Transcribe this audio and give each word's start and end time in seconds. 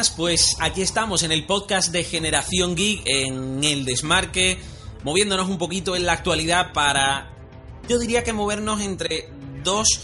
Buenas, 0.00 0.16
pues 0.16 0.56
aquí 0.60 0.80
estamos 0.80 1.22
en 1.24 1.30
el 1.30 1.44
podcast 1.44 1.92
de 1.92 2.04
Generación 2.04 2.74
Geek, 2.74 3.02
en 3.04 3.62
el 3.62 3.84
desmarque, 3.84 4.58
moviéndonos 5.04 5.46
un 5.46 5.58
poquito 5.58 5.94
en 5.94 6.06
la 6.06 6.12
actualidad 6.14 6.72
para, 6.72 7.30
yo 7.86 7.98
diría 7.98 8.24
que 8.24 8.32
movernos 8.32 8.80
entre 8.80 9.28
dos 9.62 10.00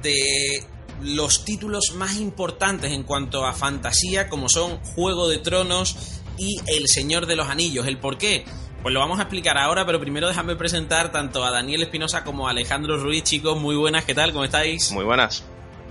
de 0.00 0.62
los 1.02 1.44
títulos 1.44 1.94
más 1.96 2.18
importantes 2.18 2.92
en 2.92 3.02
cuanto 3.02 3.44
a 3.44 3.52
fantasía, 3.52 4.28
como 4.28 4.48
son 4.48 4.78
Juego 4.94 5.26
de 5.26 5.38
Tronos 5.38 5.96
y 6.38 6.60
El 6.68 6.86
Señor 6.86 7.26
de 7.26 7.34
los 7.34 7.48
Anillos. 7.48 7.88
¿El 7.88 7.98
por 7.98 8.18
qué? 8.18 8.44
Pues 8.80 8.94
lo 8.94 9.00
vamos 9.00 9.18
a 9.18 9.22
explicar 9.22 9.58
ahora, 9.58 9.84
pero 9.84 9.98
primero 9.98 10.28
déjame 10.28 10.54
presentar 10.54 11.10
tanto 11.10 11.44
a 11.44 11.50
Daniel 11.50 11.82
Espinosa 11.82 12.22
como 12.22 12.46
a 12.46 12.52
Alejandro 12.52 12.96
Ruiz, 12.96 13.24
chicos. 13.24 13.60
Muy 13.60 13.74
buenas, 13.74 14.04
¿qué 14.04 14.14
tal? 14.14 14.32
¿Cómo 14.32 14.44
estáis? 14.44 14.92
Muy 14.92 15.04
buenas. 15.04 15.42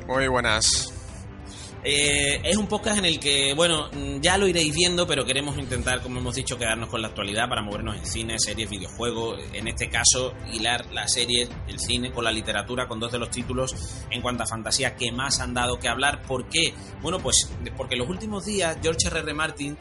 Muy 0.07 0.25
buenas. 0.29 0.93
Eh, 1.87 2.41
es 2.43 2.57
un 2.57 2.65
podcast 2.65 2.97
en 2.97 3.05
el 3.05 3.19
que, 3.19 3.53
bueno, 3.53 3.91
ya 4.19 4.39
lo 4.39 4.47
iréis 4.47 4.73
viendo, 4.73 5.05
pero 5.05 5.23
queremos 5.23 5.55
intentar, 5.59 6.01
como 6.01 6.19
hemos 6.19 6.33
dicho, 6.33 6.57
quedarnos 6.57 6.89
con 6.89 6.99
la 6.99 7.09
actualidad 7.09 7.47
para 7.47 7.61
movernos 7.61 7.95
en 7.95 8.05
cine, 8.07 8.39
series, 8.39 8.67
videojuegos. 8.67 9.39
En 9.53 9.67
este 9.67 9.87
caso, 9.87 10.33
hilar 10.51 10.91
la 10.91 11.07
serie, 11.07 11.47
el 11.67 11.79
cine 11.79 12.11
con 12.11 12.23
la 12.23 12.31
literatura, 12.31 12.87
con 12.87 12.99
dos 12.99 13.11
de 13.11 13.19
los 13.19 13.29
títulos 13.29 13.75
en 14.09 14.23
cuanto 14.23 14.41
a 14.41 14.47
fantasía 14.47 14.95
que 14.95 15.11
más 15.11 15.39
han 15.39 15.53
dado 15.53 15.77
que 15.77 15.87
hablar. 15.87 16.23
¿Por 16.23 16.49
qué? 16.49 16.73
Bueno, 17.03 17.19
pues 17.19 17.51
porque 17.77 17.95
los 17.95 18.09
últimos 18.09 18.45
días 18.45 18.79
George 18.81 19.07
R. 19.07 19.19
R. 19.19 19.33
Martin 19.35 19.77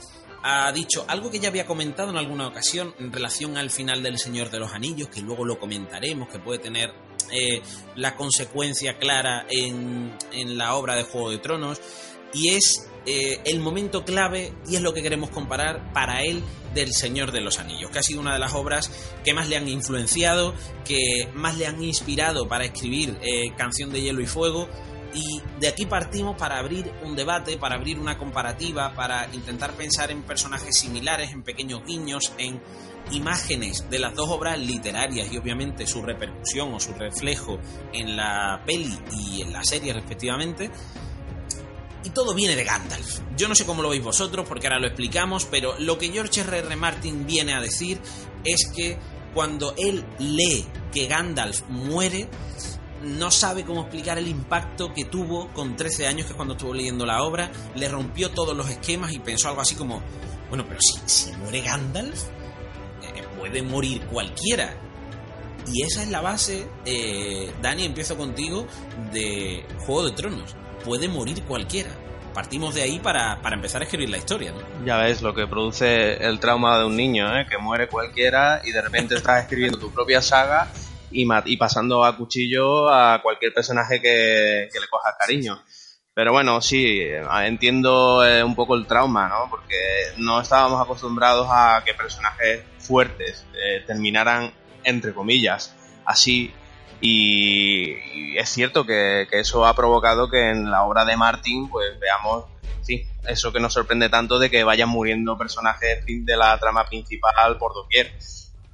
ha 0.47 0.71
dicho 0.73 1.07
algo 1.09 1.31
que 1.31 1.39
ya 1.39 1.49
había 1.49 1.65
comentado 1.65 2.11
en 2.11 2.19
alguna 2.19 2.47
ocasión 2.47 2.95
en 2.99 3.11
relación 3.11 3.57
al 3.57 3.71
final 3.71 4.03
del 4.03 4.19
Señor 4.19 4.51
de 4.51 4.59
los 4.59 4.75
Anillos, 4.75 5.09
que 5.09 5.23
luego 5.23 5.47
lo 5.47 5.59
comentaremos, 5.59 6.29
que 6.29 6.39
puede 6.39 6.59
tener 6.59 6.93
eh, 7.33 7.63
la 7.97 8.17
consecuencia 8.17 8.99
clara 8.99 9.47
en, 9.49 10.17
en, 10.33 10.59
la 10.59 10.75
obra 10.75 10.97
de 10.97 11.05
Juego 11.05 11.31
de 11.31 11.39
Tronos 11.39 11.81
y 12.33 12.51
es 12.51 12.89
eh, 13.07 13.41
el 13.45 13.61
momento 13.61 14.05
clave 14.05 14.53
y 14.67 14.77
es 14.77 14.83
lo 14.83 14.95
que 14.95 15.03
queremos 15.03 15.31
comparar 15.31 15.93
para 15.93 16.23
él 16.23 16.43
del 16.75 16.93
Señor 16.93 17.33
de 17.33 17.41
los 17.41 17.59
Anillos, 17.59 17.91
que 17.91 17.99
ha 17.99 18.03
sido 18.03 18.21
una 18.21 18.33
de 18.33 18.39
las 18.39 18.55
obras 18.55 18.91
que 19.25 19.35
más 19.35 19.49
le 19.49 19.57
han 19.57 19.69
influenciado, 19.69 20.55
que 20.85 21.29
más 21.35 21.57
le 21.57 21.67
han 21.67 21.83
inspirado 21.83 22.49
para 22.49 22.65
escribir 22.65 23.17
eh, 23.23 23.53
Canción 23.57 23.93
de 23.93 24.01
Hielo 24.01 24.23
y 24.23 24.27
Fuego 24.27 24.69
y 25.15 25.41
de 25.61 25.69
aquí 25.69 25.87
partimos 25.87 26.37
para 26.37 26.59
abrir 26.59 26.93
un 27.05 27.15
debate, 27.15 27.57
para 27.57 27.77
abrir 27.77 27.99
una 27.99 28.19
comparativa, 28.19 28.93
para 28.95 29.29
intentar 29.33 29.75
pensar 29.75 30.11
en 30.11 30.23
personajes 30.23 30.77
similares, 30.77 31.31
en 31.33 31.43
pequeños 31.43 31.85
guiños, 31.85 32.33
en 32.37 32.61
imágenes 33.13 33.89
de 33.91 33.99
las 33.99 34.15
dos 34.15 34.29
obras 34.31 34.59
literarias 34.59 35.33
y 35.33 35.39
obviamente 35.39 35.87
su 35.87 36.03
repercusión 36.03 36.75
o 36.75 36.81
su 36.81 36.93
reflejo 36.95 37.59
en 37.93 38.17
la 38.17 38.63
peli 38.67 38.99
y 39.13 39.43
en 39.43 39.53
la 39.53 39.63
serie 39.63 39.93
respectivamente. 39.93 40.71
Y 42.03 42.11
todo 42.11 42.35
viene 42.35 42.57
de 42.57 42.65
Gandalf. 42.65 43.21
Yo 43.37 43.49
no 43.49 43.55
sé 43.55 43.65
cómo 43.65 43.83
lo 43.83 43.89
veis 43.89 44.03
vosotros 44.03 44.47
porque 44.47 44.67
ahora 44.67 44.79
lo 44.79 44.89
explicamos, 44.89 45.47
pero 45.47 45.79
lo 45.79 45.97
que 45.97 46.11
George 46.11 46.41
R. 46.41 46.59
R. 46.59 46.77
Martin 46.77 47.25
viene 47.25 47.55
a 47.55 47.61
decir 47.61 47.99
es 48.45 48.71
que 48.75 48.99
cuando 49.33 49.75
él 49.79 50.05
lee 50.19 50.67
que 50.93 51.07
Gandalf 51.07 51.63
muere, 51.69 52.29
no 53.05 53.31
sabe 53.31 53.65
cómo 53.65 53.83
explicar 53.83 54.19
el 54.19 54.29
impacto 54.29 54.93
que 54.93 55.05
tuvo 55.05 55.49
con 55.53 55.77
13 55.77 56.07
años, 56.07 56.27
que 56.27 56.33
es 56.33 56.37
cuando 56.37 56.55
estuvo 56.55 56.75
leyendo 56.75 57.07
la 57.07 57.23
obra, 57.23 57.51
le 57.75 57.89
rompió 57.89 58.31
todos 58.31 58.57
los 58.57 58.69
esquemas 58.69 59.13
y 59.13 59.19
pensó 59.19 59.49
algo 59.49 59.61
así 59.61 59.75
como, 59.75 60.03
bueno, 60.49 60.65
pero 60.67 60.81
si, 60.81 61.01
si 61.07 61.33
muere 61.37 61.61
Gandalf, 61.61 62.25
puede 63.45 63.63
morir 63.63 64.01
cualquiera. 64.07 64.75
Y 65.71 65.83
esa 65.83 66.03
es 66.03 66.09
la 66.09 66.23
base, 66.23 66.67
eh, 66.87 67.53
Dani, 67.61 67.85
empiezo 67.85 68.17
contigo, 68.17 68.67
de 69.13 69.67
Juego 69.81 70.07
de 70.07 70.13
Tronos. 70.13 70.57
Puede 70.83 71.09
morir 71.09 71.43
cualquiera. 71.43 71.91
Partimos 72.33 72.75
de 72.75 72.83
ahí 72.83 72.99
para, 72.99 73.41
para 73.43 73.57
empezar 73.57 73.83
a 73.83 73.85
escribir 73.85 74.09
la 74.09 74.17
historia, 74.17 74.53
¿no? 74.53 74.87
Ya 74.87 74.97
ves 74.97 75.21
lo 75.21 75.35
que 75.35 75.47
produce 75.47 76.15
el 76.15 76.41
trauma 76.41 76.79
de 76.79 76.87
un 76.87 76.97
niño, 76.97 77.39
¿eh? 77.39 77.47
que 77.49 77.59
muere 77.59 77.87
cualquiera 77.87 78.63
y 78.65 78.73
de 78.73 78.81
repente 78.81 79.15
estás 79.15 79.43
escribiendo 79.43 79.79
tu 79.79 79.91
propia 79.91 80.21
saga 80.23 80.73
y, 81.15 81.27
y 81.47 81.57
pasando 81.57 82.05
a 82.05 82.17
cuchillo 82.17 82.89
a 82.89 83.23
cualquier 83.23 83.55
personaje 83.55 84.01
que, 84.01 84.69
que 84.73 84.81
le 84.81 84.89
cojas 84.89 85.15
cariño. 85.19 85.63
Pero 86.15 86.31
bueno, 86.31 86.61
sí, 86.61 87.03
entiendo 87.45 88.25
eh, 88.25 88.45
un 88.45 88.55
poco 88.55 88.77
el 88.77 88.87
trauma, 88.87 89.29
¿no? 89.29 89.51
Porque 89.51 89.77
no 90.17 90.41
estábamos 90.41 90.81
acostumbrados 90.81 91.49
a 91.51 91.83
que 91.85 91.93
personajes 91.93 92.63
fuertes 92.79 93.45
eh, 93.53 93.83
terminaran, 93.85 94.53
entre 94.85 95.13
comillas, 95.13 95.75
así. 96.07 96.55
Y, 97.01 98.37
es 98.39 98.49
cierto 98.49 98.87
que, 98.87 99.27
eso 99.33 99.67
ha 99.67 99.75
provocado 99.75 100.31
que 100.31 100.51
en 100.51 100.71
la 100.71 100.85
obra 100.85 101.05
de 101.05 101.17
Martin, 101.17 101.69
pues 101.69 101.99
veamos, 101.99 102.45
sí, 102.83 103.05
eso 103.27 103.53
que 103.53 103.59
nos 103.59 103.73
sorprende 103.73 104.09
tanto 104.09 104.39
de 104.39 104.51
que 104.51 104.63
vayan 104.63 104.89
muriendo 104.89 105.37
personajes 105.37 106.05
de 106.07 106.37
la 106.37 106.57
trama 106.59 106.87
principal 106.87 107.59
por 107.59 107.75
doquier 107.75 108.13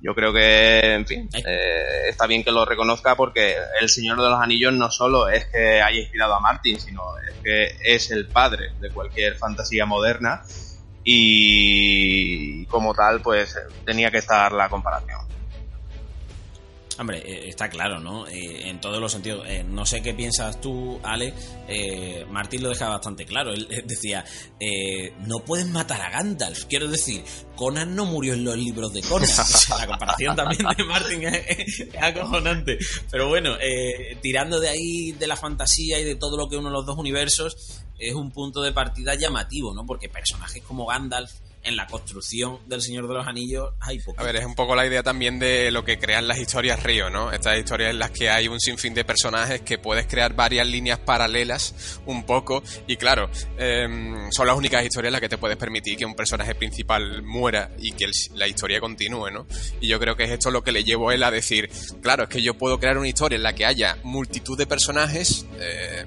yo 0.03 0.15
creo 0.15 0.33
que, 0.33 0.95
en 0.95 1.07
fin, 1.07 1.29
eh, 1.47 2.09
está 2.09 2.27
bien 2.27 2.43
que 2.43 2.51
lo 2.51 2.65
reconozca 2.65 3.15
porque 3.17 3.57
El 3.81 3.89
Señor 3.89 4.21
de 4.21 4.31
los 4.31 4.41
Anillos 4.41 4.73
no 4.73 4.91
solo 4.91 5.29
es 5.29 5.47
que 5.47 5.83
haya 5.83 6.01
inspirado 6.01 6.35
a 6.35 6.41
Martin, 6.41 6.81
sino 6.81 7.03
es 7.19 7.35
que 7.43 7.95
es 7.95 8.11
el 8.11 8.27
padre 8.29 8.73
de 8.81 8.91
cualquier 8.91 9.37
fantasía 9.37 9.85
moderna 9.85 10.43
y 11.05 12.67
como 12.67 12.95
tal, 12.95 13.21
pues 13.21 13.59
tenía 13.85 14.11
que 14.11 14.19
estar 14.19 14.53
la 14.53 14.69
comparación. 14.69 15.21
Hombre, 17.01 17.23
eh, 17.25 17.49
está 17.49 17.71
claro, 17.71 17.99
¿no? 17.99 18.29
Eh, 18.29 18.69
en 18.69 18.79
todos 18.79 19.01
los 19.01 19.11
sentidos. 19.11 19.47
Eh, 19.49 19.65
no 19.65 19.87
sé 19.87 20.03
qué 20.03 20.13
piensas 20.13 20.61
tú, 20.61 21.01
Ale. 21.03 21.33
Martín 22.29 22.63
lo 22.63 22.69
dejaba 22.69 22.97
bastante 22.97 23.25
claro. 23.25 23.55
Él 23.55 23.67
decía, 23.87 24.23
no 25.21 25.39
puedes 25.39 25.67
matar 25.67 26.03
a 26.03 26.11
Gandalf. 26.11 26.67
Quiero 26.67 26.89
decir, 26.89 27.25
Conan 27.57 27.95
no 27.95 28.05
murió 28.05 28.35
en 28.35 28.45
los 28.45 28.55
libros 28.59 28.93
de 28.93 29.01
Conan. 29.01 29.31
la 29.79 29.87
comparación 29.87 30.37
también 30.37 30.63
de 30.77 30.85
Martin 30.85 31.23
es, 31.23 31.89
acojonante. 31.99 32.79
Pero 33.11 33.29
bueno, 33.29 33.57
tirando 34.21 34.61
de 34.61 34.69
ahí 34.69 35.13
de 35.13 35.27
la 35.27 35.37
fantasía 35.37 35.99
y 36.01 36.05
de 36.05 36.17
todo 36.17 36.37
lo 36.37 36.51
que 36.51 36.59
uno 36.59 36.69
de 36.69 36.75
los 36.75 36.85
dos 36.85 36.99
universos, 36.99 37.83
es 37.99 38.15
un 38.15 38.31
punto 38.31 38.61
de 38.61 38.73
partida 38.73 39.15
llamativo, 39.15 39.73
¿no? 39.73 39.87
Porque 39.87 40.11
personajes 40.11 40.63
como 40.65 40.85
Gandalf 40.85 41.31
en 41.63 41.77
la 41.77 41.87
construcción 41.87 42.59
del 42.67 42.81
Señor 42.81 43.09
de 43.09 43.15
los 43.15 43.27
Anillos 43.27 43.75
hay 43.81 43.99
poco. 43.99 44.21
A 44.21 44.25
ver, 44.25 44.37
es 44.37 44.45
un 44.45 44.55
poco 44.55 44.75
la 44.75 44.87
idea 44.87 45.03
también 45.03 45.39
de 45.39 45.71
lo 45.71 45.85
que 45.85 45.99
crean 45.99 46.27
las 46.27 46.39
historias 46.39 46.83
Río, 46.83 47.11
¿no? 47.11 47.33
Estas 47.33 47.59
historias 47.59 47.91
en 47.91 47.99
las 47.99 48.11
que 48.11 48.31
hay 48.31 48.49
un 48.49 48.61
sinfín 48.61 48.95
de 48.95 49.05
personajes 49.05 49.61
que 49.63 49.79
puedes 49.79 50.07
crear 50.07 50.35
varias 50.35 50.67
líneas 50.67 50.99
paralelas 50.99 52.01
un 52.07 52.25
poco 52.25 52.63
y 52.87 52.97
claro, 52.97 53.31
em, 53.59 54.31
son 54.33 54.47
las 54.47 54.57
únicas 54.57 54.85
historias 54.85 55.09
en 55.09 55.13
las 55.13 55.21
que 55.21 55.29
te 55.29 55.39
puedes 55.39 55.57
permitir 55.57 55.97
que 55.97 56.05
un 56.05 56.15
personaje 56.15 56.55
principal 56.55 57.23
muera 57.23 57.71
y 57.79 57.93
que 57.93 58.11
la 58.35 58.47
historia 58.47 58.81
continúe, 58.81 59.31
¿no? 59.31 59.47
Y 59.81 59.89
yo 59.89 59.99
creo 60.01 60.17
que 60.17 60.25
es 60.25 60.31
esto 60.31 60.51
lo 60.51 60.63
que 60.63 60.73
le 60.73 60.85
llevó 60.85 61.11
a 61.11 61.15
él 61.15 61.23
a 61.23 61.31
decir, 61.31 61.71
claro, 62.03 62.25
es 62.25 62.29
que 62.29 62.43
yo 62.43 62.55
puedo 62.55 62.79
crear 62.79 62.99
una 62.99 63.09
historia 63.09 63.37
en 63.37 63.43
la 63.43 63.55
que 63.55 63.67
haya 63.67 63.99
multitud 64.03 64.57
de 64.57 64.67
personajes, 64.67 65.47
eh, 65.59 66.07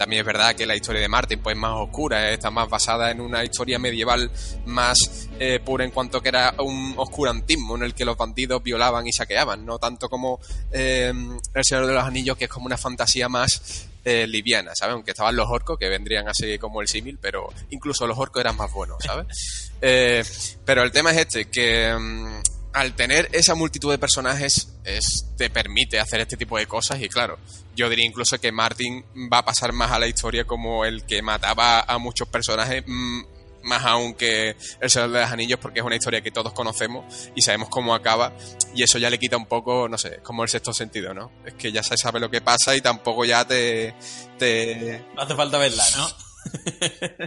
también 0.00 0.20
es 0.20 0.26
verdad 0.26 0.54
que 0.54 0.64
la 0.64 0.74
historia 0.74 1.02
de 1.02 1.08
Martin 1.08 1.40
pues, 1.40 1.54
es 1.54 1.60
más 1.60 1.74
oscura, 1.74 2.30
¿eh? 2.30 2.32
está 2.32 2.50
más 2.50 2.70
basada 2.70 3.10
en 3.10 3.20
una 3.20 3.44
historia 3.44 3.78
medieval 3.78 4.30
más 4.64 5.28
eh, 5.38 5.60
pura 5.62 5.84
en 5.84 5.90
cuanto 5.90 6.22
que 6.22 6.30
era 6.30 6.54
un 6.58 6.94
oscurantismo 6.96 7.76
en 7.76 7.82
el 7.82 7.92
que 7.92 8.06
los 8.06 8.16
bandidos 8.16 8.62
violaban 8.62 9.06
y 9.06 9.12
saqueaban, 9.12 9.66
no 9.66 9.78
tanto 9.78 10.08
como 10.08 10.40
eh, 10.72 11.12
El 11.52 11.64
Señor 11.66 11.86
de 11.86 11.92
los 11.92 12.02
Anillos, 12.02 12.38
que 12.38 12.44
es 12.44 12.50
como 12.50 12.64
una 12.64 12.78
fantasía 12.78 13.28
más 13.28 13.88
liviana, 14.02 14.72
¿sabes? 14.74 14.94
Aunque 14.94 15.10
estaban 15.10 15.36
los 15.36 15.46
orcos, 15.50 15.78
que 15.78 15.90
vendrían 15.90 16.26
así 16.26 16.58
como 16.58 16.80
el 16.80 16.88
símil, 16.88 17.18
pero 17.20 17.52
incluso 17.68 18.06
los 18.06 18.18
orcos 18.18 18.40
eran 18.40 18.56
más 18.56 18.72
buenos, 18.72 18.96
¿sabes? 19.04 19.70
pero 20.64 20.82
el 20.82 20.90
tema 20.90 21.10
es 21.10 21.18
este, 21.18 21.50
que 21.50 21.94
mm, 21.94 22.40
al 22.72 22.94
tener 22.94 23.28
esa 23.32 23.54
multitud 23.54 23.90
de 23.90 23.98
personajes 23.98 24.68
es, 24.84 25.26
te 25.36 25.50
permite 25.50 26.00
hacer 26.00 26.20
este 26.20 26.38
tipo 26.38 26.56
de 26.56 26.66
cosas 26.66 27.02
y 27.02 27.08
claro, 27.10 27.38
yo 27.74 27.88
diría 27.88 28.06
incluso 28.06 28.38
que 28.38 28.52
Martin 28.52 29.04
va 29.32 29.38
a 29.38 29.44
pasar 29.44 29.72
más 29.72 29.90
a 29.90 29.98
la 29.98 30.06
historia 30.06 30.44
como 30.44 30.84
el 30.84 31.04
que 31.04 31.22
mataba 31.22 31.80
a 31.80 31.98
muchos 31.98 32.28
personajes, 32.28 32.84
mm, 32.86 33.22
más 33.62 33.84
aún 33.84 34.14
que 34.14 34.56
El 34.80 34.90
Señor 34.90 35.10
de 35.10 35.20
los 35.20 35.30
Anillos, 35.30 35.58
porque 35.60 35.80
es 35.80 35.86
una 35.86 35.96
historia 35.96 36.20
que 36.20 36.30
todos 36.30 36.52
conocemos 36.52 37.30
y 37.34 37.42
sabemos 37.42 37.68
cómo 37.68 37.94
acaba 37.94 38.32
y 38.74 38.82
eso 38.82 38.98
ya 38.98 39.10
le 39.10 39.18
quita 39.18 39.36
un 39.36 39.46
poco, 39.46 39.88
no 39.88 39.98
sé, 39.98 40.20
como 40.22 40.42
el 40.42 40.48
sexto 40.48 40.72
sentido, 40.72 41.12
¿no? 41.14 41.30
Es 41.44 41.54
que 41.54 41.72
ya 41.72 41.82
se 41.82 41.96
sabe 41.96 42.20
lo 42.20 42.30
que 42.30 42.40
pasa 42.40 42.74
y 42.74 42.80
tampoco 42.80 43.24
ya 43.24 43.46
te... 43.46 43.94
te... 44.38 45.04
No 45.14 45.22
hace 45.22 45.34
falta 45.34 45.58
verla, 45.58 45.84
¿no? 45.96 46.08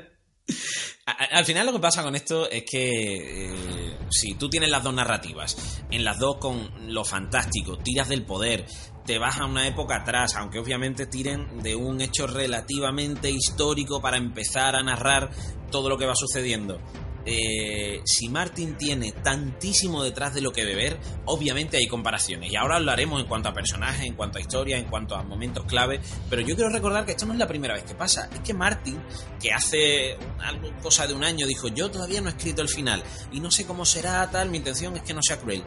Al 1.06 1.44
final 1.44 1.66
lo 1.66 1.74
que 1.74 1.80
pasa 1.80 2.02
con 2.02 2.16
esto 2.16 2.50
es 2.50 2.64
que 2.64 3.48
eh, 3.48 3.98
si 4.10 4.36
tú 4.36 4.50
tienes 4.50 4.70
las 4.70 4.84
dos 4.84 4.94
narrativas, 4.94 5.58
en 5.92 6.06
las 6.06 6.18
dos 6.18 6.38
con 6.38 6.94
lo 6.94 7.04
fantástico, 7.04 7.78
tiras 7.78 8.08
del 8.08 8.24
poder, 8.24 8.66
te 9.06 9.18
vas 9.20 9.40
a 9.40 9.46
una 9.46 9.68
época 9.68 9.98
atrás, 9.98 10.36
aunque 10.36 10.60
obviamente 10.60 11.06
tiren 11.08 11.62
de 11.62 11.76
un 11.76 12.02
hecho 12.02 12.28
relativamente 12.28 13.30
histórico 13.30 14.02
para 14.02 14.18
empezar 14.18 14.76
a 14.76 14.84
narrar 14.84 15.30
todo 15.72 15.90
lo 15.90 15.98
que 15.98 16.06
va 16.06 16.16
sucediendo. 16.16 16.80
eh, 17.26 18.02
si 18.04 18.28
Martin 18.28 18.78
tiene 18.78 19.14
tantísimo 19.14 20.04
detrás 20.04 20.34
de 20.34 20.42
lo 20.42 20.52
que 20.52 20.66
beber, 20.66 21.00
obviamente 21.26 21.78
hay 21.78 21.88
comparaciones. 21.88 22.52
Y 22.52 22.56
ahora 22.56 22.76
hablaremos 22.76 23.22
en 23.22 23.28
cuanto 23.28 23.50
a 23.50 23.54
personajes, 23.54 24.06
en 24.06 24.16
cuanto 24.16 24.38
a 24.38 24.42
historia, 24.42 24.78
en 24.78 24.86
cuanto 24.86 25.16
a 25.16 25.24
momentos 25.24 25.64
clave. 25.66 26.02
Pero 26.30 26.42
yo 26.42 26.56
quiero 26.56 26.70
recordar 26.70 27.06
que 27.06 27.12
esto 27.12 27.26
no 27.26 27.34
es 27.34 27.40
la 27.40 27.48
primera 27.48 27.76
vez 27.76 27.84
que 27.84 27.96
pasa. 27.96 28.30
Es 28.34 28.42
que 28.42 28.54
Martin, 28.54 29.02
que 29.40 29.54
hace 29.54 30.18
algo, 30.40 30.70
cosa 30.82 31.08
de 31.08 31.14
un 31.14 31.24
año, 31.24 31.48
dijo: 31.48 31.70
Yo 31.70 31.90
todavía 31.90 32.20
no 32.20 32.28
he 32.28 32.34
escrito 32.34 32.62
el 32.62 32.70
final. 32.70 33.02
Y 33.32 33.40
no 33.40 33.52
sé 33.52 33.66
cómo 33.66 33.86
será 33.86 34.30
tal, 34.30 34.50
mi 34.50 34.58
intención 34.58 34.96
es 34.98 35.04
que 35.04 35.14
no 35.14 35.22
sea 35.24 35.40
cruel. 35.40 35.64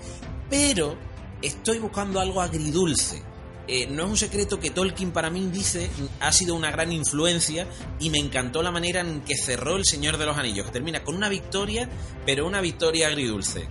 Pero 0.50 0.98
estoy 1.42 1.78
buscando 1.78 2.20
algo 2.20 2.40
agridulce 2.40 3.22
eh, 3.68 3.88
no 3.88 4.04
es 4.04 4.10
un 4.10 4.16
secreto 4.16 4.60
que 4.60 4.70
Tolkien 4.70 5.10
para 5.10 5.28
mí 5.28 5.48
dice 5.52 5.90
ha 6.20 6.30
sido 6.30 6.54
una 6.54 6.70
gran 6.70 6.92
influencia 6.92 7.66
y 7.98 8.10
me 8.10 8.18
encantó 8.18 8.62
la 8.62 8.70
manera 8.70 9.00
en 9.00 9.22
que 9.22 9.36
cerró 9.36 9.76
El 9.76 9.84
Señor 9.84 10.18
de 10.18 10.26
los 10.26 10.36
Anillos, 10.36 10.66
que 10.66 10.72
termina 10.72 11.02
con 11.02 11.16
una 11.16 11.28
victoria, 11.28 11.88
pero 12.24 12.46
una 12.46 12.60
victoria 12.60 13.08
agridulce. 13.08 13.68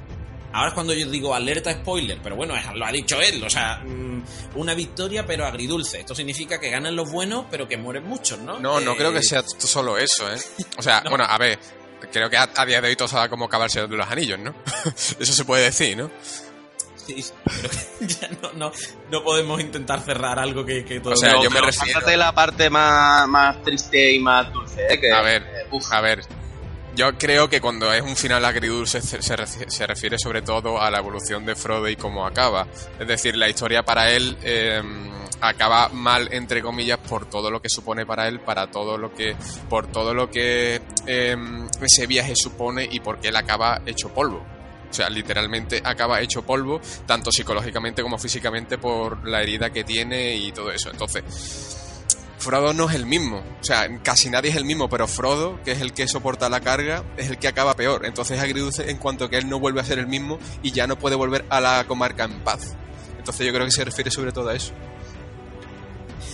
Ahora 0.52 0.70
es 0.70 0.74
cuando 0.74 0.94
yo 0.94 1.10
digo 1.10 1.34
alerta 1.34 1.72
spoiler, 1.72 2.20
pero 2.22 2.36
bueno, 2.36 2.56
lo 2.76 2.86
ha 2.86 2.92
dicho 2.92 3.22
él, 3.22 3.42
o 3.44 3.50
sea, 3.50 3.84
mm, 3.86 4.24
una 4.56 4.74
victoria 4.74 5.26
pero 5.26 5.46
agridulce. 5.46 6.02
Esto 6.02 6.16
significa 6.16 6.60
que 6.60 6.70
ganan 6.70 6.96
los 6.96 7.10
buenos, 7.10 7.46
pero 7.50 7.68
que 7.68 7.78
mueren 7.78 8.06
muchos, 8.06 8.40
¿no? 8.40 8.60
No, 8.60 8.82
no 8.82 8.96
creo 8.96 9.14
que 9.14 9.20
eh, 9.20 9.24
sea 9.24 9.44
solo 9.46 9.98
eso, 9.98 10.32
¿eh? 10.34 10.40
O 10.78 10.82
sea, 10.82 11.04
bueno, 11.10 11.26
a 11.26 11.38
ver, 11.38 11.58
creo 12.12 12.30
que 12.30 12.38
a, 12.38 12.66
día 12.66 12.82
de 12.82 12.90
hoy 12.90 12.96
todo 12.96 13.08
sabe 13.08 13.30
como 13.30 13.46
acabar 13.46 13.66
el 13.66 13.72
Señor 13.72 13.90
de 13.90 13.98
los 13.98 14.10
Anillos, 14.10 14.40
¿no? 14.40 14.54
eso 15.20 15.34
se 15.34 15.46
puede 15.46 15.64
decir, 15.64 15.98
¿no? 15.98 16.12
Sí, 17.06 17.24
ya 18.00 18.30
no, 18.42 18.72
no, 19.12 19.24
podemos 19.24 19.62
intentar 19.62 20.02
cerrar 20.02 20.40
algo 20.40 20.66
que, 20.66 20.84
que 20.84 21.00
todo... 21.00 21.14
O 21.14 21.16
sea, 21.16 21.42
yo 21.42 21.52
me 21.52 21.62
refiero... 21.62 22.00
a 22.06 22.16
la 22.16 22.34
parte 22.34 22.70
más, 22.70 23.28
más 23.28 23.62
triste 23.64 24.14
y 24.14 24.20
más 24.20 24.52
dulce, 24.52 24.88
¿eh? 24.90 25.12
a 25.12 25.22
ver, 25.22 25.44
a 25.92 26.02
ver... 26.02 26.22
Yo 26.96 27.18
creo 27.18 27.50
que 27.50 27.60
cuando 27.60 27.92
es 27.92 28.02
un 28.02 28.16
final 28.16 28.46
agridulce 28.46 29.02
se, 29.02 29.22
se, 29.22 29.86
refiere 29.86 30.18
sobre 30.18 30.42
todo 30.42 30.82
a 30.82 30.90
la 30.90 31.00
evolución 31.00 31.46
de 31.46 31.54
Frodo 31.54 31.90
y 31.90 31.98
cómo 31.98 32.26
acaba. 32.26 32.68
Es 32.98 33.06
decir, 33.06 33.36
la 33.36 33.50
historia 33.50 33.84
para 33.84 34.12
él 34.12 34.38
em, 34.42 35.12
acaba 35.42 35.90
mal, 35.90 36.30
entre 36.32 36.62
comillas, 36.62 36.98
por 37.00 37.30
todo 37.30 37.52
lo 37.52 37.62
que 37.62 37.68
supone 37.68 38.06
para 38.06 38.30
él, 38.30 38.40
para 38.40 38.68
todo 38.72 38.98
lo 38.98 39.14
que, 39.14 39.36
por 39.70 39.88
todo 39.88 40.14
lo 40.14 40.32
que 40.32 40.82
em, 41.06 41.68
ese 41.82 42.08
viaje 42.08 42.34
supone 42.34 42.88
y 42.90 43.02
porque 43.02 43.28
él 43.28 43.36
acaba 43.36 43.82
hecho 43.86 44.14
polvo. 44.14 44.55
O 44.90 44.94
sea, 44.94 45.10
literalmente 45.10 45.82
acaba 45.84 46.22
hecho 46.22 46.44
polvo, 46.44 46.80
tanto 47.06 47.32
psicológicamente 47.32 48.02
como 48.02 48.18
físicamente 48.18 48.78
por 48.78 49.28
la 49.28 49.42
herida 49.42 49.70
que 49.72 49.84
tiene 49.84 50.36
y 50.36 50.52
todo 50.52 50.72
eso. 50.72 50.90
Entonces, 50.92 51.24
Frodo 52.46 52.74
no 52.74 52.88
es 52.88 52.96
el 52.96 53.08
mismo. 53.08 53.38
O 53.60 53.64
sea, 53.64 53.88
casi 54.04 54.30
nadie 54.30 54.52
es 54.52 54.56
el 54.56 54.66
mismo, 54.66 54.88
pero 54.88 55.08
Frodo, 55.08 55.60
que 55.64 55.72
es 55.72 55.82
el 55.82 55.94
que 55.94 56.08
soporta 56.08 56.48
la 56.48 56.62
carga, 56.62 57.04
es 57.18 57.30
el 57.30 57.40
que 57.40 57.48
acaba 57.48 57.76
peor. 57.76 58.06
Entonces 58.06 58.40
agridulce 58.40 58.92
en 58.92 58.98
cuanto 58.98 59.30
que 59.30 59.38
él 59.38 59.50
no 59.50 59.60
vuelve 59.60 59.82
a 59.82 59.84
ser 59.84 59.98
el 59.98 60.08
mismo 60.08 60.38
y 60.62 60.72
ya 60.72 60.86
no 60.86 60.98
puede 60.98 61.16
volver 61.16 61.46
a 61.50 61.60
la 61.60 61.86
comarca 61.88 62.26
en 62.26 62.44
paz. 62.44 62.76
Entonces 63.18 63.48
yo 63.48 63.52
creo 63.52 63.66
que 63.66 63.72
se 63.72 63.84
refiere 63.84 64.12
sobre 64.12 64.32
todo 64.32 64.50
a 64.50 64.56
eso. 64.56 64.74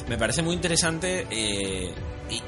Me 0.09 0.17
parece 0.17 0.41
muy 0.41 0.53
interesante 0.53 1.25
eh, 1.29 1.93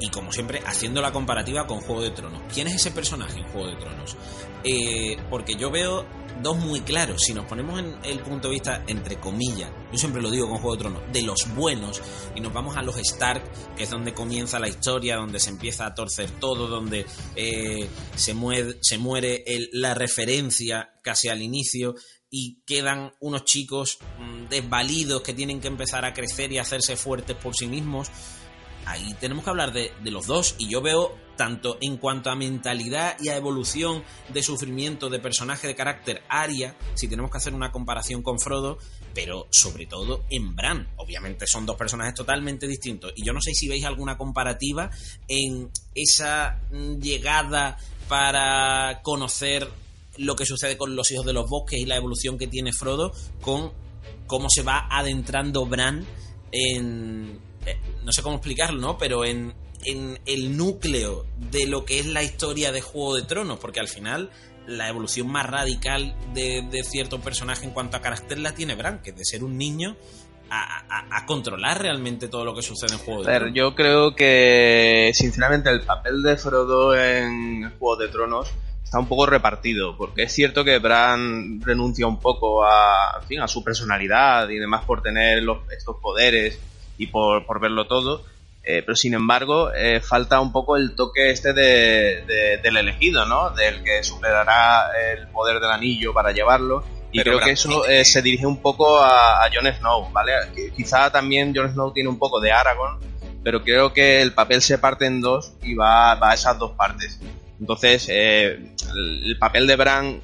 y, 0.00 0.10
como 0.10 0.30
siempre, 0.30 0.60
haciendo 0.66 1.00
la 1.00 1.12
comparativa 1.12 1.66
con 1.66 1.80
Juego 1.80 2.02
de 2.02 2.10
Tronos. 2.10 2.42
¿Quién 2.52 2.66
es 2.66 2.74
ese 2.74 2.90
personaje 2.90 3.38
en 3.38 3.44
Juego 3.44 3.68
de 3.68 3.76
Tronos? 3.76 4.16
Eh, 4.64 5.16
porque 5.28 5.56
yo 5.56 5.70
veo 5.70 6.06
dos 6.42 6.56
muy 6.56 6.80
claros. 6.80 7.22
Si 7.22 7.34
nos 7.34 7.46
ponemos 7.46 7.78
en 7.78 7.96
el 8.04 8.20
punto 8.20 8.48
de 8.48 8.54
vista, 8.54 8.82
entre 8.86 9.20
comillas, 9.20 9.70
yo 9.92 9.98
siempre 9.98 10.22
lo 10.22 10.30
digo 10.30 10.48
con 10.48 10.58
Juego 10.58 10.76
de 10.76 10.80
Tronos, 10.80 11.02
de 11.12 11.22
los 11.22 11.54
buenos, 11.54 12.00
y 12.34 12.40
nos 12.40 12.52
vamos 12.52 12.76
a 12.76 12.82
los 12.82 12.96
Stark, 12.98 13.42
que 13.76 13.84
es 13.84 13.90
donde 13.90 14.14
comienza 14.14 14.58
la 14.58 14.68
historia, 14.68 15.16
donde 15.16 15.38
se 15.38 15.50
empieza 15.50 15.86
a 15.86 15.94
torcer 15.94 16.30
todo, 16.40 16.66
donde 16.66 17.06
eh, 17.36 17.88
se, 18.16 18.34
muere, 18.34 18.78
se 18.80 18.98
muere 18.98 19.44
la 19.72 19.94
referencia 19.94 20.90
casi 21.02 21.28
al 21.28 21.42
inicio 21.42 21.94
y 22.30 22.62
quedan 22.66 23.12
unos 23.20 23.44
chicos 23.44 23.98
mm, 24.18 24.48
desvalidos 24.48 25.22
que 25.22 25.34
tienen 25.34 25.60
que 25.60 25.68
empezar 25.68 26.04
a 26.04 26.12
crecer 26.14 26.50
y 26.50 26.58
hacerse 26.58 26.96
fuertes 26.96 27.36
por 27.36 27.54
sí 27.54 27.66
mismos 27.66 28.10
ahí 28.86 29.14
tenemos 29.20 29.44
que 29.44 29.50
hablar 29.50 29.72
de, 29.72 29.92
los 30.04 30.26
dos 30.26 30.54
y 30.58 30.68
yo 30.68 30.80
veo 30.82 31.16
tanto 31.36 31.78
en 31.80 31.96
cuanto 31.96 32.30
a 32.30 32.36
mentalidad 32.36 33.16
y 33.20 33.28
a 33.28 33.36
evolución 33.36 34.04
de 34.32 34.42
sufrimiento 34.42 35.10
de 35.10 35.18
personaje 35.18 35.66
de 35.66 35.74
carácter 35.74 36.22
Aria, 36.28 36.76
si 36.94 37.08
tenemos 37.08 37.30
que 37.30 37.38
hacer 37.38 37.54
una 37.54 37.72
comparación 37.72 38.22
con 38.22 38.38
Frodo, 38.38 38.78
pero 39.14 39.48
sobre 39.50 39.86
todo 39.86 40.24
en 40.30 40.54
Bran. 40.54 40.88
Obviamente 40.96 41.46
son 41.46 41.66
dos 41.66 41.76
personajes 41.76 42.14
totalmente 42.14 42.68
distintos 42.68 43.12
y 43.16 43.24
yo 43.24 43.32
no 43.32 43.40
sé 43.40 43.52
si 43.54 43.68
veis 43.68 43.84
alguna 43.84 44.16
comparativa 44.16 44.90
en 45.26 45.70
esa 45.94 46.60
llegada 47.00 47.78
para 48.08 49.00
conocer 49.02 49.68
lo 50.18 50.36
que 50.36 50.46
sucede 50.46 50.76
con 50.76 50.94
los 50.94 51.10
hijos 51.10 51.26
de 51.26 51.32
los 51.32 51.48
bosques 51.48 51.80
y 51.80 51.86
la 51.86 51.96
evolución 51.96 52.38
que 52.38 52.46
tiene 52.46 52.72
Frodo 52.72 53.12
con 53.40 53.72
cómo 54.26 54.48
se 54.48 54.62
va 54.62 54.86
adentrando 54.90 55.66
Bran 55.66 56.06
en, 56.52 57.40
no 58.04 58.12
sé 58.12 58.22
cómo 58.22 58.36
explicarlo, 58.36 58.80
¿no? 58.80 58.98
Pero 58.98 59.24
en, 59.24 59.54
el 59.86 60.56
núcleo 60.56 61.26
de 61.50 61.66
lo 61.66 61.84
que 61.84 61.98
es 61.98 62.06
la 62.06 62.22
historia 62.22 62.72
de 62.72 62.80
Juego 62.80 63.16
de 63.16 63.22
Tronos, 63.22 63.58
porque 63.58 63.80
al 63.80 63.88
final 63.88 64.30
la 64.66 64.88
evolución 64.88 65.30
más 65.30 65.44
radical 65.46 66.16
de, 66.32 66.82
cierto 66.84 67.20
personaje 67.20 67.66
en 67.66 67.72
cuanto 67.72 67.98
a 67.98 68.00
carácter 68.00 68.38
la 68.38 68.54
tiene 68.54 68.76
Bran, 68.76 69.02
que 69.02 69.10
es 69.10 69.16
de 69.16 69.24
ser 69.26 69.44
un 69.44 69.58
niño 69.58 69.96
a, 70.48 71.26
controlar 71.26 71.82
realmente 71.82 72.28
todo 72.28 72.44
lo 72.44 72.54
que 72.54 72.62
sucede 72.62 72.92
en 72.92 72.98
Juego 72.98 73.24
de 73.24 73.34
Tronos. 73.34 73.54
Yo 73.54 73.74
creo 73.74 74.14
que, 74.14 75.10
sinceramente, 75.14 75.70
el 75.70 75.82
papel 75.82 76.22
de 76.22 76.36
Frodo 76.36 76.96
en 76.96 77.70
Juego 77.78 77.96
de 77.96 78.08
Tronos 78.08 78.50
está 78.82 78.98
un 78.98 79.08
poco 79.08 79.26
repartido, 79.26 79.96
porque 79.96 80.22
es 80.22 80.32
cierto 80.32 80.64
que 80.64 80.78
Bran 80.78 81.60
renuncia 81.60 82.06
un 82.06 82.20
poco 82.20 82.64
a, 82.64 83.20
fin, 83.26 83.40
a 83.40 83.48
su 83.48 83.64
personalidad 83.64 84.48
y 84.48 84.58
demás 84.58 84.84
por 84.84 85.02
tener 85.02 85.42
estos 85.76 85.96
poderes 86.00 86.58
y 86.98 87.08
por, 87.08 87.46
por 87.46 87.60
verlo 87.60 87.86
todo. 87.86 88.24
Eh, 88.66 88.82
pero 88.82 88.96
sin 88.96 89.12
embargo, 89.12 89.72
eh, 89.74 90.00
falta 90.00 90.40
un 90.40 90.50
poco 90.50 90.78
el 90.78 90.94
toque 90.94 91.30
este 91.30 91.52
de, 91.52 92.58
del 92.62 92.76
elegido, 92.78 93.26
¿no? 93.26 93.50
Del 93.50 93.82
que 93.82 94.02
superará 94.02 94.90
el 95.12 95.28
poder 95.28 95.60
del 95.60 95.70
anillo 95.70 96.14
para 96.14 96.32
llevarlo. 96.32 96.82
Y 97.12 97.20
creo 97.20 97.38
que 97.40 97.52
eso 97.52 97.86
eh, 97.86 98.04
se 98.04 98.22
dirige 98.22 98.46
un 98.46 98.60
poco 98.60 98.98
a, 98.98 99.44
a 99.44 99.50
Jon 99.52 99.72
Snow, 99.72 100.10
¿vale? 100.12 100.32
Quizá 100.74 101.12
también 101.12 101.54
Jon 101.54 101.70
Snow 101.70 101.92
tiene 101.92 102.08
un 102.08 102.18
poco 102.18 102.40
de 102.40 102.50
Aragorn, 102.50 102.98
pero 103.44 103.62
creo 103.62 103.92
que 103.92 104.20
el 104.20 104.32
papel 104.32 104.62
se 104.62 104.78
parte 104.78 105.06
en 105.06 105.20
dos 105.20 105.52
y 105.62 105.74
va, 105.74 106.14
va 106.16 106.30
a 106.30 106.34
esas 106.34 106.58
dos 106.58 106.72
partes. 106.72 107.20
Entonces, 107.60 108.08
el, 108.08 109.36
papel 109.38 109.66
de 109.66 109.76
Bran 109.76 110.20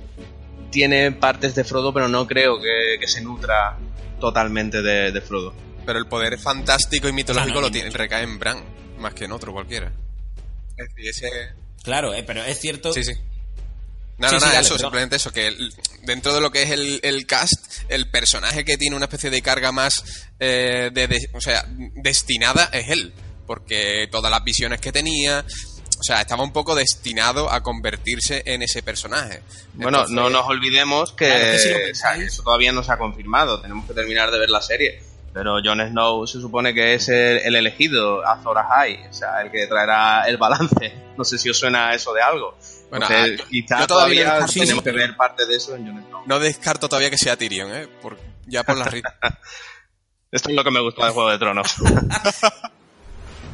tiene 0.70 1.12
partes 1.12 1.54
de 1.54 1.62
Frodo, 1.62 1.92
pero 1.92 2.08
no 2.08 2.26
creo 2.26 2.60
que, 2.60 2.96
que 2.98 3.06
se 3.06 3.20
nutra 3.20 3.76
totalmente 4.18 4.82
de, 4.82 5.12
de 5.12 5.20
Frodo 5.20 5.52
pero 5.84 5.98
el 5.98 6.06
poder 6.06 6.38
fantástico 6.38 7.08
y 7.08 7.12
mitológico 7.12 7.60
lo 7.60 7.70
tiene, 7.70 7.90
recae 7.90 8.22
en 8.22 8.38
Bran, 8.38 8.62
más 8.98 9.14
que 9.14 9.24
en 9.24 9.32
otro 9.32 9.52
cualquiera. 9.52 9.92
Es 10.76 10.88
decir, 10.88 11.08
ese... 11.08 11.30
Claro, 11.82 12.14
eh, 12.14 12.22
pero 12.26 12.44
es 12.44 12.58
cierto... 12.58 12.92
Sí, 12.92 13.04
sí. 13.04 13.12
No, 14.18 14.30
no, 14.30 14.38
no, 14.38 14.52
eso, 14.52 14.78
simplemente 14.78 15.16
eso, 15.16 15.32
que 15.32 15.50
dentro 16.02 16.34
de 16.34 16.42
lo 16.42 16.50
que 16.50 16.62
es 16.62 16.70
el, 16.70 17.26
cast, 17.26 17.54
el 17.88 18.10
personaje 18.10 18.66
que 18.66 18.76
tiene 18.76 18.94
una 18.94 19.06
especie 19.06 19.30
de 19.30 19.40
carga 19.40 19.72
más, 19.72 20.28
eh, 20.38 20.90
de, 20.92 21.30
o 21.32 21.40
sea, 21.40 21.64
destinada 21.94 22.68
es 22.70 22.90
él, 22.90 23.14
porque 23.46 24.08
todas 24.10 24.30
las 24.30 24.44
visiones 24.44 24.78
que 24.78 24.92
tenía, 24.92 25.42
o 25.98 26.02
sea, 26.02 26.20
estaba 26.20 26.42
un 26.42 26.52
poco 26.52 26.74
destinado 26.74 27.50
a 27.50 27.62
convertirse 27.62 28.42
en 28.44 28.60
ese 28.60 28.82
personaje. 28.82 29.40
Bueno, 29.72 30.06
no 30.08 30.28
nos 30.28 30.46
olvidemos 30.46 31.12
que, 31.12 31.54
eso 31.54 32.42
todavía 32.42 32.72
no 32.72 32.82
se 32.82 32.92
ha 32.92 32.98
confirmado, 32.98 33.62
tenemos 33.62 33.86
que 33.86 33.94
terminar 33.94 34.30
de 34.30 34.38
ver 34.38 34.50
la 34.50 34.60
serie 34.60 35.02
pero 35.32 35.60
Jon 35.64 35.80
Snow 35.80 36.26
se 36.26 36.40
supone 36.40 36.74
que 36.74 36.94
es 36.94 37.08
el, 37.08 37.54
elegido, 37.54 38.26
Azor 38.26 38.58
Ahai, 38.58 39.06
o 39.08 39.12
sea, 39.12 39.42
el 39.42 39.50
que 39.50 39.66
traerá 39.66 40.22
el 40.22 40.36
balance. 40.36 40.92
No 41.16 41.24
sé 41.24 41.38
si 41.38 41.50
os 41.50 41.58
suena 41.58 41.94
eso 41.94 42.12
de 42.12 42.22
algo. 42.22 42.56
Bueno, 42.90 43.06
ah, 43.08 43.26
quizá 43.48 43.86
todavía, 43.86 44.44
tenemos 44.46 44.82
que 44.82 44.92
ver 44.92 45.16
parte 45.16 45.46
de 45.46 45.56
eso 45.56 45.76
en 45.76 45.86
Jon 45.86 46.04
Snow. 46.04 46.22
No 46.26 46.38
descarto 46.38 46.88
todavía 46.88 47.10
que 47.10 47.18
sea 47.18 47.36
Tyrion, 47.36 47.72
¿eh? 47.72 47.88
Por, 48.02 48.18
ya 48.46 48.64
por 48.64 48.76
la 48.76 48.84
Esto 50.32 50.48
es 50.48 50.54
lo 50.54 50.64
que 50.64 50.70
me 50.70 50.80
gusta 50.80 51.06
de 51.06 51.12
Juego 51.12 51.30
de 51.30 51.38
Tronos. 51.38 51.74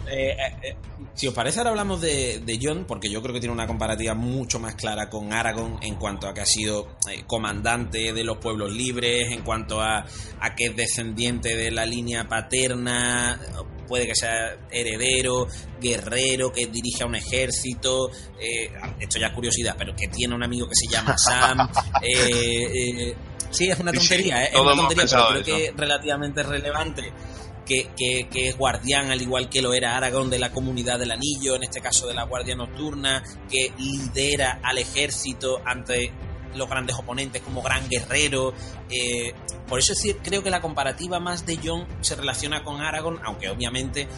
Eh, 0.08 0.30
eh, 0.30 0.56
eh, 0.62 0.76
si 1.14 1.26
os 1.26 1.34
parece, 1.34 1.58
ahora 1.58 1.70
hablamos 1.70 2.00
de, 2.00 2.40
de, 2.44 2.58
John, 2.62 2.84
porque 2.86 3.10
yo 3.10 3.22
creo 3.22 3.34
que 3.34 3.40
tiene 3.40 3.52
una 3.52 3.66
comparativa 3.66 4.14
mucho 4.14 4.58
más 4.58 4.74
clara 4.74 5.08
con 5.08 5.32
Aragorn 5.32 5.78
en 5.82 5.96
cuanto 5.96 6.28
a 6.28 6.34
que 6.34 6.42
ha 6.42 6.46
sido 6.46 6.96
comandante 7.26 8.12
de 8.12 8.24
los 8.24 8.36
pueblos 8.36 8.72
libres, 8.72 9.32
en 9.32 9.42
cuanto 9.42 9.80
a, 9.80 10.04
a 10.40 10.54
que 10.54 10.66
es 10.66 10.76
descendiente 10.76 11.56
de 11.56 11.70
la 11.70 11.86
línea 11.86 12.28
paterna, 12.28 13.40
puede 13.88 14.06
que 14.06 14.14
sea 14.14 14.56
heredero, 14.70 15.48
guerrero, 15.80 16.52
que 16.52 16.66
dirige 16.66 17.02
a 17.02 17.06
un 17.06 17.14
ejército. 17.14 18.10
esto 19.00 19.18
ya 19.18 19.28
es 19.28 19.32
curiosidad, 19.32 19.74
pero 19.78 19.96
que 19.96 20.08
tiene 20.08 20.34
un 20.34 20.44
amigo 20.44 20.68
que 20.68 20.74
se 20.74 20.94
llama 20.94 21.16
Sam. 21.18 21.68
sí, 23.50 23.68
es 23.68 23.80
una 23.80 23.92
tontería, 23.92 24.44
es 24.44 24.58
una 24.58 24.76
tontería, 24.76 25.06
pero 25.08 25.28
creo 25.28 25.42
que 25.42 25.64
es 25.66 25.76
relativamente 25.76 26.42
relevante 26.42 27.12
que, 27.66 27.88
que, 27.96 28.48
es 28.48 28.56
guardián, 28.56 29.10
al 29.10 29.20
igual 29.20 29.50
que 29.50 29.60
lo 29.60 29.74
era 29.74 29.96
Aragorn 29.96 30.30
de 30.30 30.38
la 30.38 30.50
comunidad 30.52 30.98
del 30.98 31.10
anillo, 31.10 31.56
en 31.56 31.64
este 31.64 31.80
caso 31.80 32.06
de 32.06 32.14
la 32.14 32.22
Guardia 32.22 32.54
Nocturna, 32.54 33.22
que 33.50 33.72
lidera 33.76 34.60
al 34.62 34.78
ejército 34.78 35.60
ante 35.64 36.12
los 36.54 36.68
grandes 36.70 36.96
oponentes 36.96 37.42
como 37.42 37.60
gran 37.60 37.86
guerrero. 37.88 38.54
Eh, 38.88 39.34
por 39.68 39.78
eso 39.78 39.92
es 39.92 40.16
creo 40.22 40.42
que 40.42 40.50
la 40.50 40.62
comparativa 40.62 41.20
más 41.20 41.44
de 41.44 41.58
John 41.62 41.86
se 42.00 42.16
relaciona 42.16 42.62
con 42.62 42.80
Aragorn, 42.80 43.20
aunque 43.24 43.50
obviamente 43.50 44.08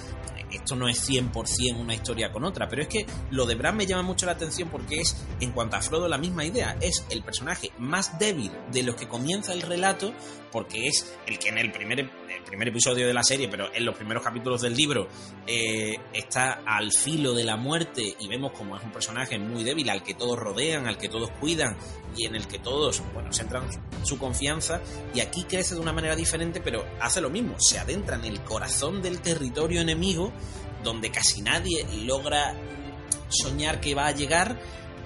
esto 0.50 0.76
no 0.76 0.88
es 0.88 1.08
100% 1.08 1.78
una 1.78 1.94
historia 1.94 2.32
con 2.32 2.44
otra, 2.44 2.68
pero 2.68 2.82
es 2.82 2.88
que 2.88 3.06
lo 3.30 3.46
de 3.46 3.54
Bran 3.54 3.76
me 3.76 3.86
llama 3.86 4.02
mucho 4.02 4.26
la 4.26 4.32
atención 4.32 4.68
porque 4.68 5.00
es, 5.00 5.16
en 5.40 5.52
cuanto 5.52 5.76
a 5.76 5.82
Frodo, 5.82 6.08
la 6.08 6.18
misma 6.18 6.44
idea. 6.44 6.76
Es 6.80 7.04
el 7.10 7.22
personaje 7.22 7.70
más 7.78 8.18
débil 8.18 8.50
de 8.72 8.82
los 8.82 8.94
que 8.94 9.08
comienza 9.08 9.52
el 9.52 9.62
relato, 9.62 10.12
porque 10.50 10.88
es 10.88 11.12
el 11.26 11.38
que 11.38 11.48
en 11.48 11.58
el 11.58 11.72
primer, 11.72 12.10
el 12.30 12.42
primer 12.42 12.68
episodio 12.68 13.06
de 13.06 13.14
la 13.14 13.22
serie, 13.22 13.48
pero 13.48 13.72
en 13.74 13.84
los 13.84 13.96
primeros 13.96 14.22
capítulos 14.22 14.60
del 14.62 14.74
libro, 14.74 15.08
eh, 15.46 15.96
está 16.12 16.62
al 16.64 16.92
filo 16.92 17.34
de 17.34 17.44
la 17.44 17.56
muerte 17.56 18.14
y 18.18 18.28
vemos 18.28 18.52
como 18.52 18.76
es 18.76 18.82
un 18.82 18.92
personaje 18.92 19.38
muy 19.38 19.64
débil, 19.64 19.88
al 19.90 20.02
que 20.02 20.14
todos 20.14 20.38
rodean, 20.38 20.86
al 20.86 20.98
que 20.98 21.08
todos 21.08 21.30
cuidan 21.40 21.76
y 22.16 22.26
en 22.26 22.34
el 22.34 22.46
que 22.46 22.58
todos, 22.58 23.02
bueno, 23.14 23.32
centran 23.32 23.68
su 24.04 24.18
confianza. 24.18 24.80
Y 25.14 25.20
aquí 25.20 25.44
crece 25.44 25.74
de 25.74 25.80
una 25.80 25.92
manera 25.92 26.16
diferente, 26.16 26.60
pero 26.60 26.84
hace 27.00 27.20
lo 27.20 27.30
mismo, 27.30 27.56
se 27.58 27.78
adentra 27.78 28.16
en 28.16 28.24
el 28.24 28.40
corazón 28.42 29.02
del 29.02 29.20
territorio 29.20 29.80
enemigo 29.80 30.32
donde 30.82 31.10
casi 31.10 31.42
nadie 31.42 31.86
logra 32.04 32.54
soñar 33.28 33.80
que 33.80 33.94
va 33.94 34.06
a 34.06 34.12
llegar 34.12 34.58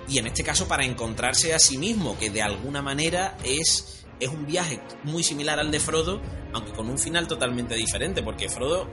y 0.08 0.18
en 0.18 0.26
este 0.26 0.42
caso 0.42 0.66
para 0.66 0.84
encontrarse 0.84 1.54
a 1.54 1.58
sí 1.58 1.78
mismo, 1.78 2.18
que 2.18 2.30
de 2.30 2.42
alguna 2.42 2.82
manera 2.82 3.36
es, 3.44 4.01
es 4.20 4.28
un 4.28 4.46
viaje 4.46 4.80
muy 5.04 5.22
similar 5.22 5.58
al 5.58 5.70
de 5.70 5.80
Frodo, 5.80 6.20
aunque 6.52 6.72
con 6.72 6.88
un 6.88 6.98
final 6.98 7.26
totalmente 7.26 7.74
diferente, 7.74 8.22
porque 8.22 8.48
Frodo, 8.48 8.88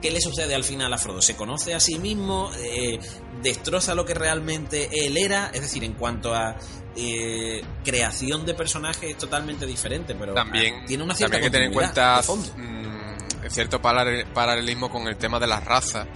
¿qué 0.00 0.10
le 0.10 0.20
sucede 0.20 0.54
al 0.54 0.64
final 0.64 0.92
a 0.92 0.98
Frodo? 0.98 1.20
Se 1.20 1.36
conoce 1.36 1.74
a 1.74 1.80
sí 1.80 1.98
mismo, 1.98 2.50
eh, 2.58 2.98
destroza 3.42 3.94
lo 3.94 4.04
que 4.04 4.14
realmente 4.14 4.88
él 5.06 5.16
era, 5.16 5.50
es 5.52 5.60
decir, 5.60 5.84
en 5.84 5.94
cuanto 5.94 6.34
a 6.34 6.56
eh, 6.96 7.62
creación 7.84 8.46
de 8.46 8.54
personaje 8.54 9.10
es 9.10 9.18
totalmente 9.18 9.66
diferente, 9.66 10.14
pero 10.14 10.34
también 10.34 10.84
tiene 10.86 11.04
una 11.04 11.14
cierta 11.14 11.34
también 11.34 11.52
que 11.52 11.56
tener 11.56 11.68
en 11.68 11.74
cuenta 11.74 12.22
cierto 13.50 13.80
paralelismo 13.80 14.90
con 14.90 15.06
el 15.06 15.16
tema 15.16 15.38
de 15.38 15.46
las 15.46 15.64
razas, 15.64 16.06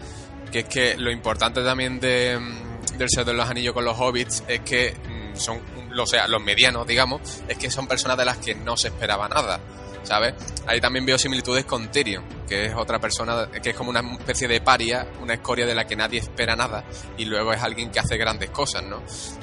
que 0.50 0.60
es 0.60 0.64
que 0.64 0.96
lo 0.96 1.10
importante 1.10 1.62
también 1.62 2.00
de, 2.00 2.38
mm, 2.38 2.96
del 2.98 3.08
ser 3.08 3.24
de 3.24 3.34
los 3.34 3.48
Anillos 3.48 3.74
con 3.74 3.84
los 3.84 3.98
Hobbits 3.98 4.42
es 4.48 4.60
que 4.60 4.94
mm, 4.94 5.09
son, 5.40 5.60
o 5.98 6.06
sea, 6.06 6.28
los 6.28 6.42
medianos, 6.42 6.86
digamos, 6.86 7.20
es 7.48 7.58
que 7.58 7.70
son 7.70 7.86
personas 7.86 8.16
de 8.16 8.24
las 8.24 8.38
que 8.38 8.54
no 8.54 8.76
se 8.76 8.88
esperaba 8.88 9.28
nada. 9.28 9.60
¿sabes? 10.02 10.34
Ahí 10.66 10.80
también 10.80 11.04
veo 11.04 11.18
similitudes 11.18 11.64
con 11.64 11.90
Tyrion, 11.90 12.24
que 12.48 12.66
es 12.66 12.74
otra 12.74 12.98
persona 12.98 13.50
que 13.62 13.70
es 13.70 13.76
como 13.76 13.90
una 13.90 14.00
especie 14.18 14.48
de 14.48 14.60
paria, 14.60 15.06
una 15.20 15.34
escoria 15.34 15.66
de 15.66 15.74
la 15.74 15.86
que 15.86 15.96
nadie 15.96 16.20
espera 16.20 16.56
nada 16.56 16.84
y 17.16 17.24
luego 17.24 17.52
es 17.52 17.62
alguien 17.62 17.90
que 17.90 18.00
hace 18.00 18.16
grandes 18.16 18.50
cosas, 18.50 18.82
¿no? 18.82 19.02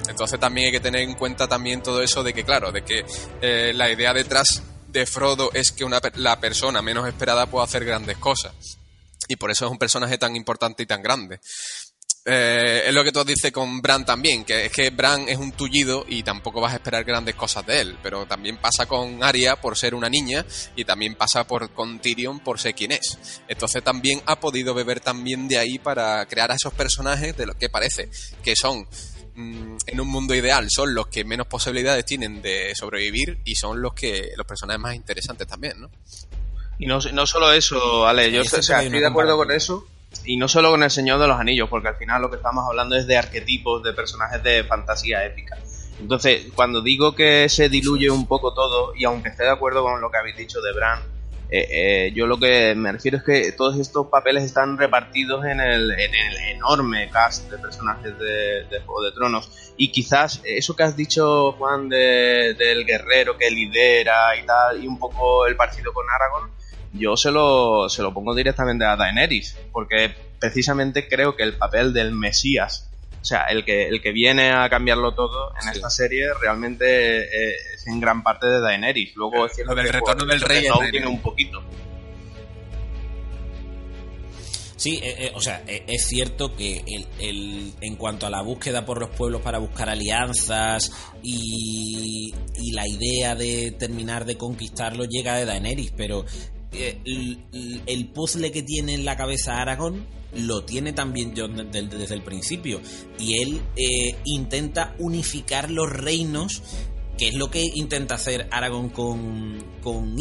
Entonces 0.09 0.39
también 0.39 0.67
hay 0.67 0.71
que 0.71 0.79
tener 0.79 1.01
en 1.01 1.15
cuenta 1.15 1.47
también 1.47 1.81
todo 1.81 2.01
eso 2.01 2.23
de 2.23 2.33
que, 2.33 2.43
claro, 2.43 2.71
de 2.71 2.83
que 2.83 3.05
eh, 3.41 3.71
la 3.73 3.89
idea 3.89 4.13
detrás 4.13 4.63
de 4.87 5.05
Frodo 5.05 5.51
es 5.53 5.71
que 5.71 5.83
una, 5.83 5.99
la 6.15 6.39
persona 6.39 6.81
menos 6.81 7.07
esperada 7.07 7.45
puede 7.45 7.65
hacer 7.65 7.85
grandes 7.85 8.17
cosas. 8.17 8.53
Y 9.27 9.35
por 9.35 9.51
eso 9.51 9.65
es 9.65 9.71
un 9.71 9.77
personaje 9.77 10.17
tan 10.17 10.35
importante 10.35 10.83
y 10.83 10.85
tan 10.85 11.01
grande. 11.01 11.39
Eh, 12.29 12.83
es 12.87 12.93
lo 12.93 13.05
que 13.05 13.13
tú 13.13 13.23
dices 13.23 13.51
con 13.53 13.81
Bran 13.81 14.05
también, 14.05 14.43
que 14.43 14.65
es 14.65 14.71
que 14.71 14.89
Bran 14.89 15.29
es 15.29 15.37
un 15.37 15.53
tullido 15.53 16.05
y 16.09 16.23
tampoco 16.23 16.59
vas 16.59 16.73
a 16.73 16.75
esperar 16.75 17.05
grandes 17.05 17.35
cosas 17.35 17.65
de 17.65 17.79
él, 17.79 17.97
pero 18.03 18.25
también 18.25 18.57
pasa 18.57 18.85
con 18.85 19.23
Arya 19.23 19.55
por 19.55 19.77
ser 19.77 19.95
una 19.95 20.09
niña 20.09 20.45
y 20.75 20.83
también 20.83 21.15
pasa 21.15 21.47
por, 21.47 21.71
con 21.71 21.99
Tyrion 21.99 22.41
por 22.41 22.59
ser 22.59 22.75
quien 22.75 22.91
es. 22.91 23.17
Entonces 23.47 23.81
también 23.81 24.21
ha 24.25 24.39
podido 24.39 24.73
beber 24.73 24.99
también 24.99 25.47
de 25.47 25.57
ahí 25.57 25.79
para 25.79 26.25
crear 26.25 26.51
a 26.51 26.55
esos 26.55 26.73
personajes 26.73 27.37
de 27.37 27.45
lo 27.45 27.53
que 27.53 27.69
parece 27.69 28.09
que 28.43 28.55
son 28.55 28.87
Mm, 29.37 29.77
en 29.85 30.01
un 30.01 30.07
mundo 30.07 30.33
ideal 30.33 30.67
son 30.67 30.95
los 30.95 31.07
que 31.09 31.23
menos 31.23 31.45
posibilidades 31.45 32.03
tienen 32.05 32.41
de 32.41 32.73
sobrevivir 32.73 33.37
y 33.45 33.53
son 33.53 33.79
los 33.83 33.93
que 33.93 34.31
los 34.35 34.47
personajes 34.47 34.81
más 34.81 34.95
interesantes 34.95 35.45
también, 35.45 35.79
¿no? 35.79 35.91
Y 36.79 36.87
no, 36.87 36.97
no 37.13 37.27
solo 37.27 37.53
eso, 37.53 38.07
Ale, 38.07 38.31
yo 38.31 38.41
estoy 38.41 38.89
de 38.89 39.05
acuerdo 39.05 39.37
con 39.37 39.51
eso. 39.51 39.87
Y 40.25 40.37
no 40.37 40.47
solo 40.47 40.71
con 40.71 40.83
el 40.83 40.91
Señor 40.91 41.19
de 41.19 41.27
los 41.27 41.39
Anillos, 41.39 41.69
porque 41.69 41.89
al 41.89 41.95
final 41.95 42.21
lo 42.21 42.29
que 42.29 42.37
estamos 42.37 42.65
hablando 42.67 42.95
es 42.95 43.07
de 43.07 43.17
arquetipos, 43.17 43.83
de 43.83 43.93
personajes 43.93 44.43
de 44.43 44.63
fantasía 44.63 45.25
épica. 45.25 45.57
Entonces, 45.99 46.47
cuando 46.53 46.81
digo 46.81 47.15
que 47.15 47.49
se 47.49 47.69
diluye 47.69 48.09
un 48.09 48.27
poco 48.27 48.53
todo, 48.53 48.93
y 48.95 49.05
aunque 49.05 49.29
esté 49.29 49.43
de 49.43 49.51
acuerdo 49.51 49.83
con 49.83 49.99
lo 49.99 50.11
que 50.11 50.17
habéis 50.17 50.37
dicho 50.37 50.61
de 50.61 50.73
Bran, 50.73 50.99
eh, 51.49 51.67
eh, 51.71 52.11
yo 52.13 52.27
lo 52.27 52.37
que 52.37 52.75
me 52.75 52.91
refiero 52.91 53.17
es 53.17 53.23
que 53.23 53.53
todos 53.53 53.79
estos 53.79 54.07
papeles 54.07 54.43
están 54.43 54.77
repartidos 54.77 55.45
en 55.45 55.61
el, 55.61 55.91
enorme 56.49 57.09
cast 57.09 57.49
de 57.49 57.57
personajes 57.57 58.17
de, 58.19 58.65
Juego 58.85 59.03
de 59.03 59.11
Tronos. 59.13 59.73
Y 59.77 59.91
quizás 59.91 60.41
eso 60.43 60.75
que 60.75 60.83
has 60.83 60.95
dicho, 60.95 61.53
Juan, 61.53 61.87
del 61.89 62.85
guerrero 62.85 63.37
que 63.37 63.49
lidera 63.49 64.35
y 64.35 64.45
tal, 64.45 64.83
y 64.83 64.87
un 64.87 64.99
poco 64.99 65.47
el 65.47 65.55
partido 65.55 65.93
con 65.93 66.05
Aragorn, 66.09 66.51
yo 66.93 67.17
se 67.17 67.31
lo, 67.31 67.89
se 67.89 68.01
lo 68.01 68.13
pongo 68.13 68.33
directamente 68.35 68.85
a 68.85 68.95
Daenerys, 68.95 69.57
porque 69.71 70.13
precisamente 70.39 71.07
creo 71.07 71.35
que 71.35 71.43
el 71.43 71.53
papel 71.57 71.93
del 71.93 72.11
Mesías 72.11 72.87
o 73.21 73.25
sea, 73.25 73.43
el 73.45 73.65
que, 73.65 73.89
el 73.89 74.01
que 74.01 74.13
viene 74.13 74.51
a 74.51 74.69
cambiarlo 74.69 75.13
todo 75.13 75.51
en 75.61 75.67
esta 75.67 75.89
serie 75.89 76.27
realmente 76.39 77.23
eh, 77.23 77.55
es 77.75 77.85
en 77.85 77.99
gran 77.99 78.23
parte 78.23 78.47
de 78.47 78.61
Daenerys. 78.61 79.17
Luego 79.17 79.45
es 79.45 79.53
cierto 79.53 79.75
del 79.75 79.89
retorno 79.89 80.25
del 80.25 80.39
rey 80.39 80.65
tiene 80.91 81.07
un 81.07 81.19
poquito. 81.21 81.61
Sí, 84.77 85.01
eh, 85.03 85.25
eh, 85.25 85.31
o 85.35 85.41
sea, 85.41 85.61
es 85.67 86.07
cierto 86.07 86.55
que 86.55 86.85
el, 87.19 87.73
en 87.81 87.95
cuanto 87.97 88.27
a 88.27 88.29
la 88.29 88.41
búsqueda 88.43 88.85
por 88.85 89.01
los 89.01 89.09
pueblos 89.09 89.41
para 89.41 89.57
buscar 89.57 89.89
alianzas 89.89 90.89
y, 91.21 92.31
y 92.55 92.71
la 92.71 92.87
idea 92.87 93.35
de 93.35 93.71
terminar 93.71 94.23
de 94.23 94.37
conquistarlo 94.37 95.03
llega 95.03 95.35
de 95.35 95.43
Daenerys, 95.43 95.91
pero 95.97 96.23
el, 96.71 97.83
el, 97.85 98.07
puzzle 98.09 98.51
que 98.51 98.63
tiene 98.63 98.93
en 98.93 99.05
la 99.05 99.15
cabeza 99.15 99.61
Aragón 99.61 100.05
lo 100.35 100.63
tiene 100.63 100.93
también 100.93 101.33
John 101.35 101.69
desde, 101.71 102.13
el 102.13 102.23
principio. 102.23 102.81
Y 103.19 103.41
él 103.41 103.61
eh, 103.75 104.15
intenta 104.25 104.95
unificar 104.99 105.71
los 105.71 105.89
reinos, 105.89 106.61
que 107.17 107.29
es 107.29 107.35
lo 107.35 107.49
que 107.49 107.65
intenta 107.73 108.15
hacer 108.15 108.47
Aragorn 108.51 108.89
con, 108.89 109.63
con 109.81 110.15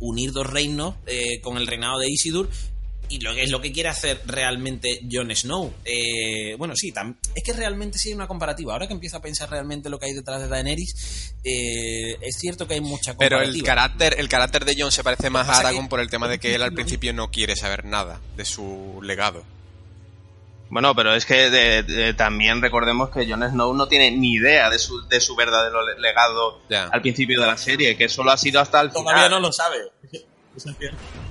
unir 0.00 0.32
dos 0.32 0.46
reinos 0.46 0.94
eh, 1.06 1.40
con 1.42 1.56
el 1.56 1.66
reinado 1.66 1.98
de 1.98 2.10
Isildur 2.10 2.48
y 3.08 3.20
lo 3.20 3.34
que 3.34 3.42
es 3.42 3.50
lo 3.50 3.60
que 3.60 3.72
quiere 3.72 3.88
hacer 3.88 4.22
realmente 4.26 5.00
Jon 5.10 5.34
Snow. 5.34 5.72
Eh, 5.84 6.54
bueno, 6.56 6.74
sí, 6.76 6.92
es 7.34 7.44
que 7.44 7.52
realmente 7.52 7.98
sí 7.98 8.08
hay 8.08 8.14
una 8.14 8.26
comparativa. 8.26 8.72
Ahora 8.72 8.86
que 8.86 8.94
empiezo 8.94 9.16
a 9.16 9.22
pensar 9.22 9.50
realmente 9.50 9.88
lo 9.90 9.98
que 9.98 10.06
hay 10.06 10.12
detrás 10.12 10.40
de 10.40 10.48
Daenerys, 10.48 11.34
es 11.44 12.36
cierto 12.38 12.66
que 12.66 12.74
hay 12.74 12.80
mucha 12.80 13.12
comparativa. 13.12 13.40
Pero 13.40 13.56
el 13.56 13.62
carácter, 13.62 14.16
el 14.18 14.28
carácter 14.28 14.64
de 14.64 14.74
Jon 14.78 14.92
se 14.92 15.04
parece 15.04 15.30
más 15.30 15.48
a 15.48 15.58
Aragorn 15.58 15.88
por 15.88 16.00
el 16.00 16.10
tema 16.10 16.28
de 16.28 16.38
que 16.38 16.54
él 16.54 16.62
al 16.62 16.72
principio 16.74 17.12
no 17.12 17.30
quiere 17.30 17.56
saber 17.56 17.84
nada 17.84 18.20
de 18.36 18.44
su 18.44 19.00
legado. 19.02 19.44
Bueno, 20.70 20.94
pero 20.94 21.14
es 21.14 21.24
que 21.24 22.14
también 22.16 22.60
recordemos 22.60 23.10
que 23.10 23.26
Jon 23.26 23.42
Snow 23.42 23.74
no 23.74 23.88
tiene 23.88 24.10
ni 24.10 24.34
idea 24.34 24.68
de 24.68 24.78
su, 24.78 25.06
de 25.08 25.20
su 25.20 25.34
verdadero 25.34 25.82
legado 25.98 26.60
al 26.70 27.00
principio 27.00 27.40
de 27.40 27.46
la 27.46 27.56
serie, 27.56 27.96
que 27.96 28.08
solo 28.08 28.32
ha 28.32 28.36
sido 28.36 28.60
hasta 28.60 28.80
el 28.82 28.90
final. 28.90 29.04
Todavía 29.04 29.28
no 29.28 29.40
lo 29.40 29.52
sabe. 29.52 29.78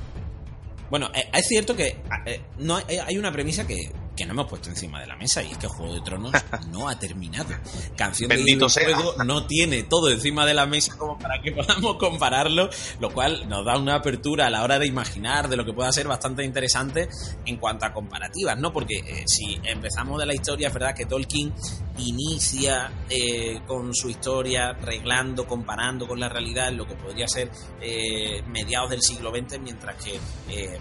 Bueno, 0.90 1.10
eh, 1.14 1.30
es 1.34 1.46
cierto 1.48 1.76
que 1.76 1.96
eh, 2.26 2.42
no 2.60 2.78
hay 2.78 3.18
una 3.18 3.32
premisa 3.32 3.66
que, 3.68 3.92
que 4.18 4.26
no 4.26 4.34
hemos 4.34 4.48
puesto 4.48 4.70
encima 4.70 5.00
de 5.00 5.08
la 5.08 5.16
mesa 5.16 5.44
y 5.44 5.52
es 5.52 5.58
que 5.58 5.68
Juego 5.68 5.94
de 5.94 6.02
Tronos 6.02 6.32
no 6.72 6.90
ha 6.90 7.00
terminado. 7.00 7.50
Canción 7.96 8.30
Bendito 8.30 8.68
de 8.68 8.84
Juego 8.84 9.16
no 9.24 9.46
tiene 9.46 9.84
todo 9.84 10.10
encima 10.10 10.46
de 10.46 10.56
la 10.56 10.66
mesa 10.66 10.98
como 10.98 11.18
para 11.18 11.40
que 11.42 11.52
podamos 11.52 11.96
compararlo, 11.98 12.70
lo 13.00 13.14
cual 13.14 13.48
nos 13.48 13.64
da 13.64 13.78
una 13.78 13.96
apertura 13.96 14.48
a 14.48 14.50
la 14.50 14.64
hora 14.64 14.80
de 14.80 14.88
imaginar 14.88 15.48
de 15.48 15.56
lo 15.56 15.64
que 15.64 15.72
pueda 15.72 15.92
ser 15.92 16.08
bastante 16.08 16.44
interesante 16.44 17.08
en 17.46 17.58
cuanto 17.58 17.86
a 17.86 17.94
comparativas, 17.94 18.58
¿no? 18.58 18.74
Porque 18.74 18.96
eh, 18.96 19.24
si 19.28 19.60
empezamos 19.64 20.20
de 20.20 20.26
la 20.26 20.34
historia, 20.34 20.70
es 20.70 20.74
verdad 20.74 20.96
que 20.96 21.06
Tolkien 21.06 21.54
inicia 22.00 22.92
eh, 23.10 23.62
con 23.68 23.94
su 23.94 24.10
historia 24.10 24.74
reglando, 24.74 25.46
comparando 25.46 26.08
con 26.08 26.20
la 26.20 26.28
realidad 26.28 26.72
lo 26.72 26.88
que 26.88 26.96
podría 26.96 27.28
ser 27.28 27.52
eh, 27.82 28.42
mediados 28.48 28.90
del 28.90 29.02
siglo 29.02 29.30
XX, 29.30 29.60
mientras 29.60 30.04
que 30.04 30.20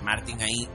Martin 0.02 0.40
ahí 0.40 0.66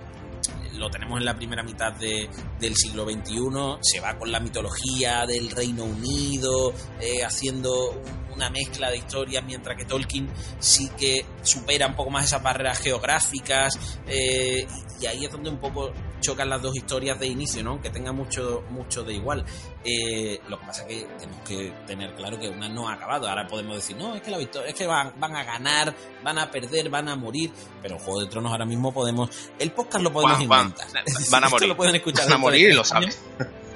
lo 0.77 0.89
tenemos 0.89 1.19
en 1.19 1.25
la 1.25 1.35
primera 1.35 1.63
mitad 1.63 1.93
de, 1.93 2.29
del 2.59 2.75
siglo 2.75 3.05
XXI, 3.05 3.77
se 3.81 3.99
va 3.99 4.17
con 4.17 4.31
la 4.31 4.39
mitología 4.39 5.25
del 5.25 5.49
Reino 5.49 5.83
Unido, 5.83 6.73
eh, 6.99 7.23
haciendo 7.23 8.01
una 8.33 8.49
mezcla 8.49 8.89
de 8.89 8.97
historias, 8.97 9.43
mientras 9.43 9.77
que 9.77 9.85
Tolkien 9.85 10.29
sí 10.59 10.89
que 10.97 11.25
supera 11.41 11.87
un 11.87 11.95
poco 11.95 12.09
más 12.09 12.25
esas 12.25 12.41
barreras 12.41 12.79
geográficas, 12.79 13.77
eh, 14.07 14.65
y 14.99 15.05
ahí 15.05 15.25
es 15.25 15.31
donde 15.31 15.49
un 15.49 15.59
poco 15.59 15.91
chocan 16.21 16.49
las 16.49 16.61
dos 16.61 16.75
historias 16.75 17.19
de 17.19 17.27
inicio, 17.27 17.63
¿no? 17.63 17.81
Que 17.81 17.89
tenga 17.89 18.11
mucho, 18.11 18.63
mucho 18.69 19.03
de 19.03 19.13
igual. 19.13 19.43
Eh, 19.83 20.39
lo 20.47 20.59
que 20.59 20.65
pasa 20.65 20.81
es 20.83 20.87
que 20.87 21.07
tenemos 21.19 21.41
que 21.47 21.73
tener 21.85 22.15
claro 22.15 22.39
que 22.39 22.49
una 22.49 22.69
no 22.69 22.87
ha 22.87 22.93
acabado. 22.93 23.27
Ahora 23.27 23.47
podemos 23.47 23.75
decir, 23.75 23.97
no, 23.97 24.15
es 24.15 24.21
que 24.21 24.31
la 24.31 24.37
victoria, 24.37 24.69
es 24.69 24.75
que 24.75 24.87
van, 24.87 25.13
van 25.17 25.35
a 25.35 25.43
ganar, 25.43 25.93
van 26.23 26.37
a 26.37 26.49
perder, 26.49 26.89
van 26.89 27.09
a 27.09 27.15
morir. 27.15 27.51
Pero 27.81 27.99
Juego 27.99 28.21
de 28.21 28.27
Tronos 28.27 28.51
ahora 28.51 28.65
mismo 28.65 28.93
podemos. 28.93 29.29
El 29.59 29.71
podcast 29.71 30.03
lo 30.03 30.13
podemos 30.13 30.39
inventar. 30.41 30.87
Van, 31.31 31.43
a 31.43 31.49
morir. 31.49 31.67
lo 31.67 31.77
pueden 31.77 31.95
escuchar 31.95 32.25
van 32.25 32.33
a 32.33 32.37
morir 32.37 32.69
y 32.69 32.73
lo 32.73 32.83
saben. 32.83 33.11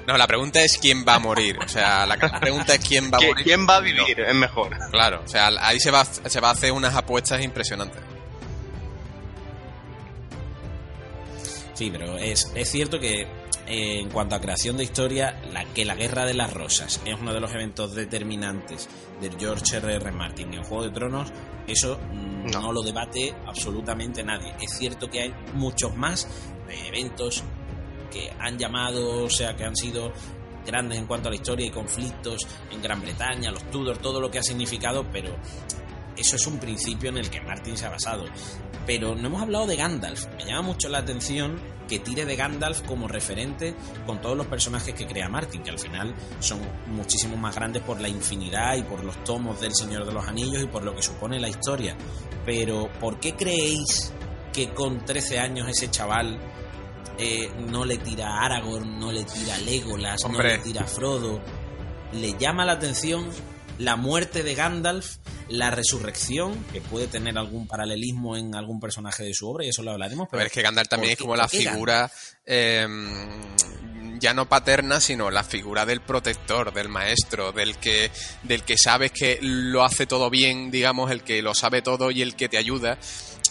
No, 0.06 0.16
la 0.16 0.26
pregunta 0.26 0.62
es 0.62 0.78
quién 0.78 1.04
va 1.06 1.14
a 1.14 1.18
morir. 1.18 1.58
O 1.64 1.68
sea, 1.68 2.06
la 2.06 2.16
pregunta 2.40 2.74
es 2.74 2.84
quién 2.84 3.10
va 3.10 3.18
a 3.18 3.20
morir. 3.20 3.44
¿Quién 3.44 3.66
va 3.68 3.76
a 3.76 3.80
vivir? 3.80 4.20
Es 4.20 4.34
mejor. 4.34 4.76
Claro, 4.90 5.22
o 5.24 5.28
sea, 5.28 5.50
ahí 5.60 5.80
se 5.80 5.90
va, 5.90 6.04
se 6.04 6.40
va 6.40 6.48
a 6.48 6.52
hacer 6.52 6.72
unas 6.72 6.94
apuestas 6.94 7.42
impresionantes. 7.42 8.15
Sí, 11.76 11.90
pero 11.90 12.16
es, 12.16 12.50
es 12.54 12.70
cierto 12.70 12.98
que 12.98 13.26
eh, 13.66 14.00
en 14.00 14.08
cuanto 14.08 14.34
a 14.34 14.40
creación 14.40 14.78
de 14.78 14.84
historia, 14.84 15.42
la, 15.52 15.62
que 15.66 15.84
la 15.84 15.94
Guerra 15.94 16.24
de 16.24 16.32
las 16.32 16.50
Rosas 16.54 17.02
es 17.04 17.20
uno 17.20 17.34
de 17.34 17.40
los 17.40 17.52
eventos 17.52 17.94
determinantes 17.94 18.88
de 19.20 19.30
George 19.38 19.76
R. 19.76 19.94
R. 19.96 20.10
Martin 20.10 20.54
en 20.54 20.62
Juego 20.62 20.84
de 20.84 20.90
Tronos, 20.90 21.30
eso 21.66 21.98
mm, 21.98 22.46
no. 22.50 22.72
lo 22.72 22.82
debate 22.82 23.34
absolutamente 23.44 24.24
nadie. 24.24 24.54
Es 24.58 24.78
cierto 24.78 25.10
que 25.10 25.20
hay 25.20 25.34
muchos 25.52 25.94
más 25.94 26.26
eventos 26.86 27.44
que 28.10 28.32
han 28.40 28.56
llamado, 28.56 29.24
o 29.24 29.30
sea, 29.30 29.54
que 29.54 29.64
han 29.64 29.76
sido 29.76 30.14
grandes 30.64 30.96
en 30.98 31.06
cuanto 31.06 31.28
a 31.28 31.30
la 31.30 31.36
historia 31.36 31.66
y 31.66 31.70
conflictos 31.70 32.46
en 32.72 32.80
Gran 32.80 33.02
Bretaña, 33.02 33.50
los 33.50 33.70
Tudor, 33.70 33.98
todo 33.98 34.18
lo 34.18 34.30
que 34.30 34.38
ha 34.38 34.42
significado, 34.42 35.04
pero 35.12 35.36
eso 36.16 36.36
es 36.36 36.46
un 36.46 36.58
principio 36.58 37.10
en 37.10 37.18
el 37.18 37.30
que 37.30 37.40
Martin 37.40 37.76
se 37.76 37.86
ha 37.86 37.90
basado. 37.90 38.24
Pero 38.86 39.14
no 39.14 39.28
hemos 39.28 39.42
hablado 39.42 39.66
de 39.66 39.76
Gandalf. 39.76 40.26
Me 40.36 40.44
llama 40.44 40.62
mucho 40.62 40.88
la 40.88 40.98
atención 40.98 41.60
que 41.88 41.98
tire 41.98 42.24
de 42.24 42.36
Gandalf 42.36 42.82
como 42.82 43.08
referente 43.08 43.74
con 44.06 44.20
todos 44.20 44.36
los 44.36 44.46
personajes 44.46 44.94
que 44.94 45.06
crea 45.06 45.28
Martin, 45.28 45.62
que 45.62 45.70
al 45.70 45.78
final 45.78 46.14
son 46.40 46.60
muchísimo 46.86 47.36
más 47.36 47.54
grandes 47.54 47.82
por 47.82 48.00
la 48.00 48.08
infinidad 48.08 48.76
y 48.76 48.82
por 48.82 49.04
los 49.04 49.22
tomos 49.24 49.60
del 49.60 49.74
Señor 49.74 50.04
de 50.04 50.12
los 50.12 50.26
Anillos 50.26 50.62
y 50.62 50.66
por 50.66 50.84
lo 50.84 50.94
que 50.94 51.02
supone 51.02 51.38
la 51.40 51.48
historia. 51.48 51.96
Pero, 52.44 52.90
¿por 53.00 53.20
qué 53.20 53.34
creéis 53.34 54.12
que 54.52 54.70
con 54.70 55.04
13 55.04 55.38
años 55.38 55.68
ese 55.68 55.90
chaval 55.90 56.38
eh, 57.18 57.50
no 57.68 57.84
le 57.84 57.98
tira 57.98 58.28
a 58.28 58.46
Aragorn, 58.46 58.98
no 58.98 59.12
le 59.12 59.24
tira 59.24 59.54
a 59.54 59.58
Legolas, 59.58 60.20
no 60.28 60.40
le 60.40 60.58
tira 60.58 60.82
a 60.82 60.86
Frodo? 60.86 61.40
Le 62.12 62.36
llama 62.38 62.64
la 62.64 62.72
atención 62.72 63.28
la 63.78 63.96
muerte 63.96 64.42
de 64.42 64.54
Gandalf, 64.54 65.16
la 65.48 65.70
resurrección, 65.70 66.64
que 66.72 66.80
puede 66.80 67.06
tener 67.06 67.36
algún 67.38 67.66
paralelismo 67.66 68.36
en 68.36 68.54
algún 68.54 68.80
personaje 68.80 69.24
de 69.24 69.34
su 69.34 69.48
obra, 69.48 69.64
y 69.64 69.68
eso 69.68 69.82
lo 69.82 69.92
hablaremos. 69.92 70.28
Pero, 70.30 70.44
es 70.44 70.52
que 70.52 70.62
Gandalf 70.62 70.88
también 70.88 71.12
es 71.12 71.18
como 71.18 71.36
la 71.36 71.48
figura 71.48 72.10
eh, 72.44 72.86
ya 74.18 74.34
no 74.34 74.48
paterna, 74.48 75.00
sino 75.00 75.30
la 75.30 75.44
figura 75.44 75.86
del 75.86 76.00
protector, 76.00 76.72
del 76.72 76.88
maestro, 76.88 77.52
del 77.52 77.76
que, 77.76 78.10
del 78.42 78.62
que 78.62 78.76
sabes 78.78 79.12
que 79.12 79.38
lo 79.42 79.84
hace 79.84 80.06
todo 80.06 80.30
bien, 80.30 80.70
digamos, 80.70 81.10
el 81.10 81.22
que 81.22 81.42
lo 81.42 81.54
sabe 81.54 81.82
todo 81.82 82.10
y 82.10 82.22
el 82.22 82.34
que 82.34 82.48
te 82.48 82.58
ayuda. 82.58 82.98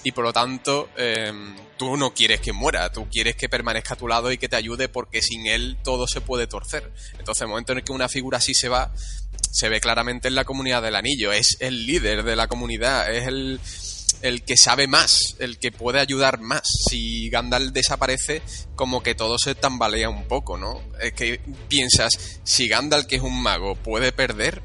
Y 0.06 0.12
por 0.12 0.24
lo 0.24 0.32
tanto, 0.32 0.90
eh, 0.98 1.34
tú 1.78 1.98
no 1.98 2.14
quieres 2.14 2.40
que 2.40 2.54
muera, 2.54 2.92
tú 2.92 3.08
quieres 3.10 3.36
que 3.36 3.50
permanezca 3.50 3.96
a 3.96 3.98
tu 3.98 4.08
lado 4.08 4.32
y 4.32 4.38
que 4.38 4.48
te 4.48 4.56
ayude 4.56 4.88
porque 4.88 5.24
sin 5.24 5.48
él 5.48 5.78
todo 5.84 6.06
se 6.08 6.22
puede 6.22 6.46
torcer. 6.46 6.92
Entonces, 7.18 7.42
el 7.42 7.48
momento 7.48 7.72
en 7.72 7.80
el 7.80 7.84
que 7.84 7.92
una 7.92 8.08
figura 8.08 8.38
así 8.38 8.54
se 8.54 8.70
va, 8.70 8.94
se 9.52 9.68
ve 9.68 9.82
claramente 9.82 10.28
en 10.28 10.36
la 10.36 10.46
comunidad 10.46 10.84
del 10.84 10.96
anillo, 10.96 11.34
es 11.34 11.58
el 11.60 11.88
líder 11.88 12.22
de 12.22 12.36
la 12.36 12.48
comunidad, 12.48 13.12
es 13.12 13.26
el, 13.26 13.60
el 14.22 14.44
que 14.44 14.58
sabe 14.58 14.86
más, 14.86 15.38
el 15.40 15.58
que 15.58 15.72
puede 15.72 16.00
ayudar 16.00 16.40
más. 16.40 16.62
Si 16.88 17.28
Gandalf 17.32 17.72
desaparece, 17.72 18.44
como 18.76 19.02
que 19.02 19.16
todo 19.16 19.40
se 19.40 19.56
tambalea 19.56 20.08
un 20.08 20.28
poco, 20.28 20.56
¿no? 20.56 20.84
Es 21.02 21.14
que 21.14 21.42
piensas, 21.68 22.40
si 22.44 22.68
Gandalf, 22.68 23.08
que 23.08 23.16
es 23.16 23.24
un 23.24 23.42
mago, 23.42 23.74
puede 23.74 24.12
perder, 24.12 24.62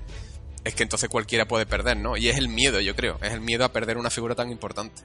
es 0.64 0.74
que 0.74 0.82
entonces 0.82 1.08
cualquiera 1.08 1.48
puede 1.48 1.64
perder, 1.64 1.96
¿no? 1.96 2.18
Y 2.18 2.28
es 2.28 2.36
el 2.36 2.48
miedo, 2.50 2.78
yo 2.80 2.94
creo, 2.94 3.18
es 3.22 3.32
el 3.32 3.40
miedo 3.40 3.64
a 3.64 3.72
perder 3.72 3.96
una 3.96 4.10
figura 4.10 4.34
tan 4.34 4.50
importante. 4.50 5.00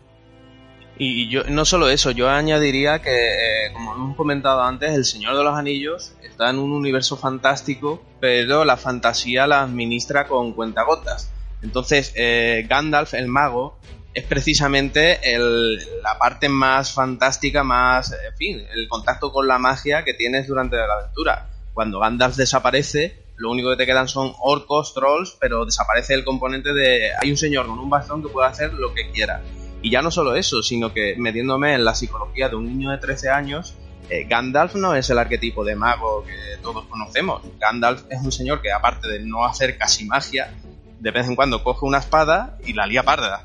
Y 0.98 1.28
yo 1.30 1.44
no 1.46 1.66
solo 1.66 1.90
eso, 1.90 2.12
yo 2.12 2.30
añadiría 2.30 3.02
que, 3.02 3.12
eh, 3.12 3.74
como 3.74 3.94
hemos 3.94 4.16
comentado 4.16 4.64
antes, 4.64 4.94
El 4.94 5.04
Señor 5.04 5.36
de 5.36 5.44
los 5.44 5.58
Anillos 5.58 6.14
está 6.24 6.50
en 6.50 6.58
un 6.58 6.72
universo 6.72 7.18
fantástico, 7.18 8.02
pero 8.22 8.64
la 8.64 8.78
fantasía 8.78 9.46
la 9.46 9.62
administra 9.62 10.26
con 10.28 10.54
cuentagotas. 10.54 11.32
Entonces, 11.62 12.14
eh, 12.16 12.66
Gandalf, 12.70 13.14
el 13.14 13.28
mago, 13.28 13.78
es 14.14 14.24
precisamente 14.24 15.36
el, 15.36 15.76
la 16.02 16.18
parte 16.18 16.48
más 16.48 16.94
fantástica, 16.94 17.66
más, 17.66 18.14
en 18.14 18.38
fin, 18.38 18.66
el 18.74 18.88
contacto 18.88 19.34
con 19.34 19.48
la 19.48 19.58
magia 19.58 20.06
que 20.06 20.14
tienes 20.14 20.48
durante 20.48 20.78
la 20.78 20.94
aventura. 20.94 21.50
Cuando 21.74 22.00
Gandalf 22.00 22.38
desaparece, 22.38 23.26
lo 23.36 23.52
único 23.52 23.72
que 23.72 23.76
te 23.76 23.86
quedan 23.86 24.08
son 24.08 24.34
orcos, 24.40 24.94
trolls, 24.94 25.36
pero 25.42 25.66
desaparece 25.66 26.14
el 26.14 26.24
componente 26.24 26.74
de 26.74 27.10
hay 27.22 27.30
un 27.30 27.36
señor 27.36 27.68
con 27.68 27.80
un 27.80 27.90
bastón 27.90 28.24
que 28.24 28.30
puede 28.30 28.48
hacer 28.48 28.74
lo 28.74 28.94
que 28.94 29.12
quiera. 29.12 29.42
Y 29.86 29.92
ya 29.92 30.02
no 30.02 30.10
solo 30.10 30.36
eso, 30.36 30.64
sino 30.64 30.92
que 30.92 31.14
metiéndome 31.16 31.76
en 31.76 31.86
la 31.86 31.94
psicología 31.94 32.50
de 32.50 32.56
un 32.56 32.66
niño 32.66 32.90
de 32.90 32.98
13 32.98 33.30
años, 33.30 33.76
eh, 34.10 34.26
Gandalf 34.28 34.74
no 34.74 34.96
es 34.96 35.12
el 35.12 35.20
arquetipo 35.20 35.64
de 35.64 35.76
mago 35.76 36.24
que 36.26 36.58
todos 36.64 36.86
conocemos. 36.86 37.44
Gandalf 37.60 38.02
es 38.10 38.20
un 38.20 38.32
señor 38.32 38.64
que 38.64 38.72
aparte 38.72 39.08
de 39.08 39.20
no 39.20 39.46
hacer 39.46 39.78
casi 39.78 40.06
magia, 40.06 40.52
de 41.00 41.12
vez 41.12 41.28
en 41.28 41.36
cuando 41.36 41.64
coge 41.64 41.86
una 41.86 42.00
espada 42.00 42.58
y 42.66 42.74
la 42.74 42.88
lía 42.88 43.04
parda. 43.04 43.44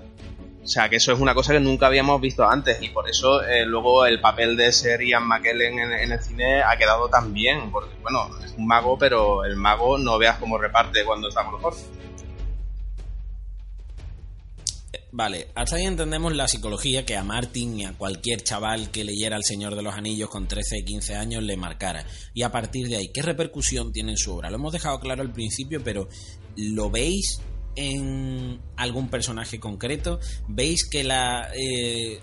O 0.64 0.66
sea 0.66 0.88
que 0.88 0.96
eso 0.96 1.12
es 1.12 1.20
una 1.20 1.35
cosa 1.35 1.53
que 1.53 1.61
nunca 1.61 1.88
habíamos 1.88 2.18
visto 2.22 2.48
antes 2.48 2.81
y 2.81 2.88
por 2.88 3.07
eso 3.11 3.42
eh, 3.42 3.66
luego 3.66 4.07
el 4.07 4.18
papel 4.22 4.57
de 4.57 4.72
ser 4.72 5.03
Ian 5.03 5.29
McKellen 5.29 5.79
en, 5.79 6.11
el 6.11 6.22
cine 6.22 6.62
ha 6.62 6.74
quedado 6.79 7.11
tan 7.11 7.35
bien, 7.35 7.70
porque 7.70 7.94
bueno, 8.00 8.31
es 8.42 8.55
un 8.57 8.66
mago, 8.66 8.96
pero 8.98 9.44
el 9.44 9.57
mago 9.57 9.98
no 9.98 10.16
veas 10.16 10.38
cómo 10.38 10.57
reparte 10.57 11.05
cuando 11.05 11.29
está 11.29 11.44
con 11.44 11.61
los. 11.61 11.85
Vale, 15.12 15.49
hasta 15.57 15.77
ahí 15.77 15.87
entendemos 15.87 16.37
la 16.37 16.46
psicología 16.46 17.05
que 17.05 17.16
a 17.16 17.25
Martin 17.25 17.81
y 17.81 17.85
a 17.85 17.94
cualquier 17.94 18.42
chaval 18.42 18.92
que 18.92 19.03
leyera 19.03 19.37
El 19.37 19.42
Señor 19.42 19.75
de 19.75 19.83
los 19.83 19.94
Anillos 19.94 20.31
con 20.31 20.46
13 20.46 20.79
y 20.79 20.85
15 20.85 21.16
años 21.16 21.42
le 21.42 21.57
marcara. 21.57 22.07
Y 22.33 22.42
a 22.42 22.53
partir 22.53 22.88
de 22.88 22.96
ahí, 22.96 23.09
¿qué 23.09 23.23
repercusión 23.23 23.92
tiene 23.92 24.12
en 24.12 24.18
su 24.18 24.33
obra? 24.33 24.51
Lo 24.51 24.57
hemos 24.57 24.73
dejado 24.73 25.01
claro 25.01 25.23
al 25.23 25.33
principio, 25.33 25.83
pero 25.83 26.09
¿lo 26.57 26.90
veis 26.90 27.40
en 27.75 28.61
algún 28.77 29.09
personaje 29.09 29.59
concreto? 29.59 30.20
¿Veis 30.46 30.88
que 30.88 31.03
la... 31.03 31.51
Eh, 31.55 32.20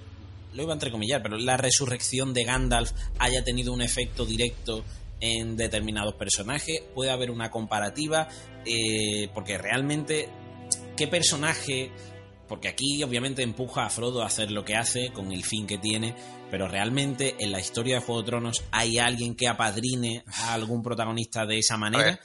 lo 0.53 0.63
iba 0.63 0.71
a 0.71 0.75
entrecomillar, 0.75 1.21
pero 1.21 1.37
la 1.37 1.57
resurrección 1.57 2.33
de 2.33 2.45
Gandalf 2.45 2.91
haya 3.19 3.43
tenido 3.43 3.73
un 3.73 3.81
efecto 3.81 4.25
directo 4.25 4.85
en 5.19 5.57
determinados 5.57 6.13
personajes? 6.13 6.81
¿Puede 6.95 7.11
haber 7.11 7.31
una 7.31 7.51
comparativa? 7.51 8.29
Eh, 8.65 9.29
porque 9.33 9.57
realmente, 9.57 10.29
¿qué 10.95 11.07
personaje 11.07 11.91
porque 12.47 12.67
aquí 12.67 13.03
obviamente 13.03 13.43
empuja 13.43 13.85
a 13.85 13.89
Frodo 13.89 14.23
a 14.23 14.27
hacer 14.27 14.51
lo 14.51 14.63
que 14.63 14.75
hace 14.75 15.11
con 15.11 15.31
el 15.31 15.43
fin 15.43 15.67
que 15.67 15.77
tiene, 15.77 16.15
pero 16.49 16.67
realmente 16.67 17.35
en 17.39 17.51
la 17.51 17.59
historia 17.59 17.95
de 17.95 18.01
Juego 18.01 18.21
de 18.21 18.27
Tronos 18.27 18.63
hay 18.71 18.99
alguien 18.99 19.35
que 19.35 19.47
apadrine 19.47 20.23
a 20.27 20.53
algún 20.53 20.81
protagonista 20.81 21.45
de 21.45 21.59
esa 21.59 21.77
manera. 21.77 22.19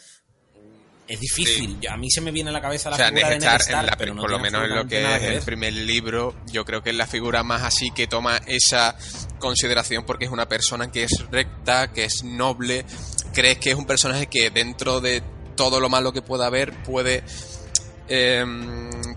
Es 1.09 1.19
difícil. 1.19 1.79
Sí. 1.81 1.87
A 1.89 1.97
mí 1.97 2.11
se 2.11 2.21
me 2.21 2.31
viene 2.31 2.51
a 2.51 2.53
la 2.53 2.61
cabeza 2.61 2.89
la 2.89 2.95
o 2.95 2.99
sea, 2.99 3.09
figura 3.09 3.29
de 3.31 3.39
Ned 3.41 3.55
Stark, 3.57 3.87
la, 3.87 3.97
pero 3.97 4.15
no 4.15 4.23
por 4.23 4.31
lo 4.31 4.39
menos 4.39 4.65
en 4.65 4.75
lo 4.75 4.87
que 4.87 5.03
es 5.17 5.23
el 5.23 5.43
primer 5.43 5.73
libro, 5.73 6.35
yo 6.47 6.65
creo 6.65 6.83
que 6.83 6.91
es 6.91 6.97
la 6.97 7.07
figura 7.07 7.43
más 7.43 7.63
así 7.63 7.91
que 7.91 8.07
toma 8.07 8.41
esa 8.47 8.97
consideración 9.39 10.05
porque 10.05 10.27
es 10.27 10.31
una 10.31 10.49
persona 10.49 10.91
que 10.91 11.03
es 11.03 11.11
recta, 11.31 11.93
que 11.93 12.05
es 12.05 12.23
noble. 12.23 12.85
Crees 13.35 13.59
que 13.59 13.71
es 13.71 13.77
un 13.77 13.87
personaje 13.87 14.29
que 14.29 14.51
dentro 14.51 15.01
de 15.01 15.23
todo 15.57 15.81
lo 15.81 15.89
malo 15.89 16.13
que 16.13 16.23
pueda 16.23 16.47
haber 16.47 16.73
puede 16.85 17.25
eh, 18.09 18.45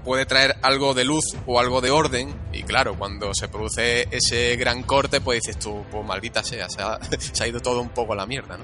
puede 0.05 0.25
traer 0.25 0.55
algo 0.61 0.93
de 0.93 1.03
luz 1.03 1.25
o 1.45 1.59
algo 1.59 1.81
de 1.81 1.91
orden. 1.91 2.33
Y 2.53 2.63
claro, 2.63 2.95
cuando 2.95 3.33
se 3.33 3.49
produce 3.49 4.07
ese 4.11 4.55
gran 4.55 4.83
corte, 4.83 5.19
pues 5.19 5.41
dices 5.41 5.59
tú, 5.59 5.83
pues 5.91 6.05
maldita 6.05 6.43
sea, 6.43 6.69
se 6.69 6.81
ha, 6.81 6.99
se 7.19 7.43
ha 7.43 7.47
ido 7.47 7.59
todo 7.59 7.81
un 7.81 7.89
poco 7.89 8.13
a 8.13 8.15
la 8.15 8.25
mierda, 8.25 8.57
¿no? 8.57 8.63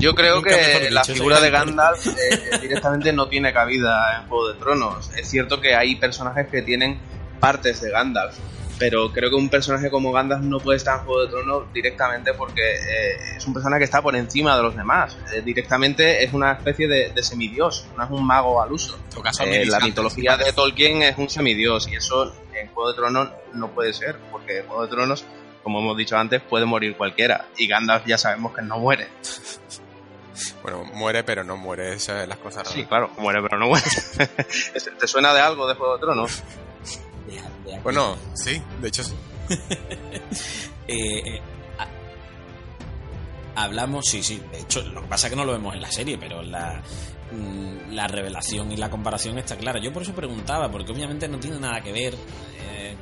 Yo 0.00 0.14
creo 0.14 0.42
que 0.42 0.88
la 0.90 1.04
figura 1.04 1.40
de 1.40 1.50
Gandalf 1.50 2.06
eh, 2.08 2.58
directamente 2.60 3.12
no 3.12 3.28
tiene 3.28 3.52
cabida 3.52 4.18
en 4.18 4.28
Juego 4.28 4.48
de 4.48 4.58
Tronos. 4.58 5.10
Es 5.16 5.28
cierto 5.28 5.60
que 5.60 5.76
hay 5.76 5.94
personajes 5.94 6.48
que 6.48 6.62
tienen 6.62 6.98
partes 7.38 7.80
de 7.82 7.90
Gandalf, 7.90 8.34
pero 8.78 9.12
creo 9.12 9.30
que 9.30 9.36
un 9.36 9.48
personaje 9.48 9.90
como 9.90 10.12
Gandalf 10.12 10.42
no 10.42 10.60
puede 10.60 10.76
estar 10.76 10.98
en 10.98 11.06
Juego 11.06 11.22
de 11.22 11.28
Tronos 11.28 11.72
directamente 11.72 12.34
porque 12.34 12.62
eh, 12.62 13.36
es 13.36 13.46
un 13.46 13.54
personaje 13.54 13.80
que 13.80 13.84
está 13.84 14.02
por 14.02 14.14
encima 14.16 14.56
de 14.56 14.62
los 14.62 14.76
demás. 14.76 15.16
Eh, 15.32 15.42
directamente 15.42 16.22
es 16.22 16.32
una 16.32 16.52
especie 16.52 16.86
de, 16.86 17.10
de, 17.10 17.22
semidios, 17.22 17.86
no 17.96 18.04
es 18.04 18.10
un 18.10 18.26
mago 18.26 18.60
al 18.60 18.72
uso. 18.72 18.98
Eh, 19.44 19.66
la 19.66 19.80
mitología 19.80 20.36
de 20.36 20.52
Tolkien 20.52 21.02
es 21.02 21.16
un 21.18 21.28
semidios 21.28 21.88
y 21.88 21.96
eso 21.96 22.32
en 22.54 22.68
Juego 22.68 22.90
de 22.90 22.96
Tronos 22.96 23.28
no 23.54 23.68
puede 23.68 23.92
ser, 23.92 24.16
porque 24.30 24.58
en 24.58 24.66
Juego 24.66 24.82
de 24.82 24.88
Tronos, 24.88 25.24
como 25.62 25.80
hemos 25.80 25.96
dicho 25.96 26.16
antes, 26.16 26.42
puede 26.42 26.66
morir 26.66 26.96
cualquiera 26.96 27.46
y 27.56 27.66
Gandalf 27.66 28.06
ya 28.06 28.18
sabemos 28.18 28.54
que 28.54 28.62
no 28.62 28.78
muere. 28.78 29.08
Bueno, 30.62 30.84
muere 30.84 31.24
pero 31.24 31.44
no 31.44 31.56
muere, 31.56 31.94
esas 31.94 32.20
son 32.20 32.28
las 32.28 32.36
cosas 32.36 32.64
raras. 32.64 32.74
Sí, 32.74 32.84
claro, 32.84 33.10
muere 33.16 33.40
pero 33.40 33.58
no 33.58 33.68
muere. 33.68 33.86
¿Te 35.00 35.06
suena 35.06 35.32
de 35.32 35.40
algo 35.40 35.66
de 35.66 35.74
Juego 35.74 35.94
de 35.94 36.00
Tronos? 36.00 36.42
Bueno, 37.82 38.16
sí, 38.34 38.60
de 38.80 38.88
hecho 38.88 39.04
sí. 39.04 39.14
Eh, 40.88 41.18
eh, 41.18 41.40
hablamos, 43.56 44.06
sí, 44.06 44.22
sí. 44.22 44.40
De 44.52 44.60
hecho, 44.60 44.82
lo 44.82 45.02
que 45.02 45.08
pasa 45.08 45.26
es 45.26 45.32
que 45.32 45.36
no 45.36 45.44
lo 45.44 45.52
vemos 45.52 45.74
en 45.74 45.80
la 45.80 45.90
serie, 45.90 46.16
pero 46.16 46.42
la, 46.42 46.80
mm, 47.32 47.92
la 47.92 48.06
revelación 48.06 48.70
y 48.70 48.76
la 48.76 48.88
comparación 48.88 49.36
está 49.38 49.56
clara. 49.56 49.80
Yo 49.80 49.92
por 49.92 50.02
eso 50.02 50.14
preguntaba, 50.14 50.70
porque 50.70 50.92
obviamente 50.92 51.26
no 51.26 51.40
tiene 51.40 51.58
nada 51.58 51.80
que 51.80 51.90
ver 51.90 52.14
eh, 52.14 52.94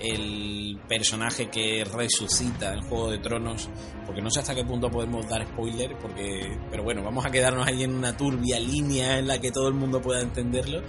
el 0.00 0.78
personaje 0.88 1.48
que 1.48 1.84
resucita 1.84 2.74
en 2.74 2.82
Juego 2.82 3.10
de 3.10 3.18
Tronos, 3.18 3.68
porque 4.06 4.20
no 4.20 4.30
sé 4.30 4.40
hasta 4.40 4.54
qué 4.54 4.64
punto 4.64 4.90
podemos 4.90 5.28
dar 5.28 5.46
spoiler, 5.46 5.96
porque, 5.98 6.58
pero 6.70 6.82
bueno, 6.82 7.02
vamos 7.02 7.24
a 7.24 7.30
quedarnos 7.30 7.66
ahí 7.66 7.82
en 7.82 7.94
una 7.94 8.16
turbia 8.16 8.60
línea 8.60 9.18
en 9.18 9.26
la 9.26 9.40
que 9.40 9.50
todo 9.50 9.68
el 9.68 9.74
mundo 9.74 10.00
pueda 10.00 10.20
entenderlo. 10.20 10.82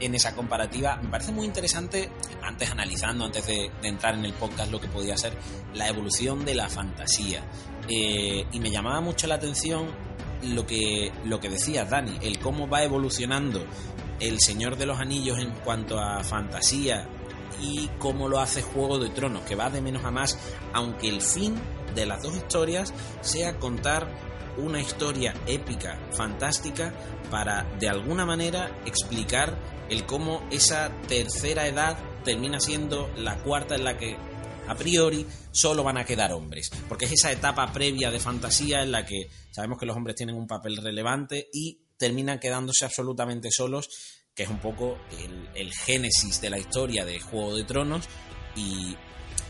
En 0.00 0.14
esa 0.14 0.34
comparativa, 0.34 0.96
me 0.96 1.08
parece 1.08 1.32
muy 1.32 1.46
interesante, 1.46 2.10
antes 2.42 2.70
analizando, 2.70 3.24
antes 3.24 3.46
de, 3.46 3.70
entrar 3.82 4.14
en 4.14 4.24
el 4.24 4.32
podcast, 4.32 4.70
lo 4.70 4.80
que 4.80 4.88
podía 4.88 5.16
ser 5.16 5.36
la 5.74 5.88
evolución 5.88 6.44
de 6.44 6.54
la 6.54 6.68
fantasía. 6.68 7.44
Eh, 7.88 8.44
y 8.50 8.60
me 8.60 8.70
llamaba 8.70 9.00
mucho 9.00 9.26
la 9.26 9.36
atención 9.36 9.86
lo 10.42 10.66
que, 10.66 11.12
lo 11.24 11.40
que 11.40 11.48
decía 11.48 11.84
Dani, 11.84 12.18
el 12.22 12.38
cómo 12.38 12.68
va 12.68 12.82
evolucionando 12.82 13.64
el 14.20 14.40
Señor 14.40 14.76
de 14.76 14.86
los 14.86 14.98
Anillos 14.98 15.38
en 15.38 15.50
cuanto 15.50 15.98
a 15.98 16.22
fantasía 16.22 17.08
y 17.60 17.88
cómo 17.98 18.28
lo 18.28 18.40
hace 18.40 18.62
Juego 18.62 18.98
de 18.98 19.10
Tronos, 19.10 19.42
que 19.42 19.54
va 19.54 19.70
de 19.70 19.80
menos 19.80 20.04
a 20.04 20.10
más, 20.10 20.38
aunque 20.72 21.08
el 21.08 21.20
fin 21.20 21.54
de 21.94 22.06
las 22.06 22.22
dos 22.22 22.34
historias 22.34 22.92
sea 23.20 23.58
contar 23.58 24.08
una 24.56 24.80
historia 24.80 25.34
épica, 25.46 25.98
fantástica, 26.12 26.92
para 27.30 27.64
de 27.78 27.88
alguna 27.88 28.24
manera 28.24 28.70
explicar 28.86 29.56
el 29.88 30.06
cómo 30.06 30.46
esa 30.50 30.90
tercera 31.08 31.66
edad 31.66 31.98
termina 32.24 32.60
siendo 32.60 33.10
la 33.16 33.36
cuarta 33.42 33.74
en 33.74 33.84
la 33.84 33.98
que 33.98 34.16
a 34.66 34.74
priori 34.74 35.26
solo 35.52 35.82
van 35.82 35.98
a 35.98 36.04
quedar 36.04 36.32
hombres, 36.32 36.70
porque 36.88 37.04
es 37.04 37.12
esa 37.12 37.32
etapa 37.32 37.72
previa 37.72 38.10
de 38.10 38.20
fantasía 38.20 38.82
en 38.82 38.92
la 38.92 39.04
que 39.04 39.28
sabemos 39.50 39.78
que 39.78 39.86
los 39.86 39.96
hombres 39.96 40.16
tienen 40.16 40.36
un 40.36 40.46
papel 40.46 40.78
relevante 40.78 41.48
y 41.52 41.80
terminan 41.96 42.38
quedándose 42.40 42.84
absolutamente 42.84 43.50
solos, 43.50 43.88
que 44.34 44.44
es 44.44 44.48
un 44.48 44.60
poco 44.60 44.98
el, 45.22 45.48
el 45.54 45.72
génesis 45.72 46.40
de 46.40 46.50
la 46.50 46.58
historia 46.58 47.04
de 47.04 47.20
Juego 47.20 47.56
de 47.56 47.64
Tronos 47.64 48.08
y 48.56 48.96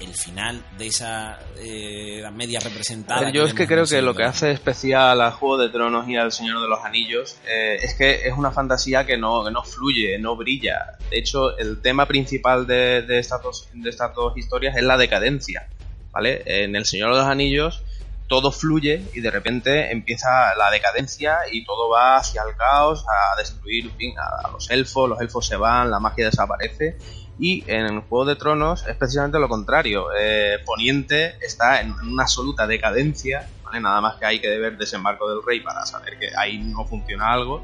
el 0.05 0.15
final 0.15 0.63
de 0.79 0.87
esa 0.87 1.39
eh, 1.59 2.23
media 2.33 2.61
representada. 2.61 3.31
Yo 3.31 3.45
es 3.45 3.55
que 3.55 3.67
creo 3.67 3.87
que 3.87 4.03
lo 4.03 4.15
que 4.15 4.25
hace 4.25 4.51
especial 4.51 5.21
a 5.21 5.31
Juego 5.31 5.59
de 5.59 5.69
Tronos 5.69 6.09
y 6.09 6.17
al 6.17 6.33
Señor 6.33 6.61
de 6.61 6.69
los 6.69 6.85
Anillos 6.85 7.37
eh, 7.47 7.79
es 7.83 7.95
que 7.95 8.27
es 8.27 8.35
una 8.37 8.51
fantasía 8.51 9.07
que 9.07 9.17
no, 9.17 9.45
que 9.45 9.51
no 9.51 9.63
fluye, 9.63 10.19
no 10.19 10.37
brilla. 10.37 10.97
De 11.11 11.19
hecho, 11.19 11.57
el 11.59 11.81
tema 11.81 12.07
principal 12.07 12.67
de, 12.67 13.03
de 13.03 13.19
estas 13.19 13.43
dos, 13.43 13.69
de 13.73 13.91
estas 13.91 14.15
dos 14.15 14.37
historias 14.37 14.77
es 14.77 14.83
la 14.83 14.97
decadencia. 14.97 15.69
¿Vale? 16.13 16.43
En 16.47 16.77
El 16.77 16.85
Señor 16.85 17.13
de 17.13 17.19
los 17.19 17.27
Anillos 17.27 17.83
todo 18.29 18.53
fluye 18.53 19.05
y 19.15 19.21
de 19.21 19.31
repente 19.31 19.93
empieza 19.93 20.55
la 20.57 20.71
decadencia 20.71 21.39
y 21.51 21.65
todo 21.65 21.89
va 21.91 22.17
hacia 22.17 22.43
el 22.49 22.57
caos, 22.57 23.05
a 23.07 23.37
destruir 23.39 23.87
en 23.87 23.97
fin, 23.97 24.15
a, 24.19 24.49
a 24.49 24.51
los 24.51 24.71
elfos, 24.71 25.09
los 25.09 25.21
elfos 25.21 25.47
se 25.47 25.57
van, 25.57 25.91
la 25.91 26.01
magia 26.01 26.27
desaparece. 26.27 26.97
Y 27.39 27.65
en 27.67 28.01
Juego 28.03 28.25
de 28.25 28.37
Tronos 28.37 28.87
es 28.87 28.97
precisamente 28.97 29.39
lo 29.39 29.49
contrario. 29.49 30.07
Eh, 30.17 30.59
Poniente 30.65 31.35
está 31.41 31.81
en 31.81 31.93
una 31.93 32.23
absoluta 32.23 32.67
decadencia, 32.67 33.49
¿vale? 33.65 33.81
nada 33.81 34.01
más 34.01 34.17
que 34.17 34.27
hay 34.27 34.41
que 34.41 34.59
ver 34.59 34.77
Desembarco 34.77 35.29
del 35.29 35.41
Rey 35.45 35.61
para 35.61 35.85
saber 35.85 36.19
que 36.19 36.31
ahí 36.37 36.59
no 36.59 36.85
funciona 36.85 37.33
algo. 37.33 37.63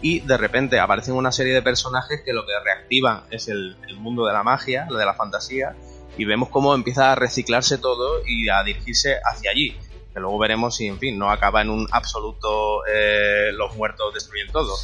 Y 0.00 0.18
de 0.20 0.36
repente 0.36 0.80
aparecen 0.80 1.14
una 1.14 1.30
serie 1.30 1.54
de 1.54 1.62
personajes 1.62 2.22
que 2.24 2.32
lo 2.32 2.44
que 2.44 2.52
reactivan 2.64 3.22
es 3.30 3.46
el, 3.46 3.76
el 3.86 3.96
mundo 3.96 4.26
de 4.26 4.32
la 4.32 4.42
magia, 4.42 4.86
lo 4.90 4.98
de 4.98 5.06
la 5.06 5.14
fantasía, 5.14 5.76
y 6.18 6.24
vemos 6.24 6.48
cómo 6.48 6.74
empieza 6.74 7.12
a 7.12 7.14
reciclarse 7.14 7.78
todo 7.78 8.26
y 8.26 8.48
a 8.48 8.64
dirigirse 8.64 9.18
hacia 9.24 9.52
allí. 9.52 9.76
Que 10.12 10.20
luego 10.20 10.38
veremos 10.38 10.76
si, 10.76 10.88
en 10.88 10.98
fin, 10.98 11.16
no 11.16 11.30
acaba 11.30 11.62
en 11.62 11.70
un 11.70 11.86
absoluto 11.92 12.84
eh, 12.86 13.50
los 13.52 13.76
muertos 13.76 14.12
destruyen 14.12 14.50
todo. 14.50 14.74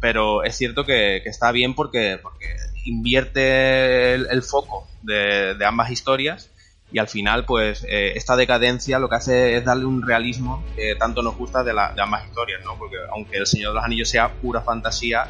Pero 0.00 0.44
es 0.44 0.56
cierto 0.56 0.84
que, 0.86 1.20
que 1.24 1.28
está 1.28 1.50
bien 1.50 1.74
porque, 1.74 2.18
porque 2.22 2.54
invierte 2.84 4.14
el, 4.14 4.26
el 4.30 4.42
foco 4.42 4.86
de, 5.02 5.56
ambas 5.64 5.90
historias 5.90 6.50
y 6.90 6.98
al 6.98 7.08
final 7.08 7.44
pues 7.44 7.84
eh, 7.84 8.14
esta 8.16 8.36
decadencia 8.36 8.98
lo 8.98 9.08
que 9.08 9.16
hace 9.16 9.56
es 9.56 9.64
darle 9.64 9.84
un 9.84 10.06
realismo 10.06 10.64
que 10.74 10.94
tanto 10.94 11.22
nos 11.22 11.36
gusta 11.36 11.62
de, 11.62 11.74
la, 11.74 11.94
ambas 11.98 12.26
historias, 12.26 12.62
¿no? 12.64 12.76
Porque 12.78 12.96
aunque 13.10 13.36
El 13.36 13.46
Señor 13.46 13.70
de 13.70 13.74
los 13.76 13.84
Anillos 13.84 14.08
sea 14.08 14.32
pura 14.32 14.62
fantasía, 14.62 15.28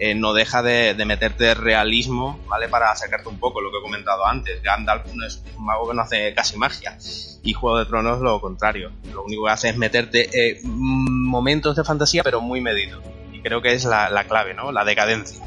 eh, 0.00 0.14
no 0.14 0.32
deja 0.32 0.62
de, 0.62 0.94
de, 0.94 1.04
meterte 1.04 1.54
realismo, 1.54 2.38
¿vale? 2.46 2.68
Para 2.68 2.92
acercarte 2.92 3.28
un 3.28 3.40
poco, 3.40 3.60
lo 3.60 3.72
que 3.72 3.78
he 3.78 3.82
comentado 3.82 4.24
antes. 4.26 4.62
Gandalf 4.62 5.12
no 5.12 5.26
es 5.26 5.42
un 5.56 5.64
mago 5.64 5.88
que 5.88 5.94
no 5.94 6.02
hace 6.02 6.32
casi 6.34 6.56
magia. 6.56 6.96
Y 7.42 7.52
Juego 7.52 7.78
de 7.78 7.86
Tronos 7.86 8.20
lo 8.20 8.40
contrario. 8.40 8.92
Lo 9.12 9.24
único 9.24 9.46
que 9.46 9.50
hace 9.50 9.70
es 9.70 9.76
meterte 9.76 10.28
eh, 10.32 10.60
momentos 10.62 11.74
de 11.74 11.82
fantasía, 11.82 12.22
pero 12.22 12.40
muy 12.40 12.60
medidos. 12.60 13.02
Y 13.32 13.40
creo 13.40 13.60
que 13.60 13.72
es 13.72 13.84
la, 13.84 14.08
la 14.08 14.22
clave, 14.24 14.54
¿no? 14.54 14.70
La 14.70 14.84
decadencia. 14.84 15.44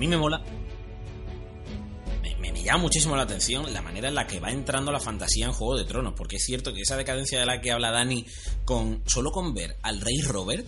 A 0.00 0.02
mí 0.02 0.08
me 0.08 0.16
mola. 0.16 0.42
Me, 2.22 2.34
me, 2.36 2.52
me, 2.52 2.62
llama 2.62 2.78
muchísimo 2.78 3.16
la 3.16 3.24
atención 3.24 3.70
la 3.70 3.82
manera 3.82 4.08
en 4.08 4.14
la 4.14 4.26
que 4.26 4.40
va 4.40 4.50
entrando 4.50 4.90
la 4.90 4.98
fantasía 4.98 5.44
en 5.44 5.52
Juego 5.52 5.76
de 5.76 5.84
Tronos. 5.84 6.14
Porque 6.16 6.36
es 6.36 6.42
cierto 6.42 6.72
que 6.72 6.80
esa 6.80 6.96
decadencia 6.96 7.38
de 7.38 7.44
la 7.44 7.60
que 7.60 7.70
habla 7.70 7.90
Dani, 7.90 8.24
con 8.64 9.02
solo 9.04 9.30
con 9.30 9.52
ver 9.52 9.76
al 9.82 10.00
rey 10.00 10.22
Robert, 10.22 10.66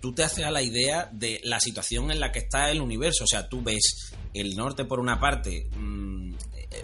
tú 0.00 0.12
te 0.12 0.24
haces 0.24 0.44
a 0.44 0.50
la 0.50 0.62
idea 0.62 1.08
de 1.12 1.40
la 1.44 1.60
situación 1.60 2.10
en 2.10 2.18
la 2.18 2.32
que 2.32 2.40
está 2.40 2.68
el 2.72 2.80
universo. 2.80 3.22
O 3.22 3.28
sea, 3.28 3.48
tú 3.48 3.62
ves 3.62 4.12
el 4.34 4.56
norte 4.56 4.84
por 4.84 4.98
una 4.98 5.20
parte, 5.20 5.68
mmm, 5.76 6.34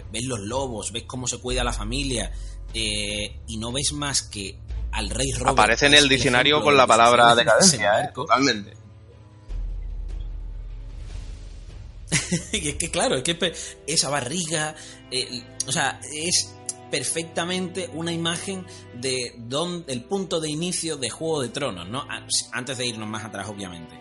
ves 0.09 0.23
los 0.23 0.39
lobos, 0.39 0.93
ves 0.93 1.03
cómo 1.03 1.27
se 1.27 1.39
cuida 1.39 1.65
la 1.65 1.73
familia, 1.73 2.31
eh, 2.73 3.41
y 3.45 3.57
no 3.57 3.73
ves 3.73 3.91
más 3.91 4.21
que 4.21 4.57
al 4.93 5.09
rey 5.09 5.33
Robert. 5.33 5.59
Aparece 5.59 5.87
en 5.87 5.95
el 5.95 6.07
diccionario 6.07 6.61
con 6.61 6.77
la 6.77 6.87
palabra 6.87 7.35
decadencia, 7.35 8.05
¿eh? 8.05 8.11
totalmente. 8.15 8.82
es 12.51 12.75
que 12.75 12.91
claro, 12.91 13.15
es 13.15 13.23
que 13.23 13.53
esa 13.87 14.09
barriga, 14.09 14.75
o 15.67 15.71
sea, 15.71 15.99
es 16.13 16.53
perfectamente 16.91 17.89
una 17.93 18.11
imagen 18.11 18.65
de 18.93 19.33
don, 19.37 19.83
el 19.87 20.03
punto 20.03 20.39
de 20.39 20.49
inicio 20.49 20.95
de 20.97 21.09
Juego 21.09 21.41
de 21.41 21.49
Tronos, 21.49 21.87
¿no? 21.89 22.05
Antes 22.51 22.77
de 22.77 22.85
irnos 22.85 23.09
más 23.09 23.25
atrás, 23.25 23.47
obviamente. 23.49 23.95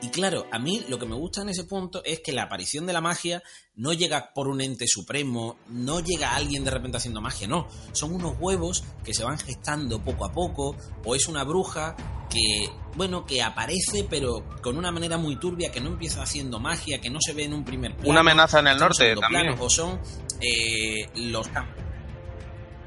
Y 0.00 0.10
claro, 0.10 0.46
a 0.52 0.58
mí 0.58 0.84
lo 0.88 0.98
que 0.98 1.06
me 1.06 1.16
gusta 1.16 1.42
en 1.42 1.48
ese 1.48 1.64
punto 1.64 2.02
es 2.04 2.20
que 2.20 2.32
la 2.32 2.44
aparición 2.44 2.86
de 2.86 2.92
la 2.92 3.00
magia 3.00 3.42
no 3.74 3.92
llega 3.92 4.32
por 4.32 4.46
un 4.46 4.60
ente 4.60 4.86
supremo, 4.86 5.56
no 5.68 6.00
llega 6.00 6.36
alguien 6.36 6.64
de 6.64 6.70
repente 6.70 6.98
haciendo 6.98 7.20
magia, 7.20 7.48
no. 7.48 7.66
Son 7.92 8.14
unos 8.14 8.36
huevos 8.38 8.84
que 9.04 9.12
se 9.12 9.24
van 9.24 9.38
gestando 9.38 10.00
poco 10.04 10.24
a 10.24 10.32
poco, 10.32 10.76
o 11.04 11.14
es 11.16 11.26
una 11.26 11.42
bruja 11.42 11.96
que, 12.30 12.70
bueno, 12.94 13.26
que 13.26 13.42
aparece 13.42 14.06
pero 14.08 14.44
con 14.62 14.78
una 14.78 14.92
manera 14.92 15.16
muy 15.16 15.36
turbia, 15.36 15.72
que 15.72 15.80
no 15.80 15.88
empieza 15.88 16.22
haciendo 16.22 16.60
magia, 16.60 17.00
que 17.00 17.10
no 17.10 17.18
se 17.20 17.32
ve 17.32 17.44
en 17.44 17.54
un 17.54 17.64
primer 17.64 17.94
plano. 17.94 18.10
Una 18.10 18.20
amenaza 18.20 18.60
en 18.60 18.68
el 18.68 18.78
norte 18.78 19.16
también. 19.16 19.46
Plano, 19.46 19.64
o 19.64 19.68
son 19.68 20.00
eh, 20.40 21.08
los 21.16 21.48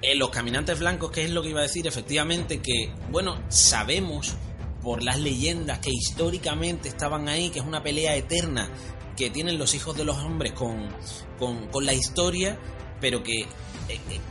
eh, 0.02 0.16
los 0.16 0.30
caminantes 0.30 0.80
blancos, 0.80 1.12
que 1.12 1.26
es 1.26 1.30
lo 1.30 1.44
que 1.44 1.50
iba 1.50 1.60
a 1.60 1.64
decir, 1.64 1.86
efectivamente, 1.86 2.62
que, 2.62 2.92
bueno, 3.12 3.40
sabemos 3.50 4.36
por 4.82 5.04
las 5.04 5.20
leyendas 5.20 5.80
que 5.80 5.92
históricamente 5.92 6.90
estaban 6.90 7.28
ahí, 7.30 7.50
que 7.50 7.60
es 7.60 7.66
una 7.66 7.84
pelea 7.84 8.16
eterna 8.16 8.70
que 9.16 9.30
tienen 9.30 9.58
los 9.58 9.76
hijos 9.76 9.96
de 9.96 10.06
los 10.06 10.18
hombres 10.18 10.54
con, 10.54 10.90
con, 11.38 11.86
la 11.86 11.94
historia, 11.94 12.58
pero 13.00 13.22
que 13.22 13.46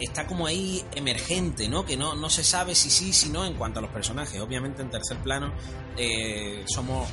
está 0.01 0.27
como 0.27 0.47
ahí 0.47 0.83
emergente, 0.95 1.69
¿no? 1.69 1.85
Que 1.85 1.97
no, 1.97 2.15
no 2.15 2.31
se 2.31 2.43
sabe 2.43 2.75
si 2.75 2.91
sí, 2.91 3.13
si 3.13 3.29
no 3.29 3.45
en 3.45 3.55
cuanto 3.55 3.79
a 3.79 3.83
los 3.83 3.91
personajes. 3.91 4.41
Obviamente 4.41 4.83
en 4.83 4.91
tercer 4.91 5.19
plano 5.19 5.53
eh, 5.97 6.65
somos 6.67 7.09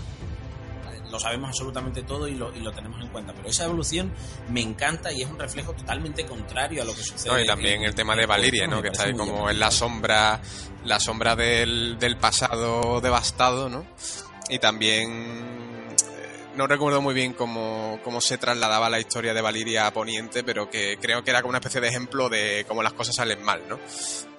lo 1.09 1.19
sabemos 1.19 1.49
absolutamente 1.49 2.03
todo 2.03 2.27
y 2.27 2.35
lo, 2.35 2.55
y 2.55 2.59
lo, 2.59 2.71
tenemos 2.71 3.01
en 3.01 3.07
cuenta. 3.07 3.33
Pero 3.33 3.49
esa 3.49 3.65
evolución 3.65 4.11
me 4.49 4.61
encanta 4.61 5.11
y 5.11 5.21
es 5.21 5.29
un 5.29 5.39
reflejo 5.39 5.73
totalmente 5.73 6.25
contrario 6.25 6.81
a 6.81 6.85
lo 6.85 6.93
que 6.93 7.03
sucede. 7.03 7.33
No, 7.33 7.39
y 7.39 7.47
también 7.47 7.81
en, 7.81 7.87
el 7.87 7.95
tema 7.95 8.15
de 8.15 8.25
Valiria, 8.25 8.67
¿no? 8.67 8.81
Que 8.81 8.89
está 8.89 9.03
ahí 9.03 9.13
como 9.13 9.49
en 9.49 9.59
la 9.59 9.71
sombra, 9.71 10.41
la 10.85 10.99
sombra 10.99 11.35
del, 11.35 11.97
del 11.99 12.17
pasado 12.17 13.01
devastado, 13.01 13.69
¿no? 13.69 13.85
Y 14.49 14.59
también 14.59 15.57
no 16.57 16.65
recuerdo 16.65 17.01
muy 17.01 17.13
bien 17.13 17.33
cómo, 17.33 17.99
cómo, 18.03 18.19
se 18.19 18.37
trasladaba 18.37 18.89
la 18.89 18.99
historia 18.99 19.33
de 19.33 19.41
Valiria 19.41 19.85
a 19.85 19.93
Poniente, 19.93 20.43
pero 20.43 20.69
que 20.69 20.97
creo 20.99 21.23
que 21.23 21.29
era 21.29 21.41
como 21.41 21.49
una 21.49 21.59
especie 21.59 21.79
de 21.79 21.87
ejemplo 21.87 22.29
de 22.29 22.65
cómo 22.67 22.81
las 22.81 22.93
cosas 22.93 23.15
salen 23.15 23.43
mal, 23.43 23.61
¿no? 23.69 23.79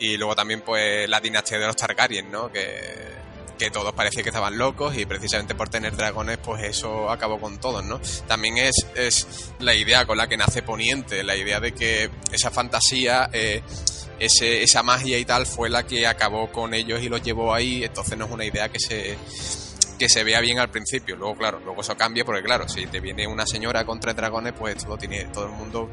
Y 0.01 0.17
luego 0.17 0.35
también, 0.35 0.63
pues, 0.63 1.09
la 1.09 1.21
dinastía 1.21 1.59
de 1.59 1.67
los 1.67 1.77
Targaryen, 1.77 2.31
¿no? 2.31 2.51
Que, 2.51 3.28
que 3.59 3.71
todos 3.71 3.93
parecía 3.93 4.23
que 4.23 4.29
estaban 4.29 4.57
locos 4.57 4.97
y 4.97 5.05
precisamente 5.05 5.55
por 5.55 5.69
tener 5.69 5.97
dragones, 5.97 6.39
pues 6.39 6.63
eso 6.65 7.11
acabó 7.11 7.41
con 7.41 7.59
todos, 7.59 7.85
¿no? 7.85 8.01
También 8.27 8.59
es, 8.59 8.75
es 8.95 9.53
la 9.59 9.75
idea 9.75 10.07
con 10.07 10.17
la 10.17 10.29
que 10.29 10.37
nace 10.37 10.63
Poniente, 10.63 11.23
la 11.25 11.37
idea 11.37 11.61
de 11.61 11.73
que 11.73 12.11
esa 12.33 12.51
fantasía... 12.51 13.29
Eh, 13.33 13.63
ese, 14.21 14.65
esa 14.65 14.83
magia 14.83 15.17
y 15.17 15.25
tal 15.25 15.47
fue 15.47 15.71
la 15.71 15.87
que 15.87 16.05
acabó 16.05 16.51
con 16.51 16.75
ellos 16.75 17.01
y 17.01 17.09
los 17.09 17.23
llevó 17.23 17.55
ahí, 17.55 17.85
entonces 17.85 18.19
no 18.19 18.25
es 18.25 18.33
una 18.33 18.45
idea 18.45 18.69
que 18.69 18.81
se, 18.81 19.17
que 19.97 20.09
se 20.09 20.25
vea 20.25 20.41
bien 20.41 20.59
al 20.59 20.71
principio. 20.71 21.15
Luego, 21.15 21.37
claro, 21.37 21.61
luego 21.65 21.83
eso 21.83 21.97
cambia 21.97 22.25
porque, 22.25 22.43
claro, 22.43 22.69
si 22.69 22.87
te 22.87 22.99
viene 22.99 23.29
una 23.29 23.47
señora 23.47 23.85
con 23.85 24.01
tres 24.01 24.17
dragones, 24.17 24.55
pues 24.59 24.85
todo, 24.85 24.97
tiene, 24.97 25.27
todo 25.27 25.47
el 25.47 25.53
mundo 25.53 25.89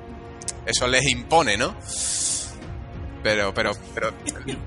eso 0.65 0.88
les 0.88 1.06
impone, 1.06 1.58
¿no? 1.58 1.75
Pero, 3.25 3.55
pero, 3.55 3.71
pero... 3.95 4.11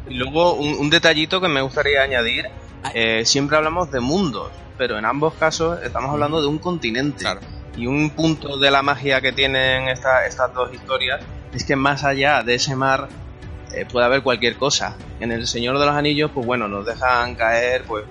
Y 0.09 0.15
luego 0.15 0.55
un, 0.55 0.91
detallito 0.91 1.41
que 1.41 1.47
me 1.47 1.63
gustaría 1.63 2.03
añadir, 2.03 2.47
eh, 2.93 3.25
siempre 3.25 3.57
hablamos 3.57 3.93
de 3.93 4.01
mundos, 4.01 4.51
pero 4.77 4.99
en 4.99 5.05
ambos 5.05 5.35
casos 5.35 5.81
estamos 5.85 6.11
hablando 6.11 6.41
de 6.41 6.49
un 6.49 6.59
continente. 6.59 7.25
Y 7.77 7.87
un 7.87 8.11
punto 8.11 8.59
de 8.59 8.73
la 8.73 8.83
magia 8.83 9.21
que 9.21 9.31
tienen 9.31 9.89
estas 9.89 10.53
dos 10.53 10.75
historias 10.75 11.21
es 11.55 11.63
que 11.63 11.77
más 11.77 12.03
allá 12.03 12.43
de 12.43 12.57
ese 12.57 12.75
mar 12.75 13.09
eh, 13.73 13.87
puede 13.87 14.07
haber 14.07 14.25
cualquier 14.25 14.57
cosa. 14.57 14.97
En 15.21 15.31
El 15.31 15.47
Señor 15.47 15.79
de 15.79 15.87
los 15.87 15.95
Anillos, 15.95 16.33
pues 16.35 16.45
bueno, 16.45 16.67
nos 16.67 16.85
dejan 16.85 17.37
caer, 17.37 17.85
pues 17.85 18.07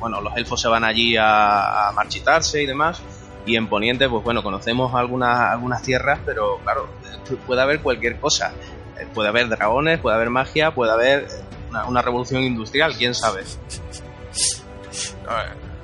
bueno, 0.00 0.20
los 0.20 0.36
elfos 0.36 0.60
se 0.60 0.66
van 0.66 0.82
allí 0.82 1.16
a, 1.16 1.90
a 1.90 1.92
marchitarse 1.92 2.60
y 2.60 2.66
demás. 2.66 3.00
Y 3.46 3.54
en 3.54 3.68
Poniente, 3.68 4.08
pues 4.08 4.24
bueno, 4.24 4.42
conocemos 4.42 4.92
algunas, 4.92 5.52
algunas 5.52 5.82
tierras, 5.82 6.18
pero 6.26 6.58
claro, 6.64 6.88
puede 7.46 7.62
haber 7.62 7.78
cualquier 7.78 8.18
cosa. 8.18 8.52
Eh, 8.98 9.06
puede 9.12 9.28
haber 9.28 9.48
dragones, 9.48 10.00
puede 10.00 10.16
haber 10.16 10.30
magia, 10.30 10.74
puede 10.74 10.92
haber 10.92 11.28
una, 11.88 12.02
revolución 12.02 12.42
industrial, 12.42 12.94
quién 12.96 13.14
sabe. 13.14 13.42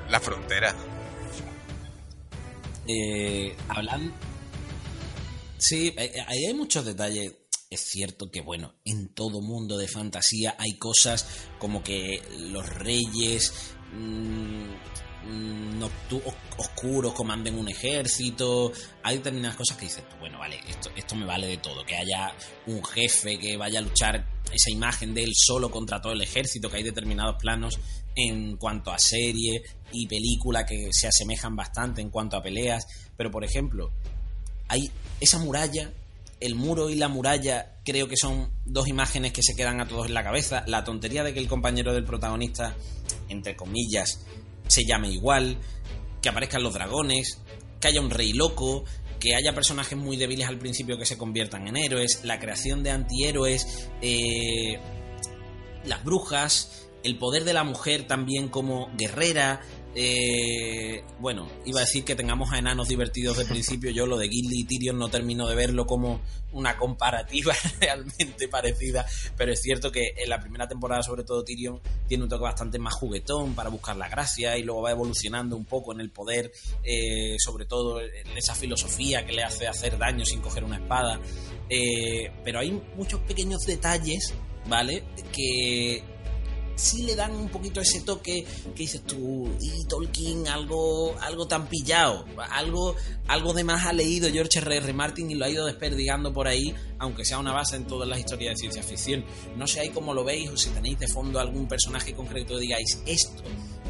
La 0.09 0.19
frontera. 0.19 0.73
Eh, 2.87 3.55
hablan. 3.69 4.13
Sí, 5.57 5.93
ahí 5.97 6.45
hay 6.45 6.53
muchos 6.53 6.85
detalles. 6.85 7.33
Es 7.69 7.81
cierto 7.85 8.29
que, 8.29 8.41
bueno, 8.41 8.73
en 8.83 9.13
todo 9.13 9.41
mundo 9.41 9.77
de 9.77 9.87
fantasía 9.87 10.55
hay 10.57 10.77
cosas 10.77 11.47
como 11.57 11.83
que 11.83 12.21
los 12.37 12.67
reyes. 12.67 13.75
Mmm, 13.93 14.73
oscuros 16.57 17.13
comanden 17.13 17.57
un 17.57 17.69
ejército. 17.69 18.71
Hay 19.03 19.17
determinadas 19.17 19.57
cosas 19.57 19.77
que 19.77 19.85
dices, 19.85 20.03
bueno, 20.19 20.39
vale, 20.39 20.59
esto, 20.67 20.89
esto 20.95 21.15
me 21.15 21.25
vale 21.25 21.47
de 21.47 21.57
todo. 21.57 21.85
Que 21.85 21.95
haya 21.95 22.33
un 22.67 22.83
jefe 22.83 23.39
que 23.39 23.57
vaya 23.57 23.79
a 23.79 23.81
luchar 23.81 24.25
esa 24.51 24.71
imagen 24.71 25.13
de 25.13 25.23
él 25.23 25.31
solo 25.35 25.69
contra 25.69 26.01
todo 26.01 26.13
el 26.13 26.21
ejército, 26.21 26.69
que 26.69 26.77
hay 26.77 26.83
determinados 26.83 27.37
planos 27.39 27.79
en 28.15 28.57
cuanto 28.57 28.91
a 28.91 28.99
serie 28.99 29.63
y 29.91 30.07
película 30.07 30.65
que 30.65 30.89
se 30.91 31.07
asemejan 31.07 31.55
bastante 31.55 32.01
en 32.01 32.09
cuanto 32.09 32.37
a 32.37 32.43
peleas. 32.43 32.85
Pero, 33.15 33.31
por 33.31 33.43
ejemplo, 33.43 33.91
hay 34.67 34.91
esa 35.19 35.37
muralla 35.39 35.91
el 36.41 36.55
muro 36.55 36.89
y 36.89 36.95
la 36.95 37.07
muralla 37.07 37.77
creo 37.85 38.07
que 38.07 38.17
son 38.17 38.51
dos 38.65 38.87
imágenes 38.87 39.31
que 39.31 39.43
se 39.43 39.55
quedan 39.55 39.79
a 39.79 39.87
todos 39.87 40.07
en 40.07 40.15
la 40.15 40.23
cabeza. 40.23 40.63
La 40.67 40.83
tontería 40.83 41.23
de 41.23 41.33
que 41.33 41.39
el 41.39 41.47
compañero 41.47 41.93
del 41.93 42.03
protagonista, 42.03 42.75
entre 43.29 43.55
comillas, 43.55 44.25
se 44.71 44.85
llame 44.85 45.09
igual, 45.09 45.57
que 46.21 46.29
aparezcan 46.29 46.63
los 46.63 46.73
dragones, 46.73 47.41
que 47.81 47.89
haya 47.89 47.99
un 47.99 48.09
rey 48.09 48.31
loco, 48.31 48.85
que 49.19 49.35
haya 49.35 49.53
personajes 49.53 49.97
muy 49.97 50.15
débiles 50.15 50.47
al 50.47 50.57
principio 50.57 50.97
que 50.97 51.05
se 51.05 51.17
conviertan 51.17 51.67
en 51.67 51.75
héroes, 51.75 52.21
la 52.23 52.39
creación 52.39 52.81
de 52.81 52.91
antihéroes, 52.91 53.89
eh, 54.01 54.79
las 55.83 56.05
brujas, 56.05 56.87
el 57.03 57.17
poder 57.17 57.43
de 57.43 57.51
la 57.51 57.65
mujer 57.65 58.07
también 58.07 58.47
como 58.47 58.89
guerrera, 58.95 59.59
eh, 59.93 61.03
bueno, 61.19 61.47
iba 61.65 61.79
a 61.79 61.83
decir 61.83 62.05
que 62.05 62.15
tengamos 62.15 62.51
a 62.51 62.59
enanos 62.59 62.87
divertidos 62.87 63.37
de 63.37 63.45
principio. 63.45 63.91
Yo 63.91 64.05
lo 64.05 64.17
de 64.17 64.29
Gilly 64.29 64.61
y 64.61 64.63
Tyrion 64.63 64.97
no 64.97 65.09
termino 65.09 65.47
de 65.47 65.55
verlo 65.55 65.85
como 65.85 66.21
una 66.53 66.77
comparativa 66.77 67.53
realmente 67.79 68.47
parecida, 68.47 69.05
pero 69.37 69.51
es 69.51 69.61
cierto 69.61 69.91
que 69.91 70.13
en 70.17 70.29
la 70.29 70.39
primera 70.39 70.67
temporada, 70.67 71.03
sobre 71.03 71.23
todo 71.23 71.43
Tyrion, 71.43 71.81
tiene 72.07 72.23
un 72.23 72.29
toque 72.29 72.43
bastante 72.43 72.79
más 72.79 72.93
juguetón 72.93 73.53
para 73.53 73.69
buscar 73.69 73.97
la 73.97 74.09
gracia 74.09 74.57
y 74.57 74.63
luego 74.63 74.81
va 74.81 74.91
evolucionando 74.91 75.55
un 75.57 75.65
poco 75.65 75.93
en 75.93 76.01
el 76.01 76.09
poder, 76.09 76.51
eh, 76.83 77.35
sobre 77.39 77.65
todo 77.65 78.01
en 78.01 78.37
esa 78.37 78.55
filosofía 78.55 79.25
que 79.25 79.33
le 79.33 79.43
hace 79.43 79.67
hacer 79.67 79.97
daño 79.97 80.25
sin 80.25 80.41
coger 80.41 80.63
una 80.63 80.77
espada. 80.77 81.19
Eh, 81.69 82.31
pero 82.43 82.59
hay 82.59 82.71
muchos 82.95 83.21
pequeños 83.21 83.61
detalles, 83.61 84.33
¿vale? 84.67 85.03
Que 85.33 86.03
sí 86.81 87.03
le 87.03 87.15
dan 87.15 87.31
un 87.31 87.49
poquito 87.49 87.79
ese 87.79 88.01
toque 88.01 88.45
que 88.75 88.83
dices 88.83 89.03
tú, 89.03 89.47
y 89.61 89.85
Tolkien 89.85 90.47
algo, 90.47 91.15
algo 91.19 91.47
tan 91.47 91.67
pillado, 91.67 92.25
algo, 92.49 92.95
algo 93.27 93.53
de 93.53 93.63
más 93.63 93.85
ha 93.85 93.93
leído 93.93 94.29
George 94.31 94.59
R. 94.59 94.77
R. 94.77 94.93
Martin 94.93 95.29
y 95.29 95.35
lo 95.35 95.45
ha 95.45 95.49
ido 95.49 95.65
desperdigando 95.65 96.33
por 96.33 96.47
ahí, 96.47 96.73
aunque 96.97 97.23
sea 97.23 97.37
una 97.37 97.53
base 97.53 97.75
en 97.75 97.85
todas 97.85 98.09
las 98.09 98.19
historias 98.19 98.55
de 98.55 98.57
ciencia 98.57 98.83
ficción. 98.83 99.23
No 99.55 99.67
sé 99.67 99.81
ahí 99.81 99.89
cómo 99.89 100.13
lo 100.13 100.23
veis 100.23 100.49
o 100.49 100.57
si 100.57 100.69
tenéis 100.71 100.97
de 100.99 101.07
fondo 101.07 101.39
algún 101.39 101.67
personaje 101.67 102.13
concreto 102.13 102.57
digáis 102.57 103.01
esto. 103.05 103.43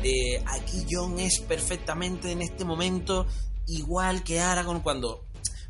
Eh, 0.04 0.44
aquí 0.48 0.86
John 0.90 1.20
es 1.20 1.40
perfectamente 1.42 2.32
en 2.32 2.42
este 2.42 2.66
momento 2.66 3.26
igual 3.68 4.24
que 4.24 4.40
Aragorn 4.40 4.82
cuando 4.82 5.26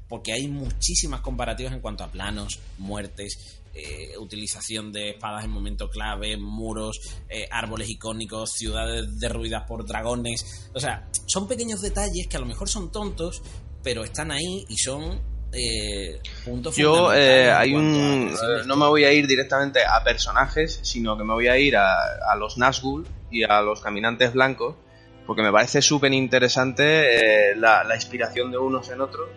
porque 0.08 0.34
hay 0.34 0.50
muchísimas 0.50 1.22
comparativas 1.22 1.72
en 1.72 1.80
cuanto 1.80 2.04
a 2.04 2.12
planos, 2.12 2.60
muertes, 2.78 3.61
eh, 3.74 4.18
utilización 4.18 4.92
de 4.92 5.12
espadas 5.12 5.46
en 5.46 5.52
momento 5.52 5.90
clave, 5.90 6.36
muros, 6.36 7.00
eh, 7.30 7.48
árboles 7.50 7.90
icónicos, 7.90 8.52
ciudades 8.52 9.18
derruidas 9.18 9.64
por 9.64 9.86
dragones. 9.86 10.70
O 10.74 10.80
sea, 10.80 11.08
son 11.26 11.48
pequeños 11.48 11.82
detalles 11.82 12.28
que 12.28 12.36
a 12.36 12.42
lo 12.42 12.46
mejor 12.46 12.68
son 12.68 12.92
tontos, 12.92 13.42
pero 13.82 14.04
están 14.04 14.30
ahí 14.32 14.66
y 14.68 14.76
son 14.76 15.22
eh, 15.54 16.20
puntos 16.44 16.76
Yo 16.76 17.10
hay 17.10 17.74
un... 17.74 18.34
no 18.66 18.76
me 18.76 18.88
voy 18.88 19.06
a 19.06 19.14
ir 19.14 19.26
directamente 19.26 19.80
a 19.86 20.04
personajes, 20.04 20.82
sino 20.84 21.18
que 21.18 21.24
me 21.24 21.34
voy 21.34 21.48
a 21.48 21.58
ir 21.58 21.78
a, 21.78 22.36
los 22.38 22.58
Nazgûl 22.58 23.08
y 23.30 23.44
a 23.44 23.62
los 23.62 23.80
caminantes 23.80 24.34
blancos, 24.34 24.76
porque 25.26 25.44
me 25.44 25.52
parece 25.52 25.82
súper 25.82 26.12
interesante 26.12 27.56
la, 27.56 27.86
la 27.86 27.96
inspiración 27.96 28.52
de 28.52 28.58
unos 28.58 28.90
en 28.90 29.00
otros 29.00 29.30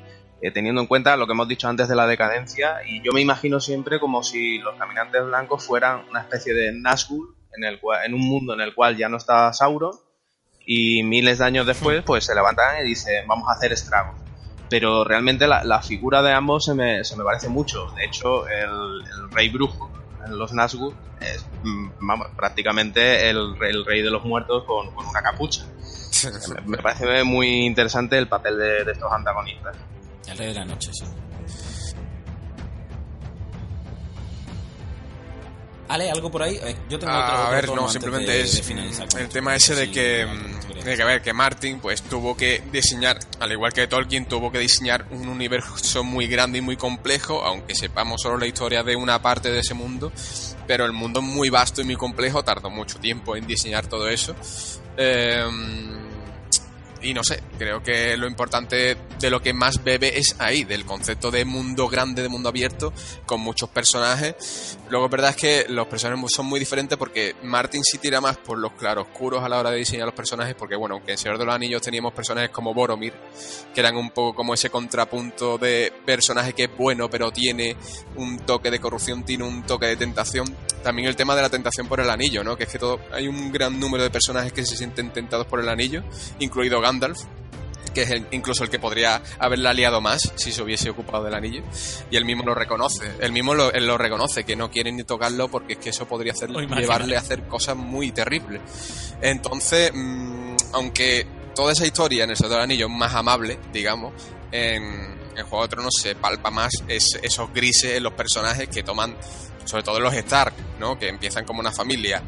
eh, 0.44 0.50
teniendo 0.50 0.82
en 0.82 0.86
cuenta 0.86 1.16
lo 1.16 1.26
que 1.26 1.32
hemos 1.32 1.48
dicho 1.48 1.68
antes 1.68 1.88
de 1.88 1.96
la 1.96 2.06
decadencia, 2.06 2.80
y 2.86 3.00
yo 3.00 3.12
me 3.12 3.22
imagino 3.22 3.60
siempre 3.60 3.98
como 3.98 4.22
si 4.22 4.58
los 4.58 4.76
caminantes 4.76 5.24
blancos 5.24 5.64
fueran 5.64 6.04
una 6.10 6.20
especie 6.20 6.52
de 6.52 6.70
Nazgûl 6.70 7.34
en, 7.56 7.64
el 7.64 7.80
en 8.04 8.12
un 8.12 8.20
mundo 8.20 8.52
en 8.52 8.60
el 8.60 8.74
cual 8.74 8.94
ya 8.94 9.08
no 9.08 9.16
está 9.16 9.50
Sauron, 9.54 9.92
y 10.66 11.02
miles 11.02 11.38
de 11.38 11.46
años 11.46 11.66
después 11.66 12.02
pues 12.02 12.26
se 12.26 12.34
levantan 12.34 12.84
y 12.84 12.88
dicen 12.90 13.26
vamos 13.26 13.48
a 13.48 13.52
hacer 13.52 13.72
estragos. 13.72 14.20
Pero 14.68 15.02
realmente 15.02 15.46
la, 15.46 15.80
figura 15.80 16.20
de 16.20 16.34
ambos 16.34 16.66
se 16.66 16.74
me, 16.74 17.02
se 17.04 17.16
me, 17.16 17.24
parece 17.24 17.48
mucho. 17.48 17.86
De 17.92 18.04
hecho, 18.04 18.46
el, 18.46 19.30
rey 19.30 19.48
brujo 19.48 19.90
en 20.26 20.38
los 20.38 20.52
Nazgûl 20.52 20.94
es 21.22 21.46
mm, 21.62 21.88
prácticamente 22.36 23.30
el, 23.30 23.56
el, 23.62 23.86
rey 23.86 24.02
de 24.02 24.10
los 24.10 24.22
muertos 24.26 24.64
con, 24.64 24.94
con 24.94 25.06
una 25.06 25.22
capucha. 25.22 25.64
me, 26.66 26.76
parece 26.76 27.24
muy 27.24 27.64
interesante 27.64 28.18
el 28.18 28.28
papel 28.28 28.58
de 28.58 28.92
estos 28.92 29.10
antagonistas. 29.10 29.74
El 30.26 30.38
rey 30.38 30.48
de 30.48 30.54
la 30.54 30.64
noche, 30.64 30.90
sí. 30.92 31.04
Ale, 35.88 36.10
¿algo 36.10 36.30
por 36.30 36.42
ahí? 36.42 36.58
Eh, 36.62 36.76
yo 36.88 36.98
tengo 36.98 37.12
otro, 37.12 37.36
A 37.36 37.50
ver, 37.50 37.68
no, 37.68 37.88
simplemente 37.88 38.40
es 38.40 38.68
el 39.16 39.28
tema 39.28 39.54
ese 39.54 39.74
de 39.74 39.90
que, 39.90 40.26
de 40.82 40.96
que, 40.96 41.02
a 41.02 41.04
ver, 41.04 41.22
que 41.22 41.34
Martin 41.34 41.78
pues 41.78 42.02
tuvo 42.02 42.36
que 42.36 42.62
diseñar, 42.72 43.18
al 43.38 43.52
igual 43.52 43.72
que 43.72 43.86
Tolkien, 43.86 44.26
tuvo 44.26 44.50
que 44.50 44.58
diseñar 44.58 45.06
un 45.10 45.28
universo 45.28 46.02
muy 46.02 46.26
grande 46.26 46.58
y 46.58 46.62
muy 46.62 46.76
complejo, 46.76 47.44
aunque 47.44 47.74
sepamos 47.74 48.22
solo 48.22 48.38
la 48.38 48.46
historia 48.46 48.82
de 48.82 48.96
una 48.96 49.20
parte 49.20 49.50
de 49.50 49.60
ese 49.60 49.74
mundo, 49.74 50.10
pero 50.66 50.86
el 50.86 50.92
mundo 50.92 51.20
es 51.20 51.26
muy 51.26 51.50
vasto 51.50 51.82
y 51.82 51.84
muy 51.84 51.96
complejo, 51.96 52.42
tardó 52.42 52.70
mucho 52.70 52.98
tiempo 52.98 53.36
en 53.36 53.46
diseñar 53.46 53.86
todo 53.86 54.08
eso. 54.08 54.34
Eh, 54.96 55.44
y 57.04 57.14
no 57.14 57.22
sé, 57.22 57.42
creo 57.58 57.82
que 57.82 58.16
lo 58.16 58.26
importante 58.26 58.96
de 59.18 59.30
lo 59.30 59.40
que 59.40 59.52
más 59.52 59.84
bebe 59.84 60.18
es 60.18 60.36
ahí, 60.38 60.64
del 60.64 60.84
concepto 60.84 61.30
de 61.30 61.44
mundo 61.44 61.88
grande, 61.88 62.22
de 62.22 62.28
mundo 62.28 62.48
abierto, 62.48 62.92
con 63.26 63.40
muchos 63.40 63.68
personajes. 63.68 64.78
Luego, 64.88 65.08
verdad 65.08 65.30
es 65.30 65.36
que 65.36 65.66
los 65.68 65.86
personajes 65.86 66.24
son 66.34 66.46
muy 66.46 66.58
diferentes 66.58 66.96
porque 66.96 67.36
Martin 67.42 67.84
sí 67.84 67.98
tira 67.98 68.20
más 68.20 68.38
por 68.38 68.58
los 68.58 68.72
claroscuros 68.72 69.42
a 69.42 69.48
la 69.48 69.58
hora 69.58 69.70
de 69.70 69.78
diseñar 69.78 70.06
los 70.06 70.14
personajes, 70.14 70.54
porque 70.54 70.76
bueno, 70.76 70.96
aunque 70.96 71.12
en 71.12 71.18
Señor 71.18 71.38
de 71.38 71.44
los 71.44 71.54
Anillos 71.54 71.82
teníamos 71.82 72.12
personajes 72.14 72.50
como 72.50 72.72
Boromir, 72.72 73.12
que 73.74 73.80
eran 73.80 73.96
un 73.96 74.10
poco 74.10 74.34
como 74.34 74.54
ese 74.54 74.70
contrapunto 74.70 75.58
de 75.58 75.92
personaje 76.06 76.52
que 76.52 76.64
es 76.64 76.76
bueno, 76.76 77.10
pero 77.10 77.30
tiene 77.30 77.76
un 78.16 78.38
toque 78.38 78.70
de 78.70 78.80
corrupción, 78.80 79.24
tiene 79.24 79.44
un 79.44 79.62
toque 79.62 79.86
de 79.86 79.96
tentación. 79.96 80.46
También 80.82 81.08
el 81.08 81.16
tema 81.16 81.34
de 81.34 81.42
la 81.42 81.48
tentación 81.48 81.88
por 81.88 82.00
el 82.00 82.10
anillo, 82.10 82.44
¿no? 82.44 82.56
Que 82.56 82.64
es 82.64 82.70
que 82.70 82.78
todo, 82.78 83.00
hay 83.12 83.26
un 83.28 83.52
gran 83.52 83.78
número 83.78 84.02
de 84.02 84.10
personajes 84.10 84.52
que 84.52 84.64
se 84.64 84.76
sienten 84.76 85.12
tentados 85.12 85.46
por 85.46 85.60
el 85.60 85.68
anillo, 85.68 86.02
incluido 86.38 86.80
Gandalf 86.80 86.93
que 87.94 88.02
es 88.02 88.22
incluso 88.32 88.64
el 88.64 88.70
que 88.70 88.78
podría 88.78 89.22
haberla 89.38 89.70
aliado 89.70 90.00
más 90.00 90.32
si 90.34 90.52
se 90.52 90.62
hubiese 90.62 90.90
ocupado 90.90 91.24
del 91.24 91.34
anillo. 91.34 91.62
Y 92.10 92.16
él 92.16 92.24
mismo 92.24 92.42
lo 92.44 92.54
reconoce. 92.54 93.10
Él 93.20 93.32
mismo 93.32 93.54
lo, 93.54 93.72
él 93.72 93.86
lo 93.86 93.96
reconoce, 93.96 94.44
que 94.44 94.56
no 94.56 94.70
quiere 94.70 94.92
ni 94.92 95.04
tocarlo 95.04 95.48
porque 95.48 95.74
es 95.74 95.78
que 95.78 95.90
eso 95.90 96.06
podría 96.06 96.32
llevarle 96.32 97.16
a 97.16 97.20
hacer 97.20 97.44
cosas 97.44 97.76
muy 97.76 98.12
terribles. 98.12 98.60
Entonces, 99.22 99.92
mm, 99.94 100.56
aunque 100.72 101.26
toda 101.54 101.72
esa 101.72 101.86
historia 101.86 102.24
en 102.24 102.30
el 102.30 102.36
Señor 102.36 102.52
del 102.52 102.62
Anillo 102.62 102.86
es 102.86 102.92
más 102.92 103.14
amable, 103.14 103.58
digamos, 103.72 104.12
en, 104.50 105.14
el 105.36 105.42
Juego 105.44 105.64
de 105.64 105.68
Tronos 105.68 105.94
se 106.00 106.14
palpa 106.14 106.50
más 106.50 106.72
esos 106.88 107.52
grises 107.52 107.96
en 107.96 108.02
los 108.02 108.12
personajes 108.12 108.68
que 108.68 108.82
toman, 108.82 109.16
sobre 109.64 109.82
todo 109.82 109.98
los 109.98 110.14
Stark, 110.14 110.54
¿no? 110.78 110.98
Que 110.98 111.08
empiezan 111.08 111.44
como 111.44 111.60
una 111.60 111.72
familia 111.72 112.22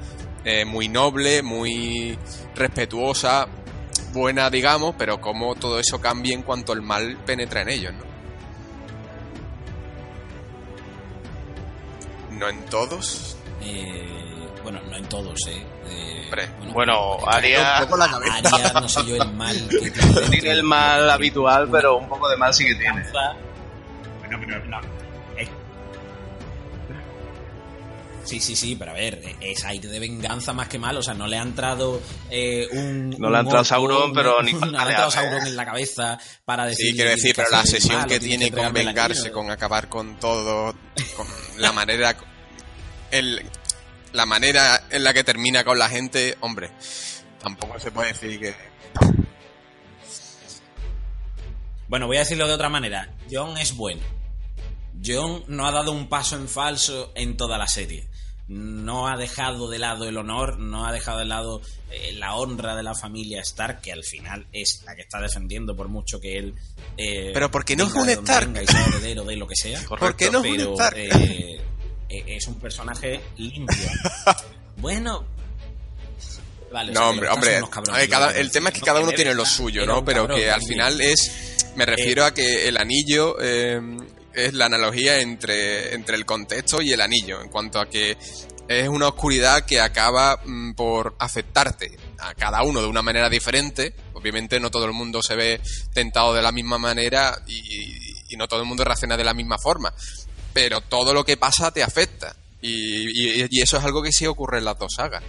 eh, 0.44 0.64
muy 0.64 0.88
noble, 0.88 1.42
muy 1.42 2.18
respetuosa, 2.55 3.46
buena, 4.16 4.50
digamos, 4.50 4.94
pero 4.98 5.20
cómo 5.20 5.55
todo 5.55 5.79
eso 5.79 6.00
cambia 6.00 6.35
en 6.35 6.42
cuanto 6.42 6.72
el 6.72 6.83
mal 6.83 7.18
penetra 7.24 7.61
en 7.61 7.68
ellos, 7.68 7.94
¿no? 7.94 8.05
No 12.38 12.48
en 12.48 12.64
todos. 12.66 13.37
Eh, 13.62 14.48
bueno, 14.62 14.81
no 14.90 14.96
en 14.96 15.05
todos, 15.05 15.38
¿eh? 15.46 15.62
eh 15.88 16.29
bueno, 16.31 16.72
bueno 16.72 17.18
Aria... 17.29 17.76
Aria, 17.79 18.72
no 18.74 18.88
sé 18.88 19.05
yo, 19.05 19.16
el 19.16 19.33
mal. 19.33 19.68
Que 19.68 19.90
tiene, 19.90 20.20
tiene 20.29 20.50
el 20.50 20.62
mal 20.64 21.09
habitual, 21.09 21.68
pero 21.70 21.98
un 21.98 22.09
poco 22.09 22.29
de 22.29 22.37
mal 22.37 22.52
sí 22.52 22.66
que 22.66 22.74
tiene. 22.74 23.05
Bueno, 23.12 24.40
pero 24.40 24.64
no 24.66 24.95
Sí, 28.27 28.41
sí, 28.41 28.57
sí, 28.57 28.75
pero 28.75 28.91
a 28.91 28.95
ver, 28.95 29.23
es 29.41 29.65
aire 29.65 29.89
de 29.89 30.01
venganza 30.01 30.53
más 30.53 30.69
que 30.69 30.79
mal. 30.79 30.97
O 30.97 31.03
sea, 31.03 31.15
no 31.15 31.29
le 31.29 31.39
ha 31.39 31.43
entrado 31.43 32.03
eh, 32.29 32.67
un. 32.73 33.11
No 33.11 33.31
le 33.31 33.37
ha 33.37 33.41
entrado 33.41 33.65
Sauron, 33.65 34.12
pero 34.12 34.43
ni 34.43 34.53
No 34.53 34.67
le 34.67 34.79
ha 34.79 34.83
entrado 34.83 35.11
pelear, 35.11 35.27
¿eh? 35.27 35.31
Sauron 35.31 35.47
en 35.47 35.57
la 35.57 35.65
cabeza 35.65 36.19
para 36.45 36.67
decir. 36.67 36.91
Sí, 36.91 36.95
quiero 36.95 37.11
decir, 37.11 37.35
pero 37.37 37.49
la 37.51 37.65
sesión 37.65 38.01
mal, 38.01 38.09
que 38.09 38.19
tiene 38.19 38.51
con 38.51 38.73
vengarse, 38.73 39.31
con 39.31 39.51
acabar 39.51 39.89
con 39.89 40.19
todo, 40.19 40.75
con 41.17 41.27
la 41.59 41.73
manera, 41.73 42.17
el, 43.12 43.43
la 44.12 44.27
manera 44.27 44.83
en 44.91 45.05
la 45.05 45.15
que 45.15 45.23
termina 45.23 45.62
con 45.62 45.79
la 45.79 45.89
gente, 45.89 46.37
hombre, 46.41 46.71
tampoco 47.41 47.79
se 47.79 47.93
puede 47.93 48.12
decir 48.12 48.41
que... 48.41 48.55
Bueno, 51.89 52.09
voy 52.09 52.17
a 52.17 52.21
decirlo 52.21 52.49
de 52.49 52.55
otra 52.55 52.69
manera. 52.69 53.15
John 53.31 53.57
es 53.59 53.77
bueno. 53.77 54.03
John 55.05 55.45
no 55.47 55.67
ha 55.67 55.71
dado 55.71 55.93
un 55.93 56.09
paso 56.09 56.37
en 56.37 56.49
falso 56.49 57.12
en 57.15 57.37
toda 57.37 57.59
la 57.59 57.69
serie. 57.69 58.09
No 58.48 59.09
ha 59.09 59.16
dejado 59.16 59.68
de 59.68 59.78
lado 59.80 60.09
el 60.09 60.16
honor, 60.16 60.59
no 60.61 60.87
ha 60.87 60.92
dejado 60.92 61.18
de 61.18 61.24
lado 61.24 61.61
eh, 61.90 62.12
la 62.12 62.37
honra 62.37 62.76
de 62.76 62.85
la 62.85 62.94
familia 62.94 63.40
Stark, 63.40 63.80
que 63.80 63.90
al 63.92 64.04
final 64.04 64.46
es 64.52 64.82
la 64.87 64.94
que 64.94 65.02
está 65.02 65.20
defendiendo 65.20 65.74
por 65.74 65.88
mucho 65.88 66.20
que 66.20 66.38
él... 66.38 66.54
eh, 66.96 67.32
Pero 67.35 67.50
porque 67.50 67.74
no 67.74 67.87
es 67.87 67.92
un 67.94 68.09
Stark. 68.09 68.46
venga 68.46 68.62
Y 68.62 68.66
sea 68.68 68.87
heredero 68.87 69.24
de 69.24 69.37
lo 69.37 69.48
que 69.48 69.56
sea. 69.56 69.80
Porque 69.98 70.30
no 70.30 70.44
es 70.44 70.50
un 70.50 70.56
pero 70.56 70.72
Stark. 70.74 70.96
eh, 70.96 71.61
eh, 72.09 72.24
es 72.28 72.46
un 72.46 72.54
personaje 72.61 73.20
limpio. 73.37 73.88
bueno... 74.76 75.24
Vale, 76.72 76.90
o 76.90 76.94
sea, 76.94 77.02
No, 77.02 77.11
hombre, 77.11 77.28
hombre, 77.28 77.61
cabrones, 77.70 78.09
cada- 78.09 78.32
el 78.37 78.50
tema 78.50 78.68
es 78.68 78.74
que 78.74 78.80
no 78.80 78.87
cada 78.87 79.00
uno 79.00 79.12
tiene 79.12 79.35
lo 79.35 79.44
suyo, 79.46 79.87
¿no? 79.87 80.00
un 80.00 80.04
Pero 80.04 80.22
cabrón 80.22 80.38
que 80.38 80.50
al 80.50 80.62
final 80.62 81.00
es, 81.00 81.64
me 81.76 81.87
refiero 81.87 82.24
a 82.24 82.35
que 82.35 82.68
el 82.68 82.76
anillo 82.76 83.37
eh, 83.40 83.80
es 84.37 84.55
la 84.55 84.66
analogía 84.66 85.20
entre, 85.20 85.94
entre 85.94 86.16
el 86.16 86.25
contexto 86.27 86.81
y 86.83 86.92
el 86.92 87.01
anillo, 87.01 87.40
en 87.42 87.49
cuanto 87.49 87.81
a 87.81 87.88
que 87.88 88.16
es 88.68 88.88
una 88.88 89.09
oscuridad 89.09 89.64
que 89.64 89.81
acaba 89.81 90.40
mm, 90.44 90.75
por 90.75 91.14
afectarte 91.18 91.96
a 92.18 92.35
cada 92.35 92.62
uno 92.62 92.81
de 92.83 92.88
una 92.88 93.03
manera 93.03 93.29
diferente. 93.29 93.94
Obviamente 94.14 94.59
no 94.61 94.70
todo 94.70 94.85
el 94.87 94.92
mundo 94.92 95.20
se 95.22 95.37
ve 95.37 95.61
tentado 95.92 96.35
de 96.35 96.42
la 96.42 96.53
misma 96.53 96.77
manera 96.79 97.38
y, 97.46 97.92
y 98.29 98.37
no 98.37 98.49
todo 98.49 98.61
el 98.61 98.66
mundo 98.66 98.85
reacciona 98.85 99.16
de 99.16 99.25
la 99.25 99.35
misma 99.35 99.57
forma. 99.59 99.92
Pero 100.53 100.81
todo 100.81 101.12
lo 101.14 101.25
que 101.25 101.37
pasa 101.37 101.70
te 101.70 101.83
afecta. 101.83 102.35
Y, 102.61 103.42
y- 103.42 103.46
y 103.51 103.61
eso 103.62 103.77
es 103.77 103.85
algo 103.85 104.03
que 104.03 104.11
sí 104.12 104.27
ocurre 104.27 104.59
en 104.59 104.64
las 104.64 104.79
dos 104.79 104.94
sagas. 104.96 105.22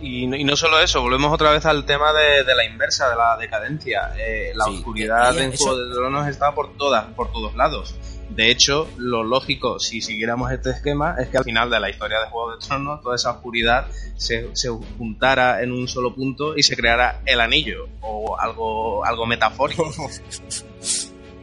Y 0.00 0.26
no, 0.26 0.36
y 0.36 0.44
no 0.44 0.56
solo 0.56 0.80
eso, 0.80 1.02
volvemos 1.02 1.32
otra 1.32 1.50
vez 1.50 1.66
al 1.66 1.84
tema 1.84 2.12
de, 2.12 2.44
de 2.44 2.54
la 2.54 2.64
inversa, 2.64 3.10
de 3.10 3.16
la 3.16 3.36
decadencia. 3.38 4.12
Eh, 4.18 4.52
la 4.54 4.64
Sí, 4.66 4.76
oscuridad 4.76 5.36
en 5.38 5.54
Juego 5.56 5.76
de 5.76 5.94
Tronos 5.94 6.28
está 6.28 6.54
por 6.54 6.74
todas, 6.76 7.06
por 7.14 7.32
todos 7.32 7.54
lados. 7.56 7.94
De 8.30 8.50
hecho, 8.50 8.88
lo 8.96 9.24
lógico, 9.24 9.80
si 9.80 10.00
siguiéramos 10.00 10.52
este 10.52 10.70
esquema, 10.70 11.16
es 11.18 11.28
que 11.28 11.38
al 11.38 11.44
final 11.44 11.68
de 11.68 11.80
la 11.80 11.90
historia 11.90 12.20
de 12.20 12.26
Juego 12.26 12.52
de 12.52 12.58
Tronos, 12.64 13.02
toda 13.02 13.16
esa 13.16 13.32
oscuridad 13.32 13.86
se, 14.16 14.48
se 14.54 14.68
juntara 14.68 15.62
en 15.62 15.72
un 15.72 15.88
solo 15.88 16.14
punto 16.14 16.56
y 16.56 16.62
se 16.62 16.76
creara 16.76 17.22
el 17.26 17.40
anillo, 17.40 17.88
o 18.00 18.38
algo, 18.38 19.04
algo 19.04 19.26
metafórico. 19.26 19.84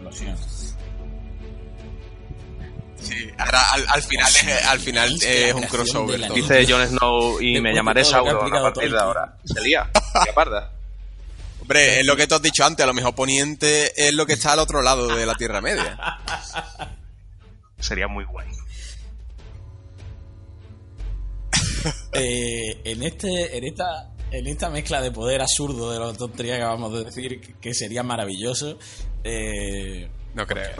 Lo 0.03 0.11
siento. 0.11 0.41
Sí, 2.95 3.29
ahora 3.37 3.61
al, 3.73 3.85
al 3.89 4.01
final 4.01 4.27
es, 4.27 4.65
al 4.65 4.79
final 4.79 5.13
Es 5.13 5.25
que 5.25 5.53
un 5.53 5.63
crossover. 5.63 6.33
Dice 6.33 6.65
Jon 6.67 6.87
Snow 6.87 7.39
y 7.39 7.53
Después 7.53 7.63
me 7.63 7.73
llamaré 7.73 8.01
que 8.01 8.05
Sauron 8.05 8.55
a 8.55 8.61
partir 8.61 8.91
de 8.91 8.99
ahora. 8.99 9.37
Se 9.43 9.61
lía, 9.61 9.89
se 10.25 10.33
parda. 10.33 10.71
Hombre, 11.67 11.99
es 11.99 12.05
lo 12.05 12.15
que 12.15 12.27
tú 12.27 12.35
has 12.35 12.41
dicho 12.41 12.63
antes, 12.63 12.81
a 12.83 12.87
lo 12.87 12.93
mejor 12.93 13.13
Poniente 13.13 13.91
es 13.97 14.13
lo 14.13 14.25
que 14.25 14.33
está 14.33 14.53
al 14.53 14.59
otro 14.59 14.81
lado 14.81 15.13
de 15.13 15.25
la 15.25 15.35
Tierra 15.35 15.59
Media. 15.59 15.97
Sería 17.79 18.07
muy 18.07 18.23
guay. 18.23 18.47
Eh, 22.13 22.81
en 22.83 23.03
este 23.03 23.57
en 23.57 23.63
esta 23.63 24.11
en 24.31 24.47
esta 24.47 24.69
mezcla 24.69 25.01
de 25.01 25.11
poder 25.11 25.41
absurdo 25.41 25.91
de 25.91 25.99
la 25.99 26.11
tontería 26.13 26.55
que 26.57 26.61
acabamos 26.63 26.91
de 26.93 27.03
decir 27.05 27.39
que- 27.39 27.53
que 27.59 27.73
sería 27.73 28.03
maravilloso 28.03 28.77
eh, 29.23 30.09
No 30.33 30.45
creo. 30.45 30.71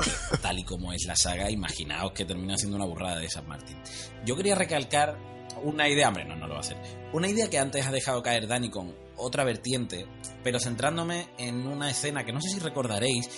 tal 0.42 0.60
y 0.60 0.64
como 0.66 0.92
es 0.92 1.06
la 1.06 1.16
saga 1.16 1.50
imaginaos 1.50 2.12
que 2.12 2.26
termina 2.26 2.58
siendo 2.58 2.76
una 2.76 2.86
burrada 2.86 3.20
de 3.20 3.30
San 3.30 3.48
Martín 3.48 3.78
yo 4.26 4.36
quería 4.36 4.56
recalcar 4.56 5.18
una 5.64 5.88
idea 5.88 6.10
hombre 6.10 6.26
no 6.26 6.36
no 6.36 6.48
lo 6.48 6.54
va 6.56 6.60
a 6.60 6.62
hacer 6.64 6.78
una 7.14 7.30
idea 7.30 7.50
que 7.50 7.58
antes 7.60 7.86
ha 7.86 7.92
dejado 7.92 8.22
caer 8.22 8.48
Dani 8.48 8.70
con 8.70 8.94
otra 9.18 9.44
vertiente 9.44 10.08
pero 10.44 10.60
centrándome 10.60 11.30
en 11.38 11.68
una 11.68 11.90
escena 11.90 12.26
que 12.26 12.34
no 12.34 12.42
sé 12.42 12.50
si 12.50 12.60
recordaréis 12.60 13.30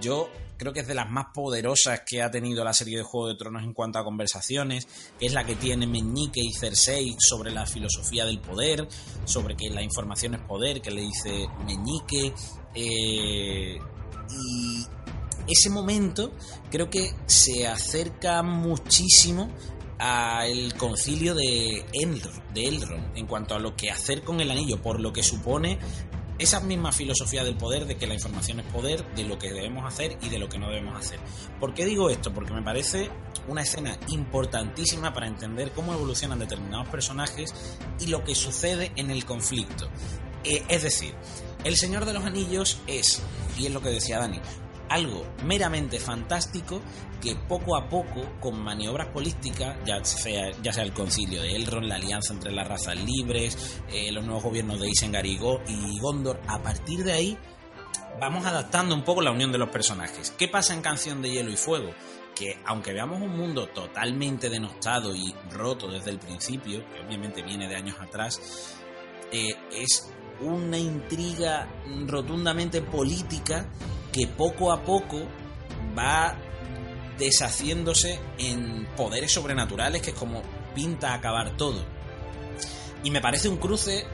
yo 0.00 0.28
creo 0.62 0.72
que 0.72 0.80
es 0.80 0.86
de 0.86 0.94
las 0.94 1.10
más 1.10 1.26
poderosas 1.34 2.02
que 2.06 2.22
ha 2.22 2.30
tenido 2.30 2.62
la 2.64 2.72
serie 2.72 2.96
de 2.96 3.02
Juego 3.02 3.28
de 3.28 3.34
Tronos 3.34 3.64
en 3.64 3.72
cuanto 3.72 3.98
a 3.98 4.04
conversaciones, 4.04 4.86
que 5.18 5.26
es 5.26 5.32
la 5.32 5.44
que 5.44 5.56
tiene 5.56 5.88
Meñique 5.88 6.40
y 6.40 6.52
Cersei 6.52 7.16
sobre 7.18 7.50
la 7.50 7.66
filosofía 7.66 8.24
del 8.24 8.38
poder, 8.38 8.86
sobre 9.24 9.56
que 9.56 9.70
la 9.70 9.82
información 9.82 10.34
es 10.34 10.40
poder, 10.42 10.80
que 10.80 10.92
le 10.92 11.02
dice 11.02 11.48
Meñique, 11.66 12.32
eh, 12.76 13.76
y 14.30 14.86
ese 15.48 15.70
momento 15.70 16.32
creo 16.70 16.88
que 16.88 17.12
se 17.26 17.66
acerca 17.66 18.42
muchísimo 18.44 19.50
al 20.02 20.74
concilio 20.74 21.32
de, 21.34 21.86
Elr- 21.92 22.42
de 22.52 22.66
Elrond 22.66 23.16
en 23.16 23.26
cuanto 23.26 23.54
a 23.54 23.60
lo 23.60 23.76
que 23.76 23.88
hacer 23.90 24.24
con 24.24 24.40
el 24.40 24.50
anillo, 24.50 24.82
por 24.82 24.98
lo 24.98 25.12
que 25.12 25.22
supone 25.22 25.78
esa 26.38 26.58
misma 26.58 26.90
filosofía 26.90 27.44
del 27.44 27.56
poder, 27.56 27.86
de 27.86 27.96
que 27.96 28.08
la 28.08 28.14
información 28.14 28.58
es 28.58 28.66
poder, 28.66 29.04
de 29.14 29.22
lo 29.22 29.38
que 29.38 29.52
debemos 29.52 29.84
hacer 29.86 30.18
y 30.22 30.28
de 30.28 30.40
lo 30.40 30.48
que 30.48 30.58
no 30.58 30.68
debemos 30.68 30.96
hacer. 30.98 31.20
¿Por 31.60 31.72
qué 31.72 31.84
digo 31.84 32.10
esto? 32.10 32.34
Porque 32.34 32.52
me 32.52 32.62
parece 32.62 33.10
una 33.46 33.62
escena 33.62 33.96
importantísima 34.08 35.12
para 35.14 35.28
entender 35.28 35.70
cómo 35.70 35.92
evolucionan 35.92 36.40
determinados 36.40 36.88
personajes 36.88 37.54
y 38.00 38.06
lo 38.06 38.24
que 38.24 38.34
sucede 38.34 38.90
en 38.96 39.12
el 39.12 39.24
conflicto. 39.24 39.88
Eh, 40.42 40.64
es 40.68 40.82
decir, 40.82 41.14
el 41.62 41.76
Señor 41.76 42.06
de 42.06 42.12
los 42.12 42.24
Anillos 42.24 42.78
es, 42.88 43.22
y 43.56 43.66
es 43.66 43.72
lo 43.72 43.80
que 43.80 43.90
decía 43.90 44.18
Dani, 44.18 44.40
algo 44.92 45.24
meramente 45.44 45.98
fantástico 45.98 46.80
que 47.20 47.36
poco 47.36 47.76
a 47.76 47.88
poco, 47.88 48.24
con 48.40 48.60
maniobras 48.62 49.08
políticas, 49.08 49.76
ya 49.86 50.04
sea, 50.04 50.50
ya 50.62 50.72
sea 50.72 50.82
el 50.82 50.92
concilio 50.92 51.40
de 51.42 51.54
Elrond, 51.54 51.86
la 51.86 51.94
alianza 51.94 52.32
entre 52.32 52.50
las 52.52 52.66
razas 52.66 52.96
libres, 52.96 53.80
eh, 53.92 54.10
los 54.10 54.24
nuevos 54.24 54.42
gobiernos 54.42 54.80
de 54.80 54.88
Isengard 54.90 55.24
y, 55.26 55.36
Go- 55.38 55.60
y 55.68 55.98
Gondor, 56.00 56.40
a 56.48 56.60
partir 56.62 57.04
de 57.04 57.12
ahí 57.12 57.38
vamos 58.20 58.44
adaptando 58.44 58.94
un 58.94 59.02
poco 59.02 59.22
la 59.22 59.30
unión 59.30 59.52
de 59.52 59.58
los 59.58 59.68
personajes. 59.70 60.30
¿Qué 60.36 60.48
pasa 60.48 60.74
en 60.74 60.82
Canción 60.82 61.22
de 61.22 61.30
Hielo 61.30 61.50
y 61.50 61.56
Fuego? 61.56 61.92
Que 62.34 62.58
aunque 62.66 62.92
veamos 62.92 63.20
un 63.20 63.36
mundo 63.36 63.68
totalmente 63.68 64.48
denostado 64.50 65.14
y 65.14 65.34
roto 65.50 65.88
desde 65.88 66.10
el 66.10 66.18
principio, 66.18 66.84
que 66.92 67.00
obviamente 67.06 67.42
viene 67.42 67.68
de 67.68 67.76
años 67.76 67.96
atrás, 68.00 68.40
eh, 69.30 69.54
es 69.72 70.10
una 70.40 70.76
intriga 70.78 71.68
rotundamente 72.06 72.82
política 72.82 73.68
que 74.12 74.26
poco 74.26 74.70
a 74.70 74.82
poco 74.82 75.22
va 75.98 76.36
deshaciéndose 77.18 78.20
en 78.38 78.86
poderes 78.96 79.32
sobrenaturales, 79.32 80.02
que 80.02 80.10
es 80.10 80.16
como 80.16 80.42
pinta 80.74 81.14
acabar 81.14 81.56
todo. 81.56 81.84
Y 83.04 83.10
me 83.10 83.20
parece 83.20 83.48
un 83.48 83.56
cruce 83.56 84.06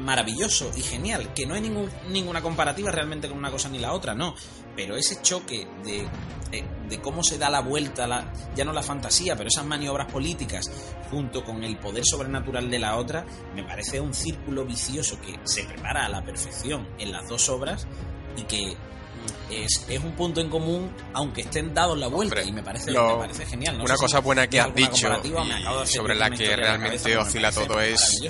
maravilloso 0.00 0.70
y 0.76 0.82
genial, 0.82 1.32
que 1.32 1.46
no 1.46 1.54
hay 1.54 1.72
ninguna 2.08 2.42
comparativa 2.42 2.90
realmente 2.90 3.28
con 3.28 3.38
una 3.38 3.50
cosa 3.50 3.68
ni 3.68 3.78
la 3.78 3.92
otra, 3.92 4.14
no. 4.14 4.34
Pero 4.74 4.96
ese 4.96 5.22
choque 5.22 5.66
de, 5.84 6.06
eh, 6.52 6.64
de 6.88 7.00
cómo 7.00 7.22
se 7.22 7.38
da 7.38 7.48
la 7.50 7.60
vuelta, 7.60 8.32
ya 8.54 8.64
no 8.64 8.72
la 8.72 8.82
fantasía, 8.82 9.36
pero 9.36 9.48
esas 9.48 9.64
maniobras 9.64 10.10
políticas 10.10 10.70
junto 11.10 11.44
con 11.44 11.62
el 11.62 11.78
poder 11.78 12.04
sobrenatural 12.04 12.70
de 12.70 12.78
la 12.78 12.96
otra, 12.96 13.24
me 13.54 13.62
parece 13.62 14.00
un 14.00 14.12
círculo 14.12 14.64
vicioso 14.64 15.20
que 15.20 15.38
se 15.44 15.64
prepara 15.64 16.06
a 16.06 16.08
la 16.08 16.24
perfección 16.24 16.88
en 16.98 17.12
las 17.12 17.28
dos 17.28 17.48
obras 17.48 17.86
y 18.36 18.42
que 18.42 18.76
es, 19.50 19.84
es 19.88 20.02
un 20.02 20.12
punto 20.12 20.40
en 20.40 20.48
común, 20.50 20.90
aunque 21.12 21.42
estén 21.42 21.72
dados 21.72 21.96
la 21.98 22.08
vuelta, 22.08 22.36
Hombre, 22.36 22.48
y 22.48 22.52
me 22.52 22.62
parece, 22.62 22.90
lo- 22.90 23.14
me 23.18 23.22
parece 23.26 23.46
genial. 23.46 23.78
No 23.78 23.84
una 23.84 23.96
cosa 23.96 24.18
si 24.18 24.24
buena 24.24 24.46
que 24.48 24.60
has 24.60 24.74
dicho 24.74 25.08
y 25.24 25.86
sobre 25.86 26.14
la 26.14 26.30
que 26.30 26.48
la 26.50 26.56
realmente 26.56 26.98
cabeza, 26.98 27.20
oscila 27.20 27.52
todo 27.52 27.80
es-. 27.80 28.20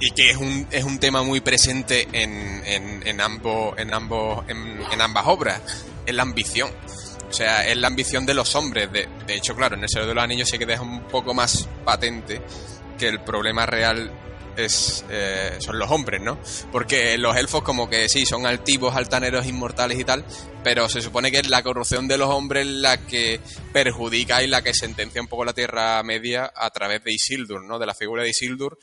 Y 0.00 0.10
que 0.12 0.30
es 0.30 0.36
un, 0.36 0.66
es 0.70 0.84
un 0.84 0.98
tema 0.98 1.22
muy 1.22 1.40
presente 1.40 2.08
en, 2.12 2.62
en, 2.66 3.06
en 3.06 3.20
ambos, 3.20 3.76
en 3.78 3.92
ambos, 3.92 4.44
en, 4.48 4.80
en 4.90 5.00
ambas 5.00 5.24
obras. 5.26 5.60
Es 6.06 6.14
la 6.14 6.22
ambición. 6.22 6.70
O 7.28 7.32
sea, 7.34 7.66
es 7.66 7.76
la 7.76 7.86
ambición 7.88 8.26
de 8.26 8.34
los 8.34 8.54
hombres. 8.54 8.92
De, 8.92 9.08
de 9.26 9.34
hecho, 9.36 9.54
claro, 9.56 9.76
en 9.76 9.82
el 9.84 9.88
Señor 9.88 10.06
de 10.08 10.14
los 10.14 10.22
Anillos 10.24 10.48
sí 10.48 10.58
que 10.58 10.66
deja 10.66 10.82
un 10.82 11.02
poco 11.04 11.32
más 11.34 11.68
patente 11.84 12.42
que 12.98 13.08
el 13.08 13.20
problema 13.20 13.64
real 13.64 14.12
es, 14.56 15.04
eh, 15.10 15.56
son 15.58 15.78
los 15.78 15.90
hombres, 15.90 16.20
¿no? 16.20 16.38
Porque 16.70 17.16
los 17.18 17.36
elfos 17.36 17.62
como 17.62 17.88
que 17.88 18.08
sí, 18.08 18.26
son 18.26 18.46
altivos, 18.46 18.94
altaneros, 18.94 19.46
inmortales 19.46 19.98
y 19.98 20.04
tal, 20.04 20.24
pero 20.62 20.88
se 20.88 21.00
supone 21.00 21.30
que 21.30 21.38
es 21.38 21.48
la 21.48 21.62
corrupción 21.62 22.08
de 22.08 22.18
los 22.18 22.28
hombres 22.28 22.66
la 22.66 22.98
que 23.06 23.40
perjudica 23.72 24.42
y 24.42 24.46
la 24.46 24.62
que 24.62 24.74
sentencia 24.74 25.20
un 25.20 25.28
poco 25.28 25.44
la 25.44 25.52
Tierra 25.52 26.02
Media 26.02 26.52
a 26.54 26.70
través 26.70 27.02
de 27.04 27.12
Isildur, 27.12 27.62
¿no? 27.64 27.78
De 27.78 27.86
la 27.86 27.94
figura 27.94 28.22
de 28.22 28.30
Isildur 28.30 28.78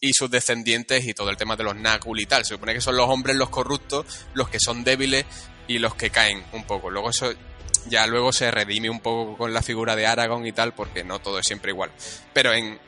y 0.00 0.12
sus 0.12 0.30
descendientes 0.30 1.06
y 1.06 1.14
todo 1.14 1.30
el 1.30 1.36
tema 1.36 1.56
de 1.56 1.64
los 1.64 1.76
Nakul 1.76 2.20
y 2.20 2.26
tal. 2.26 2.44
Se 2.44 2.54
supone 2.54 2.74
que 2.74 2.80
son 2.80 2.96
los 2.96 3.08
hombres 3.08 3.36
los 3.36 3.50
corruptos, 3.50 4.06
los 4.34 4.48
que 4.48 4.58
son 4.58 4.82
débiles 4.82 5.24
y 5.68 5.78
los 5.78 5.94
que 5.94 6.10
caen 6.10 6.42
un 6.52 6.64
poco. 6.64 6.90
Luego 6.90 7.10
eso 7.10 7.32
ya 7.86 8.06
luego 8.06 8.32
se 8.32 8.50
redime 8.50 8.90
un 8.90 9.00
poco 9.00 9.36
con 9.36 9.52
la 9.52 9.62
figura 9.62 9.96
de 9.96 10.06
Aragorn 10.06 10.46
y 10.46 10.52
tal, 10.52 10.74
porque 10.74 11.04
no 11.04 11.20
todo 11.20 11.38
es 11.38 11.46
siempre 11.46 11.72
igual. 11.72 11.90
Pero 12.32 12.52
en, 12.52 12.78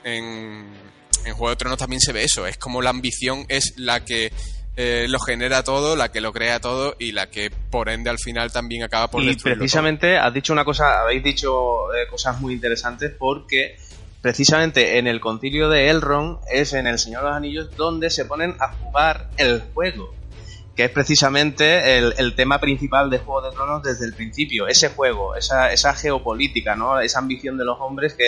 en 1.25 1.35
Juego 1.35 1.51
de 1.51 1.57
Tronos 1.57 1.79
también 1.79 2.01
se 2.01 2.13
ve 2.13 2.25
eso, 2.25 2.47
es 2.47 2.59
como 2.59 2.83
la 2.83 2.91
ambición 2.91 3.45
es 3.49 3.75
la 3.77 4.05
que 4.05 4.33
eh, 4.77 5.07
lo 5.09 5.19
genera 5.19 5.63
todo, 5.63 5.97
la 5.97 6.11
que 6.11 6.21
lo 6.21 6.33
crea 6.33 6.61
todo 6.61 6.97
y 6.99 7.13
la 7.13 7.29
que 7.29 7.51
por 7.51 7.89
ende 7.91 8.09
al 8.09 8.19
final 8.19 8.53
también 8.53 8.83
acaba 8.83 9.11
por 9.11 9.23
Y 9.23 9.37
precisamente 9.37 10.17
has 10.17 10.33
dicho 10.33 10.53
una 10.53 10.65
cosa, 10.65 11.03
habéis 11.03 11.23
dicho 11.23 11.93
eh, 11.95 12.07
cosas 12.09 12.41
muy 12.41 12.55
interesantes 12.55 13.13
porque 13.19 13.77
precisamente 14.23 14.99
en 14.99 15.07
el 15.07 15.21
concilio 15.21 15.69
de 15.69 15.91
Elrond 15.91 16.39
es 16.51 16.73
en 16.73 16.87
el 16.87 16.99
Señor 16.99 17.23
de 17.23 17.29
los 17.29 17.37
Anillos 17.37 17.77
donde 17.77 18.09
se 18.09 18.25
ponen 18.25 18.57
a 18.61 18.73
jugar 18.73 19.29
el 19.37 19.61
juego 19.75 20.15
que 20.75 20.85
es 20.85 20.91
precisamente 20.91 21.99
el, 21.99 22.35
tema 22.35 22.59
principal 22.59 23.11
de 23.11 23.19
Juego 23.19 23.43
de 23.43 23.55
Tronos 23.55 23.83
desde 23.83 24.07
el 24.07 24.15
principio, 24.15 24.67
ese 24.67 24.89
juego, 24.89 25.37
esa, 25.37 25.71
esa 25.71 25.95
geopolítica, 25.95 26.75
¿no? 26.75 26.99
esa 26.99 27.19
ambición 27.19 27.59
de 27.59 27.65
los 27.65 27.79
hombres 27.81 28.15
que, 28.15 28.25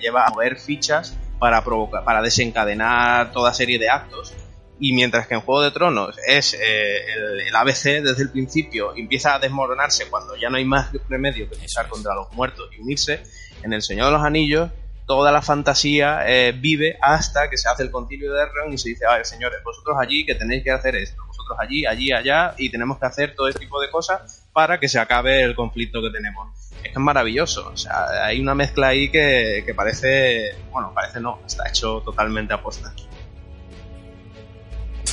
lleva 0.00 0.26
a 0.26 0.30
mover 0.30 0.58
fichas 0.58 1.16
para, 1.42 1.64
provocar, 1.64 2.04
para 2.04 2.22
desencadenar 2.22 3.32
toda 3.32 3.52
serie 3.52 3.76
de 3.76 3.90
actos. 3.90 4.32
Y 4.78 4.92
mientras 4.92 5.26
que 5.26 5.34
en 5.34 5.40
Juego 5.40 5.62
de 5.62 5.72
Tronos 5.72 6.16
es 6.24 6.54
eh, 6.54 7.48
el, 7.48 7.56
ABC 7.56 8.00
desde 8.00 8.22
el 8.22 8.30
principio, 8.30 8.94
empieza 8.94 9.34
a 9.34 9.40
desmoronarse 9.40 10.08
cuando 10.08 10.36
ya 10.36 10.50
no 10.50 10.58
hay 10.58 10.64
más 10.64 10.92
remedio 11.08 11.50
que 11.50 11.56
luchar 11.56 11.88
contra 11.88 12.14
los 12.14 12.30
muertos 12.34 12.70
y 12.78 12.80
unirse, 12.80 13.24
en 13.64 13.72
El 13.72 13.82
Señor 13.82 14.06
de 14.06 14.12
los 14.12 14.22
Anillos 14.22 14.70
toda 15.04 15.32
la 15.32 15.42
fantasía 15.42 16.22
eh, 16.28 16.52
vive 16.52 16.96
hasta 17.02 17.50
que 17.50 17.56
se 17.56 17.68
hace 17.68 17.82
el 17.82 17.90
concilio 17.90 18.32
de 18.32 18.44
Elrond 18.44 18.72
y 18.72 18.78
se 18.78 18.90
dice, 18.90 19.04
ver, 19.04 19.26
señores, 19.26 19.58
vosotros 19.64 19.96
allí 20.00 20.24
que 20.24 20.36
tenéis 20.36 20.62
que 20.62 20.70
hacer 20.70 20.94
esto, 20.94 21.20
allí, 21.58 21.84
allí, 21.86 22.12
allá, 22.12 22.54
y 22.56 22.70
tenemos 22.70 23.00
que 23.00 23.06
hacer 23.06 23.34
todo 23.34 23.48
este 23.48 23.58
tipo 23.58 23.80
de 23.80 23.90
cosas 23.90 24.46
para 24.52 24.78
que 24.78 24.88
se 24.88 25.00
acabe 25.00 25.42
el 25.42 25.56
conflicto 25.56 26.00
que 26.00 26.10
tenemos. 26.10 26.61
Es 26.82 26.90
que 26.92 26.98
es 26.98 26.98
maravilloso, 26.98 27.70
o 27.72 27.76
sea, 27.76 28.24
hay 28.24 28.40
una 28.40 28.54
mezcla 28.54 28.88
ahí 28.88 29.10
que, 29.10 29.62
que 29.64 29.74
parece, 29.74 30.56
bueno, 30.70 30.92
parece 30.94 31.20
no, 31.20 31.40
está 31.46 31.68
hecho 31.68 32.00
totalmente 32.00 32.52
a 32.54 32.62
posta. 32.62 32.92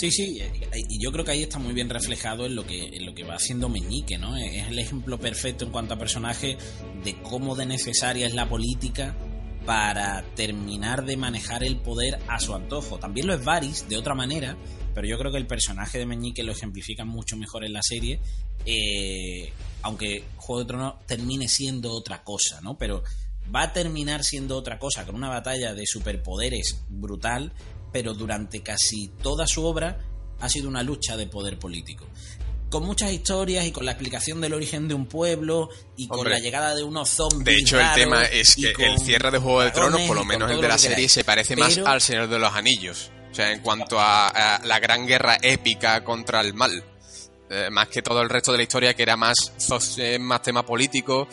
Sí, 0.00 0.10
sí, 0.10 0.40
y 0.88 0.98
yo 0.98 1.12
creo 1.12 1.26
que 1.26 1.32
ahí 1.32 1.42
está 1.42 1.58
muy 1.58 1.74
bien 1.74 1.90
reflejado 1.90 2.46
en 2.46 2.54
lo 2.54 2.66
que, 2.66 2.86
en 2.86 3.04
lo 3.04 3.14
que 3.14 3.22
va 3.22 3.34
haciendo 3.34 3.68
Meñique, 3.68 4.16
¿no? 4.16 4.34
Es 4.34 4.68
el 4.68 4.78
ejemplo 4.78 5.20
perfecto 5.20 5.66
en 5.66 5.70
cuanto 5.70 5.92
a 5.92 5.98
personaje 5.98 6.56
de 7.04 7.20
cómo 7.20 7.54
de 7.54 7.66
necesaria 7.66 8.26
es 8.26 8.32
la 8.32 8.48
política 8.48 9.14
para 9.66 10.22
terminar 10.34 11.04
de 11.04 11.18
manejar 11.18 11.64
el 11.64 11.76
poder 11.76 12.18
a 12.28 12.40
su 12.40 12.54
antojo. 12.54 12.98
También 12.98 13.26
lo 13.26 13.34
es 13.34 13.44
Varys, 13.44 13.90
de 13.90 13.98
otra 13.98 14.14
manera, 14.14 14.56
pero 14.94 15.06
yo 15.06 15.18
creo 15.18 15.32
que 15.32 15.38
el 15.38 15.46
personaje 15.46 15.98
de 15.98 16.06
Meñique 16.06 16.42
lo 16.42 16.52
ejemplifica 16.52 17.04
mucho 17.04 17.36
mejor 17.36 17.64
en 17.64 17.72
la 17.72 17.82
serie, 17.82 18.20
eh, 18.66 19.52
aunque 19.82 20.24
Juego 20.36 20.60
de 20.60 20.66
Tronos 20.66 20.94
termine 21.06 21.48
siendo 21.48 21.92
otra 21.92 22.22
cosa, 22.22 22.60
¿no? 22.60 22.76
Pero 22.76 23.02
va 23.54 23.62
a 23.62 23.72
terminar 23.72 24.24
siendo 24.24 24.56
otra 24.56 24.78
cosa, 24.78 25.06
con 25.06 25.14
una 25.14 25.28
batalla 25.28 25.74
de 25.74 25.86
superpoderes 25.86 26.84
brutal, 26.88 27.52
pero 27.92 28.14
durante 28.14 28.62
casi 28.62 29.08
toda 29.22 29.46
su 29.46 29.64
obra 29.64 29.98
ha 30.40 30.48
sido 30.48 30.68
una 30.68 30.82
lucha 30.82 31.16
de 31.16 31.26
poder 31.26 31.58
político 31.58 32.06
con 32.70 32.86
muchas 32.86 33.12
historias 33.12 33.66
y 33.66 33.72
con 33.72 33.84
la 33.84 33.92
explicación 33.92 34.40
del 34.40 34.54
origen 34.54 34.86
de 34.86 34.94
un 34.94 35.06
pueblo 35.06 35.68
y 35.96 36.06
con 36.06 36.30
la 36.30 36.38
llegada 36.38 36.74
de 36.74 36.84
unos 36.84 37.10
zombies. 37.10 37.44
De 37.44 37.56
hecho, 37.56 37.80
el 37.80 37.92
tema 37.94 38.24
es 38.24 38.54
que 38.54 38.86
el 38.86 38.98
cierre 38.98 39.30
de 39.30 39.38
Juego 39.38 39.60
de 39.62 39.72
Tronos, 39.72 40.00
por 40.02 40.16
lo 40.16 40.24
menos 40.24 40.50
el 40.50 40.60
de 40.60 40.68
la 40.68 40.78
serie, 40.78 41.08
se 41.08 41.24
parece 41.24 41.56
más 41.56 41.78
al 41.78 42.00
Señor 42.00 42.28
de 42.28 42.38
los 42.38 42.54
Anillos. 42.54 43.10
O 43.30 43.34
sea, 43.34 43.52
en 43.52 43.60
cuanto 43.60 43.98
a, 43.98 44.60
la 44.64 44.78
gran 44.78 45.06
guerra 45.06 45.38
épica 45.40 46.02
contra 46.04 46.40
el 46.40 46.54
mal. 46.54 46.82
Eh, 47.48 47.68
más 47.70 47.88
que 47.88 48.02
todo 48.02 48.22
el 48.22 48.28
resto 48.28 48.52
de 48.52 48.58
la 48.58 48.62
historia, 48.62 48.94
que 48.94 49.02
era 49.02 49.16
más, 49.16 49.52
eh, 49.98 50.18
más 50.18 50.42
tema 50.42 50.64
político. 50.64 51.28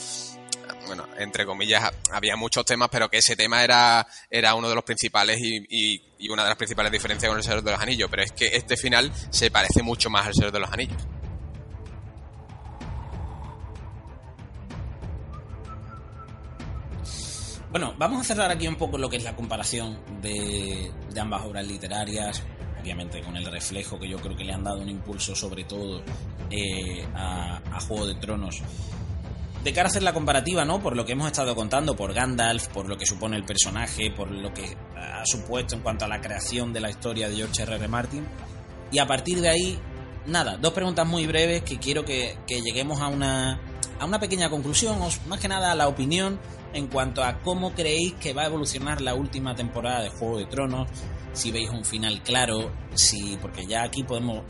Bueno, 0.88 1.06
entre 1.18 1.46
comillas, 1.46 1.92
había 2.12 2.36
muchos 2.36 2.66
temas, 2.66 2.90
pero 2.90 3.10
que 3.10 3.18
ese 3.18 3.36
tema 3.36 3.64
era, 3.64 4.08
era 4.30 4.56
uno 4.56 4.70
de 4.70 4.76
los 4.76 4.84
principales 4.84 5.38
y, 5.40 6.02
y 6.18 6.30
una 6.30 6.44
de 6.44 6.50
las 6.50 6.58
principales 6.58 6.92
diferencias 6.92 7.30
con 7.30 7.38
el 7.38 7.44
Señor 7.44 7.62
de 7.62 7.72
los 7.72 7.82
Anillos. 7.82 8.10
Pero 8.10 8.24
es 8.24 8.32
que 8.32 8.48
este 8.56 8.78
final 8.78 9.12
se 9.30 9.52
parece 9.52 9.84
mucho 9.84 10.10
más 10.10 10.28
al 10.28 10.34
Señor 10.34 10.52
de 10.52 10.60
los 10.60 10.72
Anillos. 10.72 11.04
Bueno, 17.78 17.94
vamos 17.96 18.22
a 18.22 18.24
cerrar 18.24 18.50
aquí 18.50 18.68
un 18.68 18.76
poco 18.76 18.98
lo 18.98 19.08
que 19.08 19.18
es 19.18 19.24
la 19.24 19.36
comparación 19.36 20.00
de, 20.20 20.92
ambas 21.22 21.46
obras 21.46 21.68
literarias, 21.68 22.42
obviamente 22.82 23.22
con 23.22 23.38
el 23.38 23.46
reflejo 23.46 24.00
que 24.00 24.10
yo 24.10 24.18
creo 24.18 24.36
que 24.36 24.44
le 24.44 24.52
han 24.52 24.64
dado 24.64 24.82
un 24.82 24.90
impulso 24.90 25.36
sobre 25.36 25.64
todo 25.64 26.02
eh, 26.50 27.06
a, 27.14 27.80
Juego 27.88 28.08
de 28.08 28.16
Tronos. 28.16 28.64
De 29.64 29.74
cara 29.74 29.90
a 29.90 29.92
hacer 29.92 30.02
la 30.02 30.12
comparativa, 30.12 30.66
¿no? 30.66 30.80
Por 30.82 30.96
lo 30.96 31.06
que 31.06 31.12
hemos 31.12 31.28
estado 31.28 31.56
contando, 31.56 31.96
por 31.96 32.16
Gandalf, 32.16 32.68
por 32.70 32.90
lo 32.90 32.98
que 32.98 33.06
supone 33.06 33.38
el 33.38 33.44
personaje, 33.44 34.10
por 34.10 34.32
lo 34.32 34.52
que 34.52 34.76
ha 34.96 35.24
supuesto 35.24 35.76
en 35.76 35.82
cuanto 35.82 36.06
a 36.06 36.08
la 36.08 36.20
creación 36.20 36.74
de 36.74 36.80
la 36.80 36.90
historia 36.90 37.30
de 37.30 37.36
George 37.36 37.62
R. 37.62 37.76
R. 37.76 37.88
Martin. 37.88 38.26
Y 38.92 38.98
a 38.98 39.06
partir 39.06 39.40
de 39.40 39.50
ahí, 39.50 39.80
nada, 40.26 40.58
dos 40.58 40.74
preguntas 40.74 41.06
muy 41.06 41.28
breves 41.28 41.62
que 41.62 41.78
quiero 41.78 42.04
que, 42.04 42.40
lleguemos 42.48 43.02
a 43.02 43.08
una, 43.08 43.62
a 44.00 44.06
una 44.06 44.20
pequeña 44.20 44.50
conclusión, 44.50 44.98
más 45.28 45.40
que 45.40 45.48
nada 45.48 45.74
a 45.74 45.76
la 45.76 45.88
opinión 45.88 46.40
en 46.78 46.88
cuanto 46.88 47.24
a 47.24 47.40
cómo 47.40 47.74
creéis 47.74 48.14
que 48.14 48.34
va 48.34 48.44
a 48.44 48.46
evolucionar 48.46 49.02
la 49.02 49.16
última 49.16 49.56
temporada 49.56 50.04
de 50.04 50.10
Juego 50.10 50.38
de 50.38 50.46
Tronos, 50.46 50.88
si 51.34 51.52
veis 51.52 51.70
un 51.72 51.84
final 51.84 52.22
claro, 52.22 52.72
si 52.94 53.36
porque 53.38 53.66
ya 53.66 53.82
aquí 53.82 54.04
podemos 54.04 54.44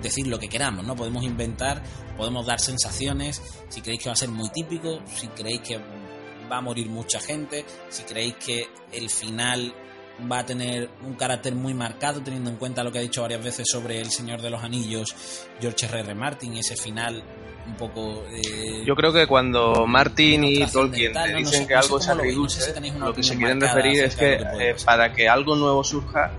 decir 0.00 0.28
lo 0.28 0.38
que 0.38 0.48
queramos, 0.48 0.86
¿no? 0.86 0.94
Podemos 0.94 1.24
inventar, 1.24 1.82
podemos 2.16 2.46
dar 2.46 2.60
sensaciones, 2.60 3.42
si 3.68 3.80
creéis 3.80 4.02
que 4.02 4.08
va 4.08 4.12
a 4.12 4.16
ser 4.16 4.28
muy 4.28 4.48
típico, 4.50 5.00
si 5.06 5.26
creéis 5.28 5.60
que 5.62 5.78
va 6.50 6.58
a 6.58 6.60
morir 6.60 6.88
mucha 6.88 7.18
gente, 7.18 7.64
si 7.88 8.04
creéis 8.04 8.34
que 8.36 8.68
el 8.92 9.10
final 9.10 9.74
va 10.30 10.38
a 10.38 10.46
tener 10.46 10.88
un 11.04 11.14
carácter 11.14 11.56
muy 11.56 11.74
marcado, 11.74 12.22
teniendo 12.22 12.48
en 12.48 12.56
cuenta 12.56 12.84
lo 12.84 12.92
que 12.92 13.00
ha 13.00 13.02
dicho 13.02 13.22
varias 13.22 13.42
veces 13.42 13.66
sobre 13.68 14.00
El 14.00 14.10
Señor 14.10 14.40
de 14.40 14.50
los 14.50 14.62
Anillos, 14.62 15.16
George 15.60 15.86
R. 15.86 15.98
R. 15.98 16.14
Martin, 16.14 16.56
ese 16.56 16.76
final 16.76 17.24
un 17.66 17.74
poco... 17.74 18.24
Eh, 18.32 18.82
Yo 18.84 18.94
creo 18.94 19.12
que 19.12 19.26
cuando 19.26 19.86
Martin 19.86 20.44
y 20.44 20.66
Tolkien 20.66 21.12
te 21.12 21.34
dicen 21.34 21.66
que 21.66 21.74
algo 21.74 22.00
se 22.00 22.10
agridulce, 22.10 22.72
lo, 22.98 23.14
que 23.14 23.22
se 23.22 23.36
quieren 23.36 23.60
referir 23.60 24.04
es 24.04 24.16
que 24.16 24.34
eh, 24.34 24.76
para 24.84 25.12
que 25.12 25.28
algo 25.28 25.56
nuevo 25.56 25.82
surja, 25.84 26.32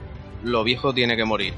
lo 0.44 0.64
viejo 0.64 0.94
tiene 0.94 1.16
que 1.16 1.26
morir. 1.26 1.54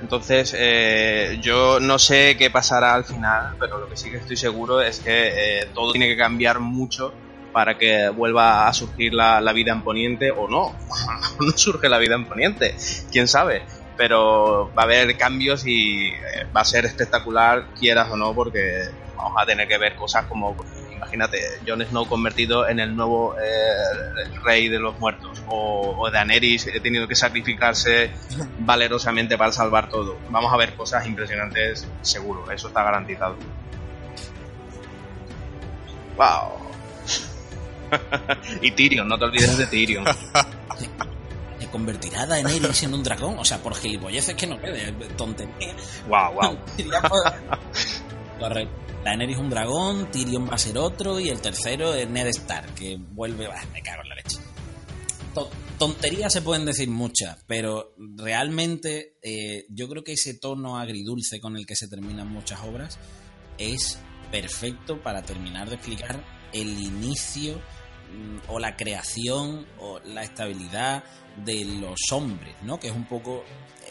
Entonces, 0.00 0.54
eh, 0.58 1.38
yo 1.40 1.80
no 1.80 1.98
sé 1.98 2.36
qué 2.36 2.50
pasará 2.50 2.94
al 2.94 3.04
final, 3.04 3.56
pero 3.58 3.78
lo 3.78 3.88
que 3.88 3.96
sí 3.96 4.10
que 4.10 4.18
estoy 4.18 4.36
seguro 4.36 4.82
es 4.82 5.00
que 5.00 5.66
todo 5.74 5.92
tiene 5.92 6.06
que 6.06 6.16
cambiar 6.16 6.60
mucho 6.60 7.14
para 7.52 7.78
que 7.78 8.10
vuelva 8.10 8.68
a 8.68 8.72
surgir 8.74 9.14
la, 9.14 9.40
la 9.40 9.54
vida 9.54 9.72
en 9.72 9.80
Poniente 9.80 10.30
o 10.30 10.48
no. 10.48 10.74
no 11.40 11.52
surge 11.56 11.88
la 11.88 11.98
vida 11.98 12.14
en 12.14 12.26
Poniente, 12.26 12.76
quién 13.10 13.26
sabe 13.26 13.62
pero 13.96 14.70
va 14.76 14.82
a 14.82 14.84
haber 14.84 15.16
cambios 15.16 15.66
y 15.66 16.10
va 16.54 16.60
a 16.60 16.64
ser 16.64 16.84
espectacular, 16.84 17.68
quieras 17.78 18.10
o 18.10 18.16
no, 18.16 18.34
porque 18.34 18.90
vamos 19.16 19.42
a 19.42 19.46
tener 19.46 19.66
que 19.66 19.78
ver 19.78 19.96
cosas 19.96 20.26
como, 20.26 20.56
imagínate, 20.92 21.40
Jon 21.66 21.84
Snow 21.84 22.06
convertido 22.06 22.68
en 22.68 22.80
el 22.80 22.94
nuevo 22.94 23.34
eh, 23.38 24.38
rey 24.44 24.68
de 24.68 24.78
los 24.78 24.98
muertos, 24.98 25.42
o, 25.48 25.94
o 25.98 26.10
Daenerys 26.10 26.68
tenido 26.82 27.08
que 27.08 27.14
sacrificarse 27.14 28.10
valerosamente 28.58 29.36
para 29.36 29.52
salvar 29.52 29.88
todo. 29.88 30.18
Vamos 30.30 30.52
a 30.52 30.56
ver 30.56 30.74
cosas 30.74 31.06
impresionantes, 31.06 31.86
seguro, 32.02 32.50
eso 32.50 32.68
está 32.68 32.82
garantizado. 32.82 33.36
¡Wow! 36.16 36.66
y 38.62 38.70
Tyrion, 38.70 39.08
no 39.08 39.18
te 39.18 39.24
olvides 39.24 39.58
de 39.58 39.66
Tyrion. 39.66 40.04
¿Le 41.60 41.66
convertirá 41.68 42.26
Daenerys 42.26 42.82
en 42.82 42.94
un 42.94 43.02
dragón? 43.02 43.38
O 43.38 43.44
sea, 43.44 43.58
por 43.58 43.74
gilipolleces 43.74 44.34
que 44.34 44.46
no 44.46 44.60
quede, 44.60 44.92
tontería. 45.16 45.74
¡Wow, 46.08 46.34
wow! 46.34 46.58
Correcto. 48.38 48.85
Daenerys 49.06 49.38
un 49.38 49.48
dragón, 49.48 50.10
Tyrion 50.10 50.48
va 50.48 50.56
a 50.56 50.58
ser 50.58 50.76
otro 50.78 51.20
y 51.20 51.28
el 51.28 51.40
tercero 51.40 51.94
es 51.94 52.10
Ned 52.10 52.26
Stark, 52.26 52.74
que 52.74 52.96
vuelve... 52.96 53.48
me 53.72 53.80
cago 53.80 54.02
en 54.02 54.08
la 54.08 54.16
leche. 54.16 54.38
Tonterías 55.78 56.32
se 56.32 56.42
pueden 56.42 56.64
decir 56.64 56.90
muchas, 56.90 57.38
pero 57.46 57.94
realmente 58.16 59.16
eh, 59.22 59.64
yo 59.68 59.88
creo 59.88 60.02
que 60.02 60.14
ese 60.14 60.34
tono 60.34 60.76
agridulce 60.76 61.38
con 61.38 61.56
el 61.56 61.66
que 61.66 61.76
se 61.76 61.86
terminan 61.86 62.26
muchas 62.26 62.58
obras 62.64 62.98
es 63.58 64.00
perfecto 64.32 65.00
para 65.00 65.22
terminar 65.22 65.68
de 65.68 65.76
explicar 65.76 66.24
el 66.52 66.68
inicio 66.80 67.58
mm, 68.12 68.50
o 68.50 68.58
la 68.58 68.76
creación 68.76 69.68
o 69.78 70.00
la 70.00 70.24
estabilidad 70.24 71.04
de 71.44 71.64
los 71.64 72.00
hombres, 72.10 72.56
¿no? 72.64 72.80
Que 72.80 72.88
es 72.88 72.92
un 72.92 73.06
poco 73.06 73.44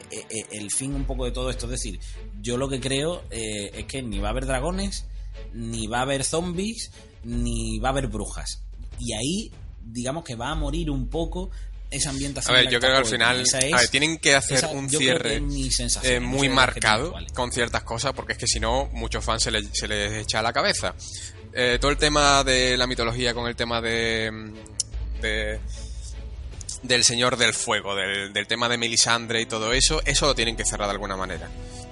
el 0.09 0.71
fin 0.71 0.93
un 0.93 1.05
poco 1.05 1.25
de 1.25 1.31
todo 1.31 1.49
esto. 1.49 1.65
Es 1.65 1.71
decir, 1.71 1.99
yo 2.41 2.57
lo 2.57 2.69
que 2.69 2.79
creo 2.79 3.23
eh, 3.31 3.71
es 3.73 3.85
que 3.85 4.01
ni 4.01 4.19
va 4.19 4.29
a 4.29 4.31
haber 4.31 4.45
dragones, 4.45 5.05
ni 5.53 5.87
va 5.87 5.99
a 5.99 6.01
haber 6.01 6.23
zombies, 6.23 6.91
ni 7.23 7.79
va 7.79 7.89
a 7.89 7.91
haber 7.91 8.07
brujas. 8.07 8.63
Y 8.99 9.13
ahí, 9.13 9.51
digamos 9.83 10.23
que 10.23 10.35
va 10.35 10.49
a 10.49 10.55
morir 10.55 10.89
un 10.89 11.09
poco 11.09 11.51
esa 11.91 12.09
ambientación. 12.09 12.55
A 12.55 12.59
ver, 12.59 12.69
yo 12.69 12.79
creo 12.79 12.93
que 12.93 12.97
al 12.97 13.05
final 13.05 13.43
a 13.53 13.77
ver, 13.77 13.87
tienen 13.89 14.17
que 14.17 14.35
hacer 14.35 14.65
un 14.73 14.89
cierre 14.89 15.39
muy 16.19 16.49
marcado 16.49 17.13
con 17.33 17.51
ciertas 17.51 17.83
cosas, 17.83 18.13
porque 18.13 18.33
es 18.33 18.37
que 18.37 18.47
si 18.47 18.59
no, 18.59 18.89
muchos 18.93 19.23
fans 19.23 19.43
se, 19.43 19.51
se 19.73 19.87
les 19.87 20.23
echa 20.23 20.39
a 20.39 20.43
la 20.43 20.53
cabeza. 20.53 20.95
todo 21.79 21.91
el 21.91 21.97
tema 21.97 22.43
de 22.43 22.77
la 22.77 22.87
mitología 22.87 23.33
con 23.33 23.47
el 23.47 23.55
tema 23.55 23.81
de, 23.81 24.53
de 25.21 25.59
del 26.87 27.03
Señor 27.03 27.37
del 27.37 27.53
Fuego, 27.53 27.95
del, 27.95 28.33
del, 28.33 28.47
tema 28.47 28.69
de 28.69 28.77
Melisandre 28.77 29.41
y 29.41 29.45
todo 29.45 29.73
eso, 29.73 30.01
eso 30.05 30.27
lo 30.27 30.35
tienen 30.35 30.55
que 30.55 30.65
cerrar 30.65 30.87
de 30.87 30.93
alguna 30.93 31.15
manera. 31.15 31.47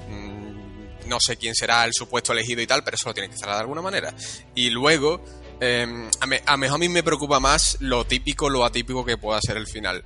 Mm, 0.10 1.08
no 1.08 1.20
sé 1.20 1.38
quién 1.38 1.56
será 1.56 1.86
el 1.86 1.94
supuesto 1.94 2.34
elegido 2.34 2.62
y 2.62 2.68
tal, 2.68 2.84
pero 2.84 2.96
eso 2.96 3.10
lo 3.10 3.14
tienen 3.14 3.32
que 3.32 3.38
cerrar 3.38 3.56
de 3.56 3.62
alguna 3.62 3.82
manera. 3.82 4.14
Y 4.56 4.70
luego, 4.70 5.24
eh, 5.60 6.10
a, 6.20 6.58
mejor 6.58 6.76
a 6.76 6.78
mí 6.78 6.90
me 6.90 7.04
preocupa 7.04 7.40
más 7.40 7.78
lo 7.80 8.06
típico, 8.06 8.50
lo 8.50 8.66
atípico 8.66 9.06
que 9.06 9.18
pueda 9.18 9.40
ser 9.42 9.58
el 9.58 9.68
final. 9.68 10.04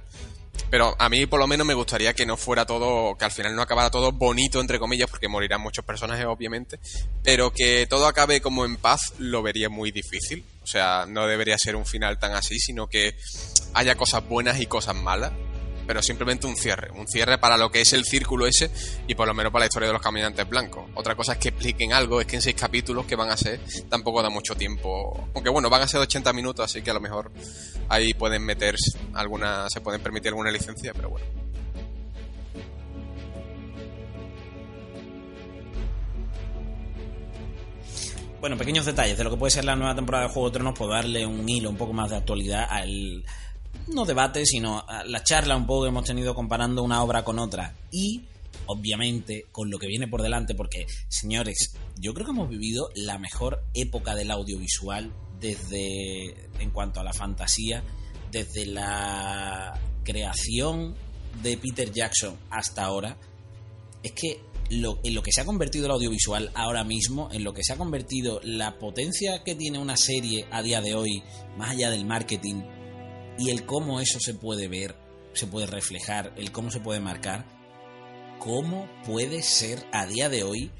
Pero 0.70 0.96
a 1.00 1.10
mí 1.10 1.26
por 1.26 1.40
lo 1.40 1.48
menos 1.48 1.66
me 1.66 1.74
gustaría 1.74 2.14
que 2.14 2.26
no 2.26 2.38
fuera 2.38 2.66
todo, 2.66 3.18
que 3.18 3.26
al 3.26 3.32
final 3.32 3.56
no 3.56 3.62
acabara 3.62 3.90
todo 3.90 4.12
bonito, 4.12 4.60
entre 4.60 4.80
comillas, 4.80 5.10
porque 5.10 5.28
morirán 5.28 5.62
muchos 5.62 5.86
personajes, 5.86 6.26
obviamente, 6.26 6.80
pero 7.24 7.52
que 7.52 7.88
todo 7.88 8.08
acabe 8.08 8.42
como 8.42 8.66
en 8.66 8.78
paz 8.78 9.14
lo 9.20 9.42
vería 9.42 9.70
muy 9.70 9.92
difícil. 9.92 10.44
O 10.64 10.68
sea, 10.68 11.06
no 11.08 11.28
debería 11.28 11.56
ser 11.58 11.76
un 11.76 11.86
final 11.86 12.20
tan 12.20 12.34
así, 12.34 12.60
sino 12.60 12.88
que 12.88 13.16
haya 13.74 13.96
cosas 13.96 14.28
buenas 14.28 14.60
y 14.60 14.66
cosas 14.66 14.96
malas 14.96 15.32
pero 15.88 16.04
simplemente 16.04 16.46
un 16.46 16.58
cierre, 16.58 16.92
un 16.92 17.08
cierre 17.08 17.38
para 17.38 17.58
lo 17.58 17.72
que 17.72 17.82
es 17.82 17.94
el 17.94 18.04
círculo 18.04 18.46
ese 18.46 18.70
y 19.08 19.16
por 19.16 19.26
lo 19.26 19.34
menos 19.34 19.52
para 19.52 19.64
la 19.64 19.68
historia 19.68 19.88
de 19.88 19.94
los 19.94 20.02
caminantes 20.02 20.48
blancos. 20.48 20.90
Otra 20.94 21.16
cosa 21.16 21.34
es 21.34 21.38
que 21.40 21.50
expliquen 21.50 21.94
algo, 21.94 22.20
es 22.20 22.28
que 22.28 22.36
en 22.36 22.42
seis 22.42 22.56
capítulos 22.56 23.06
que 23.06 23.16
van 23.16 23.30
a 23.30 23.38
ser 23.38 23.60
tampoco 23.90 24.22
da 24.22 24.30
mucho 24.30 24.54
tiempo, 24.56 25.30
aunque 25.34 25.50
bueno, 25.50 25.70
van 25.70 25.84
a 25.84 25.88
ser 25.88 26.02
80 26.02 26.34
minutos, 26.34 26.66
así 26.66 26.82
que 26.82 26.92
a 26.92 26.94
lo 26.94 27.00
mejor 27.00 27.32
ahí 27.88 28.14
pueden 28.14 28.44
meter 28.44 28.76
alguna, 29.14 29.70
se 29.70 29.80
pueden 29.80 30.02
permitir 30.02 30.30
alguna 30.30 30.52
licencia, 30.52 30.94
pero 30.94 31.10
bueno. 31.10 31.26
Bueno, 38.40 38.56
pequeños 38.56 38.86
detalles 38.86 39.18
de 39.18 39.24
lo 39.24 39.32
que 39.32 39.38
puede 39.38 39.52
ser 39.52 39.66
la 39.66 39.76
nueva 39.76 39.96
temporada 39.96 40.26
de 40.26 40.30
Juego 40.32 40.50
de 40.50 40.54
Tronos, 40.54 40.78
por 40.78 40.92
darle 40.92 41.26
un 41.26 41.50
hilo 41.50 41.72
un 41.72 41.76
poco 41.76 41.94
más 41.94 42.12
de 42.12 42.18
actualidad 42.18 42.68
al, 42.70 43.24
no 43.94 44.06
debate, 44.06 44.46
sino 44.46 44.86
la 45.06 45.24
charla 45.24 45.56
un 45.56 45.66
poco 45.66 45.84
que 45.84 45.90
hemos 45.90 46.06
tenido 46.06 46.36
comparando 46.36 46.84
una 46.84 47.04
obra 47.04 47.24
con 47.24 47.40
otra. 47.40 47.76
Y, 47.92 48.26
obviamente, 48.66 49.46
con 49.52 49.70
lo 49.70 49.80
que 49.80 49.88
viene 49.88 50.08
por 50.08 50.22
delante, 50.22 50.56
porque, 50.56 50.86
señores, 51.08 51.74
yo 52.00 52.14
creo 52.14 52.26
que 52.26 52.32
hemos 52.32 52.50
vivido 52.50 52.90
la 52.96 53.18
mejor 53.18 53.64
época 53.74 54.16
del 54.16 54.32
audiovisual 54.32 55.12
desde, 55.40 56.50
en 56.60 56.72
cuanto 56.72 57.00
a 57.00 57.04
la 57.04 57.14
fantasía, 57.14 57.84
desde 58.32 58.66
la 58.66 59.80
creación 60.04 60.96
de 61.42 61.58
Peter 61.58 61.92
Jackson 61.92 62.38
hasta 62.50 62.84
ahora. 62.84 63.18
Es 64.04 64.12
que 64.12 64.42
lo, 64.70 65.00
en 65.04 65.16
lo 65.16 65.24
que 65.24 65.32
se 65.32 65.42
ha 65.42 65.46
convertido 65.46 65.86
el 65.86 65.92
audiovisual 65.92 66.52
ahora 66.54 66.84
mismo, 66.84 67.30
en 67.32 67.44
lo 67.44 67.54
que 67.54 67.64
se 67.64 67.74
ha 67.74 67.78
convertido 67.78 68.40
la 68.44 68.78
potencia 68.80 69.44
que 69.44 69.56
tiene 69.56 69.80
una 69.80 69.98
serie 69.98 70.46
a 70.52 70.62
día 70.62 70.82
de 70.82 70.96
hoy, 70.96 71.24
más 71.58 71.72
allá 71.72 71.90
del 71.90 72.06
marketing, 72.06 72.62
y 73.38 73.50
el 73.50 73.66
cómo 73.66 74.00
eso 74.00 74.20
se 74.20 74.34
puede 74.34 74.68
ver, 74.68 74.96
se 75.34 75.48
puede 75.48 75.68
reflejar, 75.68 76.34
el 76.38 76.52
cómo 76.52 76.72
se 76.72 76.80
puede 76.80 77.00
marcar, 77.00 77.46
cómo 78.40 78.88
puede 79.06 79.42
ser 79.42 79.86
a 79.92 80.06
día 80.06 80.30
de 80.30 80.44
hoy 80.44 80.72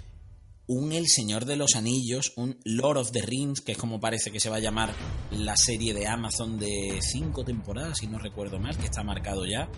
un 0.70 0.92
El 0.92 1.08
Señor 1.08 1.46
de 1.46 1.56
los 1.56 1.76
Anillos, 1.76 2.34
un 2.36 2.60
Lord 2.66 2.98
of 2.98 3.12
the 3.12 3.22
Rings, 3.22 3.62
que 3.62 3.72
es 3.72 3.78
como 3.78 4.02
parece 4.02 4.32
que 4.32 4.42
se 4.42 4.50
va 4.50 4.58
a 4.58 4.60
llamar 4.60 4.94
la 5.32 5.56
serie 5.56 5.94
de 5.94 6.08
Amazon 6.08 6.60
de 6.60 7.00
cinco 7.02 7.46
temporadas, 7.46 8.00
si 8.00 8.08
no 8.08 8.20
recuerdo 8.20 8.60
mal, 8.60 8.78
que 8.78 8.86
está 8.86 9.02
marcado 9.02 9.46
ya. 9.46 9.70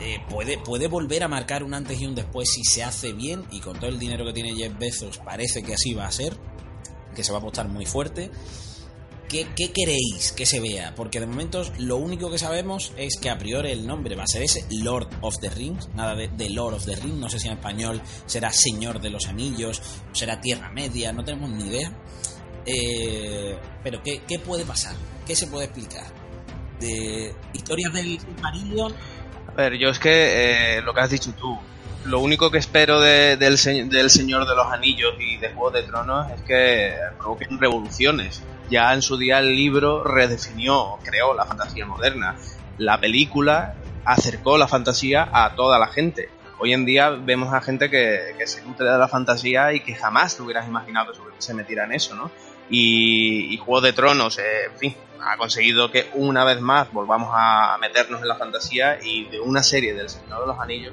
Eh, 0.00 0.18
puede, 0.28 0.58
puede 0.58 0.88
volver 0.88 1.22
a 1.22 1.28
marcar 1.28 1.62
un 1.62 1.74
antes 1.74 2.00
y 2.00 2.06
un 2.06 2.16
después 2.16 2.50
si 2.50 2.64
se 2.64 2.82
hace 2.82 3.12
bien 3.12 3.44
y 3.52 3.60
con 3.60 3.78
todo 3.78 3.88
el 3.88 4.00
dinero 4.00 4.24
que 4.24 4.32
tiene 4.32 4.56
Jeff 4.56 4.76
Bezos 4.76 5.18
parece 5.18 5.62
que 5.62 5.74
así 5.74 5.94
va 5.94 6.06
a 6.06 6.10
ser, 6.10 6.36
que 7.14 7.22
se 7.22 7.30
va 7.30 7.38
a 7.38 7.40
apostar 7.40 7.68
muy 7.68 7.86
fuerte. 7.86 8.32
¿Qué, 9.56 9.72
queréis 9.72 10.30
que 10.30 10.46
se 10.46 10.60
vea? 10.60 10.94
Porque 10.94 11.18
de 11.18 11.26
momento 11.26 11.64
lo 11.80 11.96
único 11.96 12.30
que 12.30 12.38
sabemos 12.38 12.92
es 12.96 13.16
que 13.20 13.30
a 13.30 13.36
priori 13.36 13.72
el 13.72 13.84
nombre 13.84 14.14
va 14.14 14.22
a 14.22 14.28
ser 14.28 14.42
ese, 14.42 14.64
Lord 14.70 15.08
of 15.22 15.40
the 15.40 15.50
Rings, 15.50 15.88
nada 15.96 16.14
de, 16.14 16.50
Lord 16.50 16.74
of 16.74 16.84
the 16.84 16.94
Rings, 16.94 17.16
no 17.16 17.28
sé 17.28 17.40
si 17.40 17.48
en 17.48 17.54
español 17.54 18.00
será 18.26 18.52
Señor 18.52 19.00
de 19.00 19.10
los 19.10 19.26
Anillos, 19.26 19.82
será 20.12 20.40
Tierra 20.40 20.70
Media, 20.70 21.12
no 21.12 21.24
tenemos 21.24 21.50
ni 21.50 21.64
idea. 21.64 21.92
Eh, 22.64 23.58
pero 23.82 24.00
¿qué, 24.04 24.38
puede 24.38 24.64
pasar? 24.64 24.94
¿Qué 25.26 25.34
se 25.34 25.48
puede 25.48 25.64
explicar? 25.64 26.06
De 26.78 27.34
historias 27.54 27.92
del 27.92 28.20
Marillion. 28.40 28.94
A 29.48 29.52
ver, 29.52 29.76
yo 29.78 29.88
es 29.88 29.98
que 29.98 30.76
eh, 30.76 30.82
lo 30.82 30.94
que 30.94 31.00
has 31.00 31.10
dicho 31.10 31.32
tú, 31.32 31.58
lo 32.04 32.20
único 32.20 32.52
que 32.52 32.58
espero 32.58 33.00
del, 33.00 33.40
del 33.40 33.58
Señor 33.58 34.48
de 34.48 34.54
los 34.54 34.66
Anillos 34.72 35.14
y 35.18 35.38
de 35.38 35.48
Juego 35.48 35.72
de 35.72 35.82
Tronos 35.82 36.30
es 36.30 36.40
que 36.42 36.94
provoquen 37.18 37.58
revoluciones 37.58 38.40
ya 38.70 38.92
en 38.94 39.02
su 39.02 39.16
día 39.16 39.38
el 39.38 39.54
libro 39.54 40.02
redefinió, 40.04 40.98
creó 41.04 41.34
la 41.34 41.44
fantasía 41.44 41.86
moderna. 41.86 42.36
La 42.78 42.98
película 42.98 43.74
acercó 44.04 44.58
la 44.58 44.68
fantasía 44.68 45.28
a 45.32 45.54
toda 45.54 45.78
la 45.78 45.88
gente. 45.88 46.28
Hoy 46.58 46.72
en 46.72 46.84
día 46.84 47.10
vemos 47.10 47.52
a 47.52 47.60
gente 47.60 47.90
que, 47.90 48.34
se 48.46 48.62
nutre 48.62 48.90
de 48.90 48.98
la 48.98 49.08
fantasía 49.08 49.72
y 49.72 49.80
que 49.80 49.94
jamás 49.94 50.36
te 50.36 50.42
hubieras 50.42 50.66
imaginado 50.66 51.12
que 51.12 51.18
se 51.38 51.54
metiera 51.54 51.84
en 51.84 51.92
eso, 51.92 52.14
¿no? 52.14 52.30
Y, 52.70 53.56
Juego 53.58 53.80
de 53.80 53.92
Tronos, 53.92 54.38
eh, 54.38 54.64
en 54.72 54.78
fin, 54.78 54.96
ha 55.20 55.36
conseguido 55.36 55.90
que 55.90 56.08
una 56.14 56.44
vez 56.44 56.60
más 56.60 56.92
volvamos 56.92 57.30
a 57.32 57.76
meternos 57.80 58.22
en 58.22 58.28
la 58.28 58.36
fantasía 58.36 58.98
y 59.02 59.24
de 59.26 59.40
una 59.40 59.62
serie 59.62 59.94
del 59.94 60.08
Señor 60.08 60.40
de 60.40 60.46
los 60.46 60.58
Anillos, 60.58 60.92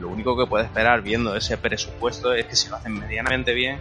lo 0.00 0.08
único 0.08 0.36
que 0.36 0.46
puede 0.46 0.64
esperar 0.64 1.02
viendo 1.02 1.36
ese 1.36 1.56
presupuesto 1.56 2.34
es 2.34 2.46
que 2.46 2.56
si 2.56 2.68
lo 2.68 2.76
hacen 2.76 2.98
medianamente 2.98 3.54
bien, 3.54 3.80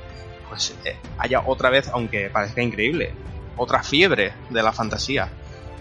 pues 0.52 0.76
eh, 0.84 0.97
haya 1.18 1.43
otra 1.45 1.70
vez, 1.70 1.88
aunque 1.93 2.30
parezca 2.30 2.62
increíble, 2.62 3.14
otra 3.56 3.82
fiebre 3.82 4.34
de 4.49 4.62
la 4.62 4.74
fantasía. 4.74 5.30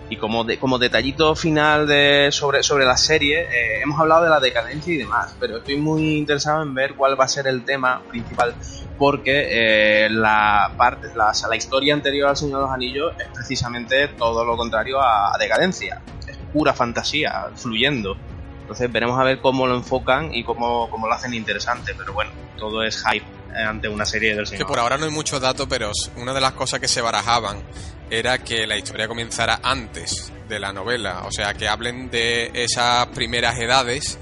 Y 0.09 0.17
como, 0.17 0.47
como 0.61 0.79
detallito 0.79 1.35
final 1.35 1.89
de, 1.89 2.29
sobre, 2.31 2.63
sobre 2.63 2.85
la 2.85 2.97
serie, 2.97 3.41
eh, 3.43 3.83
hemos 3.83 3.99
hablado 3.99 4.23
de 4.23 4.31
la 4.31 4.39
decadencia 4.39 4.95
y 4.95 4.97
demás, 4.97 5.35
pero 5.41 5.59
estoy 5.59 5.77
muy 5.77 6.19
interesado 6.19 6.63
en 6.63 6.73
ver 6.73 6.95
cuál 6.95 7.19
va 7.19 7.25
a 7.25 7.29
ser 7.29 7.49
el 7.49 7.65
tema 7.65 8.01
principal, 8.09 8.55
porque 8.97 10.05
eh, 10.05 10.09
la, 10.09 10.73
parte, 10.77 11.09
la, 11.17 11.33
la, 11.49 11.57
historia 11.57 11.93
anterior 11.93 12.29
al 12.29 12.37
Señor 12.37 12.59
de 12.59 12.67
los 12.67 12.73
Anillos 12.73 13.13
es 13.19 13.27
precisamente 13.35 14.07
todo 14.07 14.45
lo 14.45 14.57
contrario 14.57 15.01
a, 15.01 15.37
decadencia, 15.37 16.01
es 16.29 16.37
pura 16.53 16.73
fantasía, 16.73 17.47
fluyendo. 17.57 18.17
Entonces 18.63 18.91
veremos 18.93 19.19
a 19.19 19.25
ver 19.25 19.41
cómo 19.41 19.67
lo 19.67 19.75
enfocan 19.75 20.33
y 20.33 20.45
cómo, 20.45 20.89
cómo 20.91 21.09
lo 21.09 21.15
hacen 21.15 21.35
interesante, 21.35 21.93
pero 21.97 22.13
bueno, 22.13 22.31
todo 22.57 22.85
es 22.85 23.03
hype 23.05 23.40
ante 23.55 23.89
una 23.89 24.05
serie 24.05 24.35
del 24.35 24.47
Señor. 24.47 24.59
Que 24.59 24.69
por 24.69 24.79
ahora 24.79 24.99
no 24.99 25.05
hay 25.05 25.11
muchos 25.11 25.41
datos, 25.41 25.67
pero 25.69 25.91
una 26.17 26.33
de 26.33 26.41
las 26.41 26.53
cosas 26.53 26.81
que 26.81 26.89
se 26.89 27.01
barajaban 27.01 27.63
era 28.11 28.39
que 28.39 28.67
la 28.67 28.77
historia 28.77 29.07
comenzara 29.07 29.61
antes 29.63 30.33
de 30.49 30.59
la 30.59 30.73
novela, 30.73 31.23
o 31.25 31.33
sea, 31.33 31.55
que 31.55 31.69
hablen 31.69 32.11
de 32.11 32.51
esas 32.53 33.07
primeras 33.09 33.59
edades. 33.59 34.19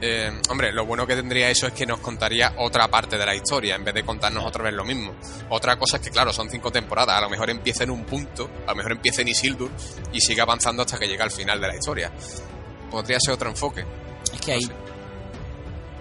Eh, 0.00 0.30
hombre, 0.50 0.72
lo 0.72 0.84
bueno 0.84 1.06
que 1.06 1.16
tendría 1.16 1.48
eso 1.50 1.66
es 1.66 1.72
que 1.72 1.86
nos 1.86 2.00
contaría 2.00 2.52
otra 2.58 2.86
parte 2.88 3.16
de 3.16 3.24
la 3.24 3.34
historia 3.34 3.74
en 3.74 3.84
vez 3.84 3.94
de 3.94 4.04
contarnos 4.04 4.44
otra 4.44 4.62
vez 4.62 4.74
lo 4.74 4.84
mismo. 4.84 5.14
Otra 5.48 5.76
cosa 5.76 5.96
es 5.96 6.02
que, 6.02 6.10
claro, 6.10 6.32
son 6.32 6.48
cinco 6.50 6.70
temporadas. 6.70 7.16
A 7.16 7.20
lo 7.22 7.30
mejor 7.30 7.50
empieza 7.50 7.84
en 7.84 7.90
un 7.90 8.04
punto, 8.04 8.48
a 8.66 8.70
lo 8.70 8.76
mejor 8.76 8.92
empieza 8.92 9.22
en 9.22 9.28
Isildur 9.28 9.70
y 10.12 10.20
sigue 10.20 10.40
avanzando 10.40 10.82
hasta 10.82 10.98
que 10.98 11.08
llega 11.08 11.24
al 11.24 11.30
final 11.30 11.60
de 11.60 11.68
la 11.68 11.74
historia. 11.74 12.12
Podría 12.90 13.18
ser 13.18 13.34
otro 13.34 13.48
enfoque. 13.48 13.84
Es 14.32 14.40
que 14.40 14.52
ahí, 14.52 14.68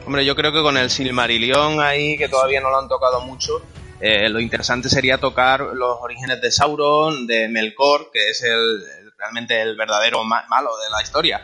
Hombre, 0.05 0.23
yo 0.23 0.35
creo 0.35 0.53
que 0.53 0.61
con 0.61 0.77
el 0.77 0.91
Silmarillion 0.91 1.81
ahí, 1.81 2.15
que 2.15 2.29
todavía 2.29 2.61
no 2.61 2.69
lo 2.69 2.77
han 2.77 2.87
tocado 2.87 3.21
mucho, 3.21 3.61
eh, 3.99 4.29
lo 4.29 4.39
interesante 4.39 4.87
sería 4.87 5.17
tocar 5.17 5.61
los 5.61 5.97
orígenes 5.99 6.39
de 6.41 6.51
Sauron, 6.51 7.25
de 7.25 7.47
Melkor, 7.47 8.11
que 8.13 8.29
es 8.29 8.43
el, 8.43 8.83
realmente 9.17 9.59
el 9.59 9.75
verdadero 9.75 10.23
malo 10.23 10.77
de 10.77 10.91
la 10.91 11.01
historia. 11.01 11.43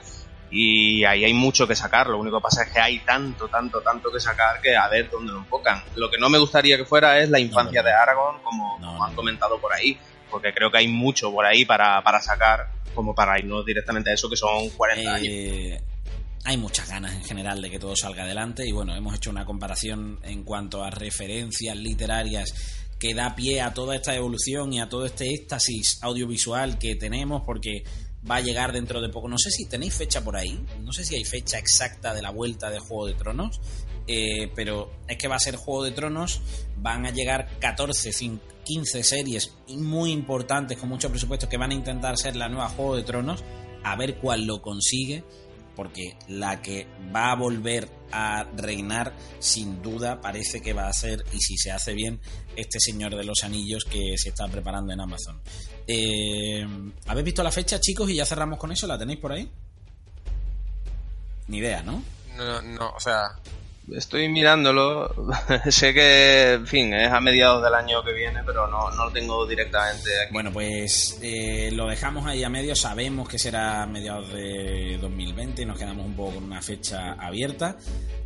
Y 0.52 1.04
ahí 1.06 1.24
hay 1.26 1.34
mucho 1.34 1.68
que 1.68 1.76
sacar, 1.76 2.08
lo 2.08 2.20
único 2.20 2.38
que 2.38 2.44
pasa 2.44 2.64
es 2.64 2.72
que 2.72 2.80
hay 2.80 3.00
tanto, 3.00 3.48
tanto, 3.48 3.82
tanto 3.82 4.12
que 4.12 4.20
sacar 4.20 4.62
que 4.62 4.76
a 4.76 4.88
ver 4.90 5.10
dónde 5.10 5.32
lo 5.32 5.40
enfocan. 5.40 5.82
Lo 5.96 6.12
que 6.12 6.20
no 6.20 6.30
me 6.30 6.38
gustaría 6.38 6.78
que 6.78 6.86
fuera 6.86 7.20
es 7.20 7.30
la 7.32 7.40
infancia 7.40 7.82
de 7.82 7.92
Aragorn, 7.92 8.44
como, 8.44 9.04
han 9.04 9.16
comentado 9.16 9.60
por 9.60 9.74
ahí, 9.74 9.98
porque 10.30 10.54
creo 10.54 10.70
que 10.70 10.78
hay 10.78 10.88
mucho 10.88 11.32
por 11.32 11.48
ahí 11.48 11.66
para, 11.66 12.04
para 12.04 12.22
sacar, 12.22 12.70
como 12.94 13.16
para 13.16 13.40
irnos 13.40 13.66
directamente 13.66 14.12
a 14.12 14.14
eso 14.14 14.30
que 14.30 14.36
son 14.36 14.70
40 14.70 15.02
eh, 15.02 15.10
años 15.10 15.84
hay 16.44 16.58
muchas 16.58 16.90
ganas 16.90 17.14
en 17.14 17.24
general 17.24 17.62
de 17.62 17.70
que 17.70 17.80
todo 17.80 17.96
salga 17.96 18.24
adelante 18.24 18.68
y 18.68 18.72
bueno, 18.72 18.96
hemos 18.96 19.16
hecho 19.16 19.30
una 19.30 19.46
comparación 19.46 20.20
en 20.24 20.44
cuanto 20.44 20.84
a 20.84 20.90
referencias 20.90 21.78
literarias 21.78 22.54
que 22.98 23.14
da 23.14 23.36
pie 23.36 23.62
a 23.62 23.74
toda 23.74 23.96
esta 23.96 24.16
evolución 24.16 24.74
y 24.74 24.80
a 24.80 24.90
todo 24.90 25.06
este 25.06 25.34
éxtasis 25.34 25.98
audiovisual 26.02 26.78
que 26.78 26.96
tenemos, 26.96 27.42
porque 27.44 27.84
va 28.30 28.36
a 28.36 28.42
llegar 28.42 28.72
dentro 28.72 29.02
de 29.02 29.10
poco. 29.10 29.28
No 29.28 29.40
sé 29.40 29.50
si 29.50 29.66
tenéis 29.66 29.96
fecha 29.96 30.24
por 30.24 30.36
ahí, 30.36 30.64
no 30.82 30.94
sé 30.94 31.04
si 31.04 31.16
hay 31.16 31.26
fecha 31.26 31.58
exacta 31.58 32.14
de 32.14 32.22
la 32.22 32.30
vuelta 32.30 32.70
de 32.70 32.80
Juego 32.80 33.08
de 33.08 33.16
Tronos, 33.16 33.60
eh, 34.06 34.52
pero 34.56 34.92
es 35.08 35.18
que 35.18 35.28
va 35.28 35.36
a 35.36 35.40
ser 35.40 35.56
Juego 35.56 35.84
de 35.84 35.92
Tronos, 35.92 36.42
van 36.78 37.06
a 37.08 37.12
llegar 37.12 37.58
14, 37.60 38.12
15 38.64 39.04
series 39.04 39.54
muy 39.70 40.12
importantes 40.12 40.78
con 40.78 40.90
mucho 40.90 41.10
presupuesto 41.10 41.50
que 41.50 41.58
van 41.58 41.72
a 41.72 41.76
intentar 41.76 42.18
ser 42.18 42.36
la 42.36 42.50
nueva 42.50 42.70
Juego 42.70 42.96
de 42.96 43.04
Tronos, 43.04 43.44
a 43.84 43.96
ver 43.96 44.18
cuál 44.18 44.46
lo 44.46 44.62
consigue 44.62 45.24
porque 45.76 46.18
la 46.28 46.62
que 46.62 46.88
va 47.16 47.32
a 47.32 47.36
volver 47.36 47.90
a 48.12 48.44
reinar 48.56 49.14
sin 49.40 49.82
duda 49.82 50.20
parece 50.22 50.62
que 50.62 50.74
va 50.74 50.88
a 50.88 50.94
ser, 50.94 51.24
y 51.34 51.40
si 51.40 51.58
se 51.58 51.72
hace 51.72 51.94
bien, 51.94 52.20
este 52.56 52.80
Señor 52.80 53.16
de 53.16 53.24
los 53.24 53.44
Anillos 53.44 53.86
que 53.86 54.16
se 54.18 54.30
está 54.30 54.48
preparando 54.48 54.94
en 54.94 55.00
Amazon. 55.00 55.42
Eh, 55.88 56.66
¿Habéis 57.08 57.26
visto 57.26 57.44
la 57.44 57.52
fecha, 57.52 57.80
chicos? 57.80 58.10
Y 58.10 58.16
ya 58.16 58.26
cerramos 58.26 58.60
con 58.60 58.72
eso. 58.72 58.88
¿La 58.88 58.98
tenéis 58.98 59.20
por 59.20 59.32
ahí? 59.32 59.50
Ni 61.48 61.58
idea, 61.58 61.84
¿no? 61.84 62.04
No, 62.38 62.62
no, 62.62 62.90
o 62.92 63.00
sea, 63.00 63.24
Estoy 63.92 64.30
mirándolo. 64.30 65.14
sé 65.70 65.94
que, 65.94 66.54
en 66.54 66.68
fin, 66.68 66.94
es 66.94 67.12
a 67.12 67.20
mediados 67.20 67.62
del 67.64 67.74
año 67.74 68.04
que 68.04 68.14
viene, 68.14 68.42
pero 68.46 68.68
no, 68.68 68.90
no 68.92 69.06
lo 69.06 69.12
tengo 69.12 69.46
directamente 69.46 70.10
aquí. 70.22 70.34
Bueno, 70.34 70.52
pues 70.52 71.20
eh, 71.22 71.70
lo 71.74 71.88
dejamos 71.88 72.26
ahí 72.26 72.44
a 72.44 72.50
medio. 72.50 72.76
Sabemos 72.76 73.28
que 73.28 73.38
será 73.38 73.84
a 73.84 73.88
mediados 73.88 74.32
de 74.34 74.98
2020 75.02 75.62
y 75.62 75.66
nos 75.66 75.78
quedamos 75.78 76.06
un 76.06 76.16
poco 76.16 76.36
con 76.36 76.46
una 76.46 76.62
fecha 76.62 77.14
abierta. 77.14 77.78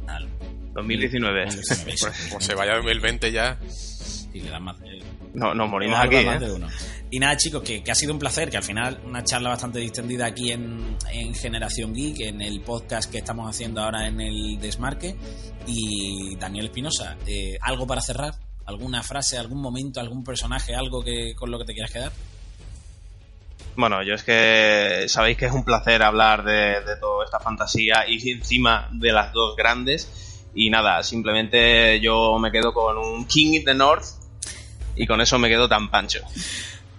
Al 0.07 0.27
2019. 0.73 1.45
2019, 1.45 1.45
eso. 1.45 1.83
pues, 1.85 2.29
como 2.29 2.41
se 2.41 2.53
vaya 2.53 2.75
2020 2.75 3.31
ya. 3.31 3.57
Y 4.35 4.41
le 4.41 4.49
dan 4.49 4.63
más 4.63 4.77
de- 4.81 5.01
No, 5.33 5.53
nos 5.53 5.69
morimos 5.69 5.97
aquí, 5.97 6.15
¿eh? 6.17 6.39
Y 7.09 7.19
nada, 7.19 7.37
chicos, 7.37 7.63
que, 7.63 7.81
que 7.81 7.91
ha 7.91 7.95
sido 7.95 8.11
un 8.11 8.19
placer, 8.19 8.49
que 8.49 8.57
al 8.57 8.63
final 8.63 8.99
una 9.05 9.23
charla 9.23 9.49
bastante 9.49 9.79
distendida 9.79 10.25
aquí 10.25 10.51
en, 10.51 10.97
en 11.11 11.33
Generación 11.33 11.93
Geek, 11.93 12.19
en 12.21 12.41
el 12.41 12.59
podcast 12.61 13.09
que 13.09 13.19
estamos 13.19 13.49
haciendo 13.49 13.81
ahora 13.81 14.07
en 14.07 14.19
el 14.19 14.59
Desmarque. 14.59 15.15
Y 15.67 16.35
Daniel 16.35 16.65
Espinosa, 16.65 17.15
eh, 17.25 17.57
¿algo 17.61 17.87
para 17.87 18.01
cerrar? 18.01 18.33
¿Alguna 18.65 19.03
frase, 19.03 19.37
algún 19.37 19.61
momento, 19.61 19.99
algún 20.01 20.23
personaje, 20.23 20.75
algo 20.75 21.01
que 21.03 21.33
con 21.35 21.49
lo 21.49 21.57
que 21.59 21.65
te 21.65 21.73
quieras 21.73 21.91
quedar? 21.91 22.11
Bueno, 23.77 24.03
yo 24.03 24.15
es 24.15 24.23
que 24.23 25.05
sabéis 25.07 25.37
que 25.37 25.45
es 25.45 25.51
un 25.53 25.63
placer 25.63 26.01
hablar 26.01 26.43
de, 26.43 26.81
de 26.81 26.95
toda 26.99 27.23
esta 27.25 27.39
fantasía 27.39 28.05
y 28.07 28.29
encima 28.31 28.89
de 28.91 29.11
las 29.13 29.31
dos 29.33 29.55
grandes. 29.55 30.41
Y 30.53 30.69
nada, 30.69 31.03
simplemente 31.03 31.99
yo 31.99 32.37
me 32.39 32.51
quedo 32.51 32.73
con 32.73 32.97
un 32.97 33.25
King 33.27 33.53
in 33.55 33.65
the 33.65 33.73
North 33.73 34.05
y 34.95 35.05
con 35.05 35.21
eso 35.21 35.37
me 35.39 35.49
quedo 35.49 35.67
tan 35.67 35.89
pancho. 35.89 36.19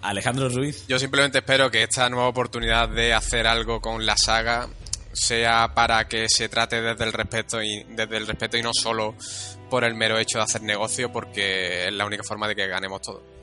Alejandro 0.02 0.48
Ruiz. 0.48 0.86
Yo 0.86 0.98
simplemente 0.98 1.38
espero 1.38 1.70
que 1.70 1.82
esta 1.82 2.08
nueva 2.08 2.28
oportunidad 2.28 2.88
de 2.88 3.12
hacer 3.12 3.46
algo 3.46 3.80
con 3.80 4.06
la 4.06 4.16
saga 4.16 4.68
sea 5.12 5.72
para 5.74 6.06
que 6.06 6.28
se 6.28 6.48
trate 6.48 6.80
desde 6.80 7.04
el 7.04 7.12
respeto 7.12 7.62
y 7.62 7.84
desde 7.88 8.16
el 8.18 8.26
respeto 8.26 8.56
y 8.56 8.62
no 8.62 8.70
solo 8.72 9.14
por 9.70 9.82
el 9.82 9.94
mero 9.94 10.18
hecho 10.18 10.38
de 10.38 10.44
hacer 10.44 10.62
negocio, 10.62 11.10
porque 11.10 11.86
es 11.86 11.92
la 11.92 12.04
única 12.04 12.22
forma 12.22 12.46
de 12.46 12.54
que 12.54 12.66
ganemos 12.68 13.00
todo. 13.00 13.35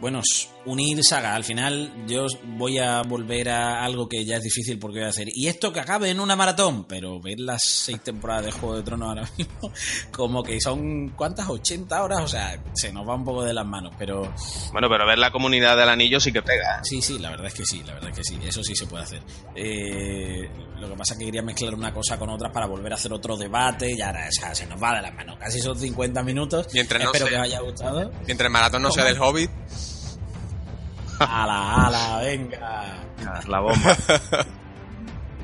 Bueno, 0.00 0.20
unir 0.66 1.02
saga. 1.02 1.34
Al 1.34 1.44
final 1.44 1.90
yo 2.06 2.26
voy 2.58 2.78
a 2.78 3.00
volver 3.02 3.48
a 3.48 3.82
algo 3.82 4.06
que 4.06 4.22
ya 4.24 4.36
es 4.36 4.42
difícil 4.42 4.78
porque 4.78 4.98
voy 4.98 5.06
a 5.06 5.10
hacer. 5.10 5.28
Y 5.32 5.46
esto 5.46 5.72
que 5.72 5.80
acabe 5.80 6.10
en 6.10 6.20
una 6.20 6.36
maratón, 6.36 6.84
pero 6.84 7.20
ver 7.20 7.40
las 7.40 7.62
seis 7.64 8.02
temporadas 8.02 8.44
de 8.46 8.52
Juego 8.52 8.76
de 8.76 8.82
Tronos 8.82 9.08
ahora 9.08 9.30
mismo, 9.38 9.72
como 10.12 10.42
que 10.42 10.60
son, 10.60 11.08
¿cuántas? 11.16 11.48
80 11.48 12.02
horas, 12.02 12.20
o 12.22 12.28
sea, 12.28 12.62
se 12.74 12.92
nos 12.92 13.08
va 13.08 13.14
un 13.14 13.24
poco 13.24 13.44
de 13.44 13.54
las 13.54 13.64
manos, 13.64 13.94
pero 13.98 14.30
Bueno, 14.72 14.88
pero 14.90 15.06
ver 15.06 15.16
la 15.18 15.30
comunidad 15.30 15.74
del 15.76 15.88
anillo 15.88 16.20
sí 16.20 16.32
que 16.32 16.42
pega. 16.42 16.82
sí, 16.84 17.00
sí, 17.00 17.18
la 17.18 17.30
verdad 17.30 17.46
es 17.46 17.54
que 17.54 17.64
sí, 17.64 17.82
la 17.86 17.94
verdad 17.94 18.10
es 18.10 18.16
que 18.18 18.24
sí, 18.24 18.38
eso 18.46 18.62
sí 18.62 18.76
se 18.76 18.86
puede 18.86 19.04
hacer. 19.04 19.22
Eh, 19.54 20.50
lo 20.80 20.88
que 20.90 20.96
pasa 20.96 21.14
es 21.14 21.18
que 21.20 21.24
quería 21.26 21.42
mezclar 21.42 21.74
una 21.74 21.94
cosa 21.94 22.18
con 22.18 22.28
otra 22.28 22.52
para 22.52 22.66
volver 22.66 22.92
a 22.92 22.96
hacer 22.96 23.12
otro 23.12 23.36
debate 23.38 23.92
y 23.92 24.02
ahora, 24.02 24.26
o 24.28 24.32
sea, 24.32 24.54
se 24.54 24.66
nos 24.66 24.82
va 24.82 24.96
de 24.96 25.02
las 25.02 25.14
manos. 25.14 25.38
Casi 25.38 25.60
son 25.60 25.78
50 25.78 26.22
minutos. 26.22 26.66
Mientras 26.74 27.02
no 27.02 27.06
Espero 27.10 27.26
sea- 27.26 27.36
que 27.36 27.40
os 27.40 27.46
haya 27.46 27.60
gustado. 27.60 28.10
Mientras 28.26 28.46
el 28.46 28.52
maratón 28.52 28.82
no 28.82 28.90
sea 28.90 29.04
del 29.04 29.18
Hobbit, 29.18 29.50
¡Hala, 31.18 31.86
hala, 31.86 32.20
venga! 32.22 33.04
La 33.48 33.60
bomba. 33.60 33.96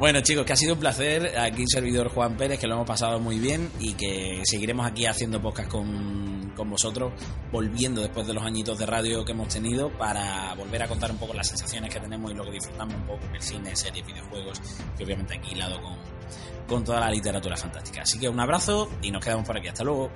Bueno 0.00 0.22
chicos, 0.22 0.46
que 0.46 0.54
ha 0.54 0.56
sido 0.56 0.72
un 0.72 0.80
placer. 0.80 1.38
Aquí 1.38 1.64
servidor 1.66 2.08
Juan 2.08 2.34
Pérez, 2.38 2.58
que 2.58 2.66
lo 2.66 2.72
hemos 2.72 2.86
pasado 2.86 3.20
muy 3.20 3.38
bien 3.38 3.70
y 3.78 3.92
que 3.92 4.40
seguiremos 4.44 4.86
aquí 4.86 5.04
haciendo 5.04 5.42
podcast 5.42 5.70
con, 5.70 6.54
con 6.56 6.70
vosotros, 6.70 7.12
volviendo 7.52 8.00
después 8.00 8.26
de 8.26 8.32
los 8.32 8.42
añitos 8.42 8.78
de 8.78 8.86
radio 8.86 9.22
que 9.26 9.32
hemos 9.32 9.48
tenido 9.48 9.90
para 9.98 10.54
volver 10.54 10.82
a 10.84 10.88
contar 10.88 11.10
un 11.10 11.18
poco 11.18 11.34
las 11.34 11.48
sensaciones 11.48 11.92
que 11.92 12.00
tenemos 12.00 12.30
y 12.30 12.34
lo 12.34 12.44
que 12.44 12.52
disfrutamos 12.52 12.94
un 12.94 13.06
poco 13.08 13.26
el 13.34 13.42
cine, 13.42 13.76
series, 13.76 14.06
videojuegos, 14.06 14.62
que 14.96 15.04
obviamente 15.04 15.34
aquí 15.36 15.52
hilado 15.52 15.82
con, 15.82 15.98
con 16.66 16.82
toda 16.82 17.00
la 17.00 17.10
literatura 17.10 17.58
fantástica. 17.58 18.00
Así 18.00 18.18
que 18.18 18.26
un 18.26 18.40
abrazo 18.40 18.88
y 19.02 19.10
nos 19.10 19.22
quedamos 19.22 19.46
por 19.46 19.58
aquí. 19.58 19.68
Hasta 19.68 19.84
luego. 19.84 20.10